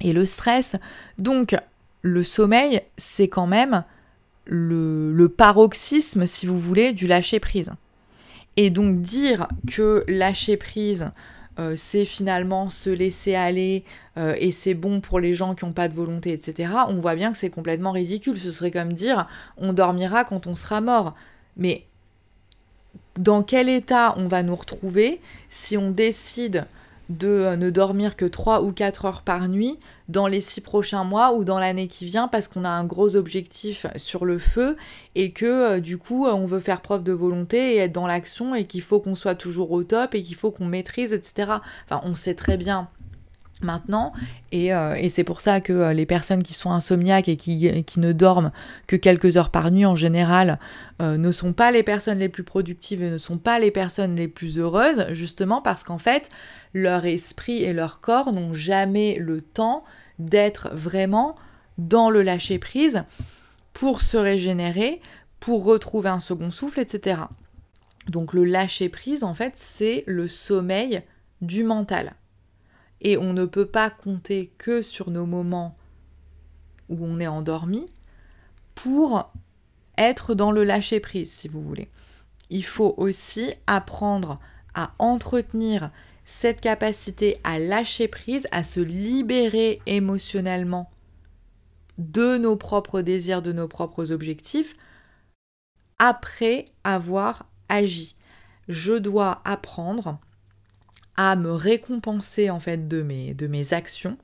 et 0.00 0.12
le 0.12 0.24
stress. 0.24 0.76
Donc 1.18 1.56
le 2.02 2.22
sommeil, 2.22 2.82
c'est 2.96 3.28
quand 3.28 3.46
même 3.46 3.84
le, 4.44 5.12
le, 5.12 5.28
paroxysme, 5.28 6.26
si 6.26 6.46
vous 6.46 6.58
voulez, 6.58 6.92
du 6.92 7.06
lâcher 7.06 7.40
prise. 7.40 7.72
Et 8.56 8.70
donc 8.70 9.00
dire 9.00 9.48
que 9.70 10.04
lâcher 10.06 10.56
prise, 10.56 11.10
euh, 11.58 11.74
c'est 11.76 12.04
finalement 12.04 12.70
se 12.70 12.88
laisser 12.88 13.34
aller 13.34 13.84
euh, 14.16 14.34
et 14.38 14.50
c'est 14.50 14.74
bon 14.74 15.00
pour 15.00 15.20
les 15.20 15.34
gens 15.34 15.54
qui 15.54 15.64
n'ont 15.64 15.72
pas 15.72 15.88
de 15.88 15.94
volonté, 15.94 16.32
etc., 16.32 16.72
on 16.88 16.94
voit 16.94 17.14
bien 17.14 17.32
que 17.32 17.38
c'est 17.38 17.50
complètement 17.50 17.92
ridicule. 17.92 18.38
Ce 18.38 18.50
serait 18.50 18.70
comme 18.70 18.92
dire 18.92 19.28
on 19.58 19.72
dormira 19.72 20.24
quand 20.24 20.46
on 20.46 20.54
sera 20.54 20.80
mort. 20.80 21.14
Mais 21.56 21.84
dans 23.16 23.42
quel 23.42 23.68
état 23.68 24.14
on 24.16 24.26
va 24.26 24.42
nous 24.42 24.56
retrouver 24.56 25.20
si 25.48 25.76
on 25.76 25.90
décide 25.90 26.66
de 27.08 27.28
euh, 27.28 27.56
ne 27.56 27.70
dormir 27.70 28.16
que 28.16 28.24
3 28.24 28.62
ou 28.62 28.72
4 28.72 29.04
heures 29.04 29.22
par 29.22 29.48
nuit 29.48 29.78
dans 30.08 30.26
les 30.26 30.40
6 30.40 30.60
prochains 30.60 31.04
mois 31.04 31.32
ou 31.32 31.44
dans 31.44 31.58
l'année 31.58 31.88
qui 31.88 32.04
vient 32.06 32.28
parce 32.28 32.48
qu'on 32.48 32.64
a 32.64 32.68
un 32.68 32.84
gros 32.84 33.16
objectif 33.16 33.86
sur 33.96 34.24
le 34.24 34.38
feu 34.38 34.76
et 35.14 35.32
que 35.32 35.46
euh, 35.46 35.80
du 35.80 35.98
coup 35.98 36.26
on 36.26 36.46
veut 36.46 36.60
faire 36.60 36.80
preuve 36.80 37.02
de 37.02 37.12
volonté 37.12 37.74
et 37.74 37.78
être 37.78 37.92
dans 37.92 38.06
l'action 38.06 38.54
et 38.54 38.64
qu'il 38.64 38.82
faut 38.82 39.00
qu'on 39.00 39.14
soit 39.14 39.34
toujours 39.34 39.72
au 39.72 39.82
top 39.84 40.14
et 40.14 40.22
qu'il 40.22 40.36
faut 40.36 40.50
qu'on 40.50 40.66
maîtrise, 40.66 41.12
etc. 41.12 41.52
Enfin, 41.84 42.00
on 42.04 42.14
sait 42.14 42.34
très 42.34 42.56
bien 42.56 42.88
maintenant. 43.62 44.12
Euh, 44.54 44.94
et, 44.94 45.08
c'est 45.08 45.24
pour 45.24 45.40
ça 45.40 45.60
que 45.60 45.72
euh, 45.72 45.92
les 45.92 46.06
personnes 46.06 46.42
qui 46.42 46.54
sont 46.54 46.70
insomniaques 46.70 47.28
et 47.28 47.36
qui, 47.36 47.96
ne 47.96 48.12
dorment 48.12 48.52
que 48.86 48.96
quelques 48.96 49.36
heures 49.36 49.50
par 49.50 49.70
nuit 49.70 49.86
en 49.86 49.96
général 49.96 50.58
euh, 51.00 51.16
ne 51.16 51.30
sont 51.32 51.52
pas 51.52 51.70
les 51.70 51.82
personnes 51.82 52.18
les 52.18 52.28
plus 52.28 52.42
productives 52.42 53.02
et 53.02 53.10
ne 53.10 53.18
sont 53.18 53.38
pas 53.38 53.58
les 53.58 53.70
personnes 53.70 54.16
les 54.16 54.28
plus 54.28 54.58
heureuses, 54.58 55.06
justement 55.10 55.62
parce 55.62 55.84
qu'en 55.84 55.98
fait, 55.98 56.28
leur 56.74 57.06
esprit 57.06 57.62
et 57.62 57.72
leur 57.72 58.00
corps 58.00 58.32
n'ont 58.32 58.54
jamais 58.54 59.16
le 59.18 59.40
temps 59.40 59.84
d'être 60.18 60.70
vraiment 60.72 61.34
dans 61.78 62.10
le 62.10 62.22
lâcher-prise 62.22 63.04
pour 63.72 64.02
se 64.02 64.16
régénérer, 64.16 65.00
pour 65.40 65.64
retrouver 65.64 66.10
un 66.10 66.20
second 66.20 66.50
souffle, 66.50 66.80
etc. 66.80 67.22
Donc 68.08 68.34
le 68.34 68.44
lâcher-prise, 68.44 69.24
en 69.24 69.34
fait, 69.34 69.52
c'est 69.54 70.04
le 70.06 70.28
sommeil 70.28 71.02
du 71.40 71.64
mental 71.64 72.14
et 73.02 73.18
on 73.18 73.32
ne 73.32 73.44
peut 73.44 73.66
pas 73.66 73.90
compter 73.90 74.52
que 74.58 74.80
sur 74.80 75.10
nos 75.10 75.26
moments 75.26 75.76
où 76.88 77.04
on 77.04 77.20
est 77.20 77.26
endormi 77.26 77.84
pour 78.74 79.30
être 79.98 80.34
dans 80.34 80.52
le 80.52 80.64
lâcher 80.64 81.00
prise, 81.00 81.30
si 81.30 81.48
vous 81.48 81.62
voulez. 81.62 81.90
Il 82.48 82.64
faut 82.64 82.94
aussi 82.96 83.52
apprendre 83.66 84.38
à 84.74 84.94
entretenir 84.98 85.90
cette 86.24 86.60
capacité 86.60 87.40
à 87.44 87.58
lâcher 87.58 88.08
prise, 88.08 88.46
à 88.52 88.62
se 88.62 88.80
libérer 88.80 89.80
émotionnellement 89.86 90.90
de 91.98 92.38
nos 92.38 92.56
propres 92.56 93.02
désirs, 93.02 93.42
de 93.42 93.52
nos 93.52 93.68
propres 93.68 94.12
objectifs, 94.12 94.76
après 95.98 96.66
avoir 96.84 97.46
agi. 97.68 98.16
Je 98.68 98.94
dois 98.94 99.42
apprendre 99.44 100.20
à 101.16 101.36
me 101.36 101.52
récompenser 101.52 102.50
en 102.50 102.60
fait 102.60 102.88
de 102.88 103.02
mes, 103.02 103.72
actions 103.72 104.16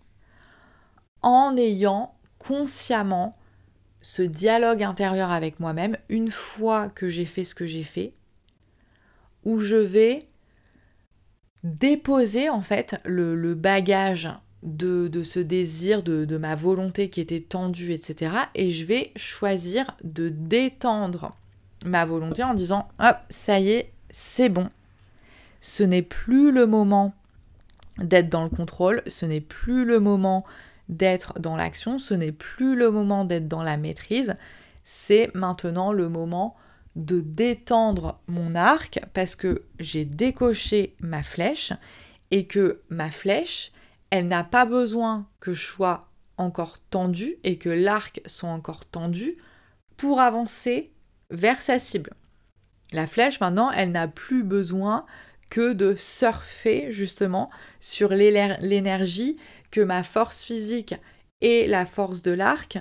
en 1.22 1.56
ayant 1.56 2.14
consciemment 2.38 3.36
ce 4.00 4.22
dialogue 4.22 4.82
intérieur 4.82 5.30
avec 5.30 5.60
moi-même 5.60 5.96
une 6.08 6.30
fois 6.30 6.88
que 6.88 7.08
j'ai 7.08 7.24
fait 7.24 7.44
ce 7.44 7.54
que 7.54 7.66
j'ai 7.66 7.84
fait, 7.84 8.12
où 9.44 9.58
je 9.60 9.76
vais 9.76 10.28
déposer 11.64 12.48
en 12.48 12.60
fait 12.60 13.00
le, 13.04 13.54
bagage 13.54 14.30
de, 14.62 15.10
ce 15.24 15.40
désir, 15.40 16.02
de, 16.02 16.24
de, 16.24 16.36
ma 16.38 16.54
volonté 16.54 17.10
qui 17.10 17.20
était 17.20 17.40
tendue, 17.40 17.92
etc. 17.92 18.32
Et 18.54 18.70
je 18.70 18.84
vais 18.86 19.12
choisir 19.16 19.96
de 20.04 20.28
détendre 20.28 21.36
ma 21.84 22.04
volonté 22.04 22.42
en 22.42 22.54
disant, 22.54 22.88
hop, 23.00 23.16
ça 23.30 23.58
y 23.58 23.70
est, 23.70 23.92
c'est 24.10 24.48
bon, 24.48 24.70
ce 25.60 25.82
n'est 25.82 26.02
plus 26.02 26.52
le 26.52 26.66
moment 26.66 27.14
d'être 27.98 28.28
dans 28.28 28.44
le 28.44 28.50
contrôle, 28.50 29.02
ce 29.06 29.26
n'est 29.26 29.40
plus 29.40 29.84
le 29.84 30.00
moment 30.00 30.44
d'être 30.88 31.38
dans 31.38 31.56
l'action, 31.56 31.98
ce 31.98 32.14
n'est 32.14 32.32
plus 32.32 32.76
le 32.76 32.90
moment 32.90 33.24
d'être 33.24 33.48
dans 33.48 33.62
la 33.62 33.76
maîtrise, 33.76 34.36
c'est 34.84 35.30
maintenant 35.34 35.92
le 35.92 36.08
moment 36.08 36.56
de 36.96 37.20
détendre 37.20 38.20
mon 38.26 38.54
arc 38.54 39.00
parce 39.14 39.36
que 39.36 39.62
j'ai 39.78 40.04
décoché 40.04 40.96
ma 41.00 41.22
flèche 41.22 41.72
et 42.30 42.46
que 42.46 42.80
ma 42.88 43.10
flèche, 43.10 43.72
elle 44.10 44.26
n'a 44.26 44.44
pas 44.44 44.64
besoin 44.64 45.26
que 45.40 45.52
je 45.52 45.66
sois 45.66 46.08
encore 46.38 46.78
tendue 46.90 47.36
et 47.44 47.58
que 47.58 47.68
l'arc 47.68 48.20
soit 48.26 48.48
encore 48.48 48.86
tendu 48.86 49.36
pour 49.96 50.20
avancer 50.20 50.92
vers 51.30 51.60
sa 51.60 51.78
cible. 51.78 52.14
La 52.92 53.06
flèche 53.06 53.40
maintenant, 53.40 53.70
elle 53.70 53.92
n'a 53.92 54.08
plus 54.08 54.42
besoin 54.42 55.04
que 55.50 55.72
de 55.72 55.94
surfer 55.96 56.90
justement 56.90 57.50
sur 57.80 58.10
l'énergie 58.10 59.36
que 59.70 59.80
ma 59.80 60.02
force 60.02 60.42
physique 60.42 60.94
et 61.40 61.66
la 61.66 61.86
force 61.86 62.22
de 62.22 62.32
l'arc 62.32 62.78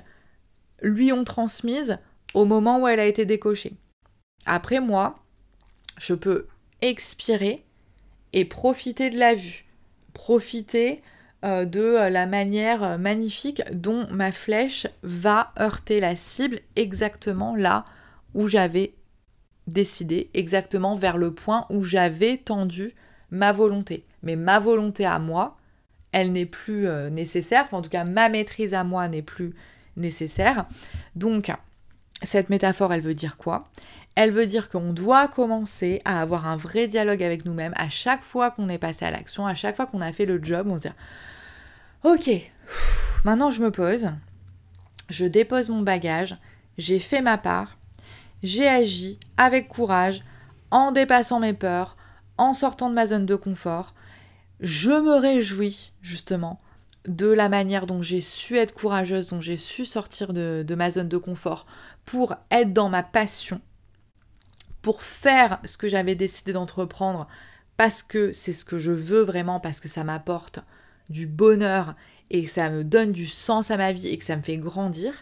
lui 0.82 1.12
ont 1.12 1.24
transmise 1.24 1.98
au 2.34 2.46
moment 2.46 2.80
où 2.80 2.88
elle 2.88 3.00
a 3.00 3.06
été 3.06 3.26
décochée. 3.26 3.74
Après 4.46 4.80
moi, 4.80 5.20
je 5.98 6.14
peux 6.14 6.48
expirer 6.82 7.66
et 8.34 8.46
profiter 8.46 9.10
de 9.10 9.18
la 9.18 9.36
vue, 9.36 9.66
profiter 10.14 11.02
euh, 11.44 11.66
de 11.66 11.82
euh, 11.82 12.10
la 12.10 12.26
manière 12.26 12.84
euh, 12.84 12.98
magnifique 12.98 13.62
dont 13.72 14.08
ma 14.10 14.32
flèche 14.32 14.88
va 15.04 15.54
heurter 15.60 16.00
la 16.00 16.16
cible 16.16 16.60
exactement 16.76 17.56
là 17.56 17.86
où 18.34 18.48
j'avais 18.48 18.94
décidé, 19.68 20.30
exactement 20.34 20.96
vers 20.96 21.18
le 21.18 21.34
point 21.34 21.66
où 21.70 21.84
j'avais 21.84 22.38
tendu 22.38 22.94
ma 23.32 23.52
volonté. 23.52 24.06
Mais 24.24 24.36
ma 24.36 24.60
volonté 24.60 25.06
à 25.06 25.20
moi, 25.20 25.58
elle 26.12 26.32
n'est 26.32 26.46
plus 26.46 26.88
nécessaire, 27.12 27.68
en 27.72 27.82
tout 27.82 27.90
cas 27.90 28.06
ma 28.06 28.30
maîtrise 28.30 28.74
à 28.74 28.84
moi 28.84 29.08
n'est 29.08 29.22
plus 29.22 29.54
nécessaire. 29.98 30.66
Donc, 31.16 31.52
cette 32.24 32.50
métaphore, 32.50 32.94
elle 32.94 33.02
veut 33.02 33.14
dire 33.14 33.38
quoi? 33.38 33.68
Elle 34.16 34.32
veut 34.32 34.48
dire 34.48 34.70
qu'on 34.70 34.94
doit 34.94 35.28
commencer 35.28 36.02
à 36.04 36.22
avoir 36.22 36.48
un 36.48 36.58
vrai 36.58 36.88
dialogue 36.88 37.22
avec 37.22 37.46
nous-mêmes 37.46 37.74
à 37.76 37.90
chaque 37.90 38.24
fois 38.24 38.50
qu'on 38.50 38.70
est 38.70 38.80
passé 38.80 39.06
à 39.06 39.12
l'action, 39.12 39.46
à 39.46 39.54
chaque 39.54 39.76
fois 39.76 39.86
qu'on 39.86 40.02
a 40.02 40.12
fait 40.12 40.26
le 40.26 40.44
job, 40.44 40.68
on 40.68 40.78
se 40.78 40.88
dit 40.88 40.94
Ok, 42.04 42.32
maintenant 43.26 43.52
je 43.52 43.62
me 43.62 43.70
pose, 43.70 44.10
je 45.10 45.26
dépose 45.26 45.70
mon 45.70 45.82
bagage, 45.82 46.36
j'ai 46.80 46.98
fait 46.98 47.22
ma 47.22 47.38
part, 47.38 47.77
j'ai 48.44 48.68
agi 48.68 49.20
avec 49.38 49.68
courage, 49.68 50.24
en 50.72 50.92
dépassant 50.92 51.40
mes 51.40 51.54
peurs, 51.54 51.98
en 52.38 52.54
sortant 52.54 52.90
de 52.90 52.96
ma 52.96 53.08
zone 53.08 53.26
de 53.26 53.36
confort. 53.36 53.94
Je 54.60 54.92
me 54.92 55.16
réjouis 55.16 55.94
justement 56.02 56.60
de 57.08 57.28
la 57.28 57.50
manière 57.50 57.88
dont 57.88 58.02
j'ai 58.02 58.22
su 58.22 58.58
être 58.58 58.74
courageuse, 58.74 59.30
dont 59.30 59.42
j'ai 59.42 59.58
su 59.58 59.86
sortir 59.86 60.34
de, 60.34 60.76
ma 60.76 60.92
zone 60.92 61.08
de 61.08 61.18
confort 61.18 61.66
pour 62.06 62.36
être 62.52 62.74
dans 62.74 62.90
ma 62.90 63.04
passion, 63.04 63.62
pour 64.82 65.02
faire 65.02 65.60
ce 65.64 65.78
que 65.78 65.88
j'avais 65.88 66.16
décidé 66.16 66.54
d'entreprendre 66.54 67.28
parce 67.78 68.04
que 68.04 68.32
c'est 68.32 68.54
ce 68.54 68.66
que 68.66 68.80
je 68.80 68.92
veux 68.92 69.22
vraiment, 69.22 69.60
parce 69.60 69.80
que 69.80 69.88
ça 69.88 70.04
m'apporte 70.04 70.60
du 71.10 71.28
bonheur 71.28 71.96
et 72.30 72.46
ça 72.46 72.70
me 72.70 72.84
donne 72.84 73.12
du 73.12 73.28
sens 73.28 73.72
à 73.72 73.78
ma 73.78 73.94
vie 73.94 74.08
et 74.08 74.18
que 74.18 74.26
ça 74.26 74.36
me 74.36 74.42
fait 74.42 74.58
grandir. 74.58 75.14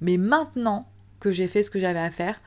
Mais 0.00 0.16
maintenant 0.16 0.88
que 1.20 1.32
j'ai 1.32 1.48
fait 1.48 1.62
ce 1.62 1.70
que 1.70 1.80
j'avais 1.80 2.00
à 2.00 2.10
faire, 2.10 2.40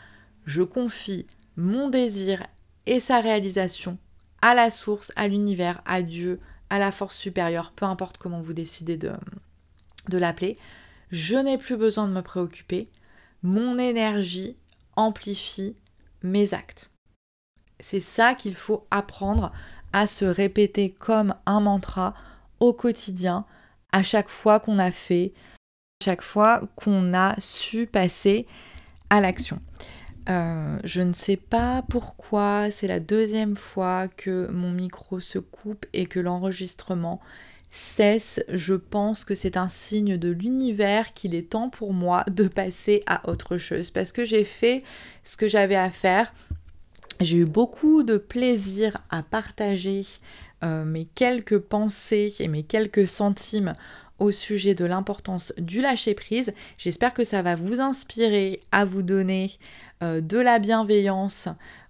je 0.50 0.64
confie 0.64 1.28
mon 1.58 1.89
désir 1.89 2.45
et 2.88 3.00
sa 3.00 3.22
réalisation 3.22 4.00
à 4.41 4.56
la 4.56 4.72
source, 4.72 5.12
à 5.16 5.28
l'univers, 5.28 5.80
à 5.86 6.02
Dieu, 6.02 6.39
à 6.72 6.80
la 6.80 6.91
force 6.91 7.16
supérieure, 7.16 7.72
peu 7.72 7.86
importe 7.86 8.18
comment 8.18 8.41
vous 8.41 8.54
décidez 8.54 8.97
de, 8.97 9.14
de 10.08 10.18
l'appeler, 10.18 10.58
je 11.12 11.36
n'ai 11.36 11.60
plus 11.60 11.78
besoin 11.78 12.08
de 12.08 12.14
me 12.14 12.24
préoccuper. 12.24 12.89
Mon 13.43 13.78
énergie 13.78 14.58
amplifie 14.95 15.76
mes 16.24 16.56
actes. 16.56 16.89
C'est 17.80 18.00
ça 18.00 18.34
qu'il 18.34 18.56
faut 18.56 18.88
apprendre 18.89 19.52
à 19.93 20.08
se 20.08 20.26
répéter 20.26 20.89
comme 20.89 21.36
un 21.45 21.60
mantra 21.60 22.16
au 22.60 22.74
quotidien, 22.74 23.45
à 23.91 24.02
chaque 24.02 24.30
fois 24.30 24.60
qu'on 24.60 24.80
a 24.80 24.91
fait, 24.91 25.32
à 26.02 26.06
chaque 26.06 26.24
fois 26.24 26.62
qu'on 26.76 27.14
a 27.14 27.39
su 27.39 27.86
passer 27.86 28.47
à 29.12 29.20
l'action. 29.20 29.62
Euh, 30.30 30.77
je 30.84 31.01
ne 31.01 31.13
sais 31.13 31.38
pas 31.38 31.84
pourquoi, 31.89 32.69
c'est 32.69 32.88
la 32.88 32.99
deuxième 32.99 33.57
fois 33.57 34.07
que 34.07 34.47
mon 34.51 34.71
micro 34.71 35.19
se 35.19 35.39
coupe 35.39 35.86
et 35.93 36.05
que 36.05 36.19
l'enregistrement 36.19 37.19
cesse. 37.71 38.39
Je 38.49 38.75
pense 38.75 39.25
que 39.25 39.34
c'est 39.34 39.57
un 39.57 39.69
signe 39.69 40.17
de 40.17 40.30
l'univers 40.30 41.13
qu'il 41.13 41.34
est 41.34 41.49
temps 41.49 41.69
pour 41.69 41.93
moi 41.93 42.23
de 42.30 42.47
passer 42.47 43.03
à 43.07 43.30
autre 43.30 43.57
chose 43.57 43.89
parce 43.89 44.11
que 44.11 44.23
j'ai 44.23 44.43
fait 44.43 44.84
ce 45.23 45.36
que 45.38 45.47
j'avais 45.47 45.75
à 45.75 45.89
faire. 45.89 46.32
J'ai 47.19 47.38
eu 47.38 47.45
beaucoup 47.45 48.03
de 48.03 48.17
plaisir 48.17 48.95
à 49.09 49.23
partager 49.23 50.05
euh, 50.63 50.86
mes 50.86 51.05
quelques 51.05 51.59
pensées 51.59 52.34
et 52.39 52.47
mes 52.47 52.63
quelques 52.63 53.07
centimes 53.07 53.73
au 54.20 54.32
sujet 54.32 54.76
de 54.76 54.86
l'importance 54.86 55.53
du 55.57 55.82
lâcher 55.82 56.13
prise. 56.13 56.53
J'espère 56.78 57.13
que 57.13 57.24
ça 57.24 57.41
va 57.41 57.55
vous 57.55 57.80
inspirer 57.80 58.61
à 58.72 58.86
vous 58.86 59.01
donner 59.01 59.57
euh, 60.03 60.22
de 60.22 60.38
la 60.38 60.59
bienveillance 60.59 61.47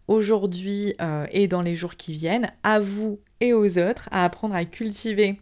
aujourd'hui 0.08 0.96
euh, 1.02 1.26
et 1.32 1.48
dans 1.48 1.62
les 1.62 1.76
jours 1.76 1.96
qui 1.96 2.14
viennent, 2.14 2.52
à 2.64 2.80
vous 2.80 3.20
et 3.40 3.54
aux 3.54 3.78
autres, 3.78 4.10
à 4.12 4.26
apprendre 4.26 4.56
à 4.56 4.66
cultiver 4.66 5.40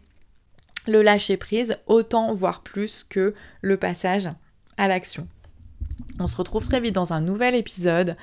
le 0.86 1.02
lâcher 1.02 1.36
prise 1.36 1.76
autant 1.86 2.32
voire 2.34 2.62
plus 2.62 3.04
que 3.04 3.34
le 3.60 3.76
passage 3.76 4.28
à 4.76 4.88
l'action. 4.88 5.28
On 6.18 6.26
se 6.26 6.36
retrouve 6.36 6.66
très 6.66 6.80
vite 6.80 6.94
dans 6.94 7.12
un 7.12 7.20
nouvel 7.20 7.54
épisode. 7.54 8.16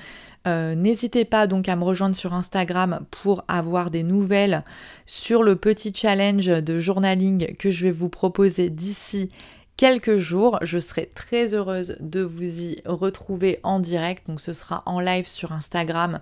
Euh, 0.48 0.76
n'hésitez 0.76 1.26
pas 1.26 1.48
donc 1.48 1.68
à 1.70 1.76
me 1.76 1.84
rejoindre 1.84 2.16
sur 2.16 2.34
Instagram 2.34 3.02
pour 3.10 3.43
avoir 3.48 3.89
des 3.89 4.04
nouvelles 4.04 4.64
sur 5.06 5.43
le 5.43 5.56
petit 5.56 5.93
challenge 5.96 6.48
de 6.48 6.80
journaling 6.80 7.56
que 7.56 7.72
je 7.72 7.86
vais 7.86 7.91
vous 7.91 8.10
proposer 8.10 8.70
d'ici 8.70 9.30
quelques 9.78 10.18
jours. 10.18 10.60
Je 10.62 10.80
serai 10.80 11.08
très 11.08 11.54
heureuse 11.54 11.98
de 12.00 12.22
vous 12.22 12.62
y 12.62 12.82
retrouver 12.86 13.60
en 13.64 13.80
direct. 13.80 14.28
Donc 14.28 14.41
ce 14.41 14.54
sera 14.54 14.84
en 14.86 15.00
live 15.00 15.28
sur 15.28 15.52
Instagram 15.52 16.20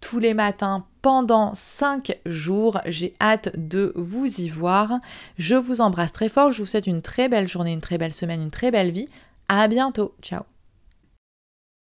tous 0.00 0.18
les 0.18 0.34
matins 0.34 0.84
pendant 1.02 1.54
5 1.54 2.18
jours. 2.26 2.80
J'ai 2.86 3.14
hâte 3.20 3.52
de 3.56 3.92
vous 3.96 4.26
y 4.26 4.48
voir. 4.48 4.98
Je 5.38 5.54
vous 5.54 5.80
embrasse 5.80 6.12
très 6.12 6.28
fort. 6.28 6.52
Je 6.52 6.62
vous 6.62 6.66
souhaite 6.66 6.86
une 6.86 7.02
très 7.02 7.28
belle 7.28 7.48
journée, 7.48 7.72
une 7.72 7.80
très 7.80 7.98
belle 7.98 8.12
semaine, 8.12 8.42
une 8.42 8.50
très 8.50 8.70
belle 8.70 8.90
vie. 8.90 9.08
À 9.48 9.66
bientôt. 9.66 10.14
Ciao 10.22 10.53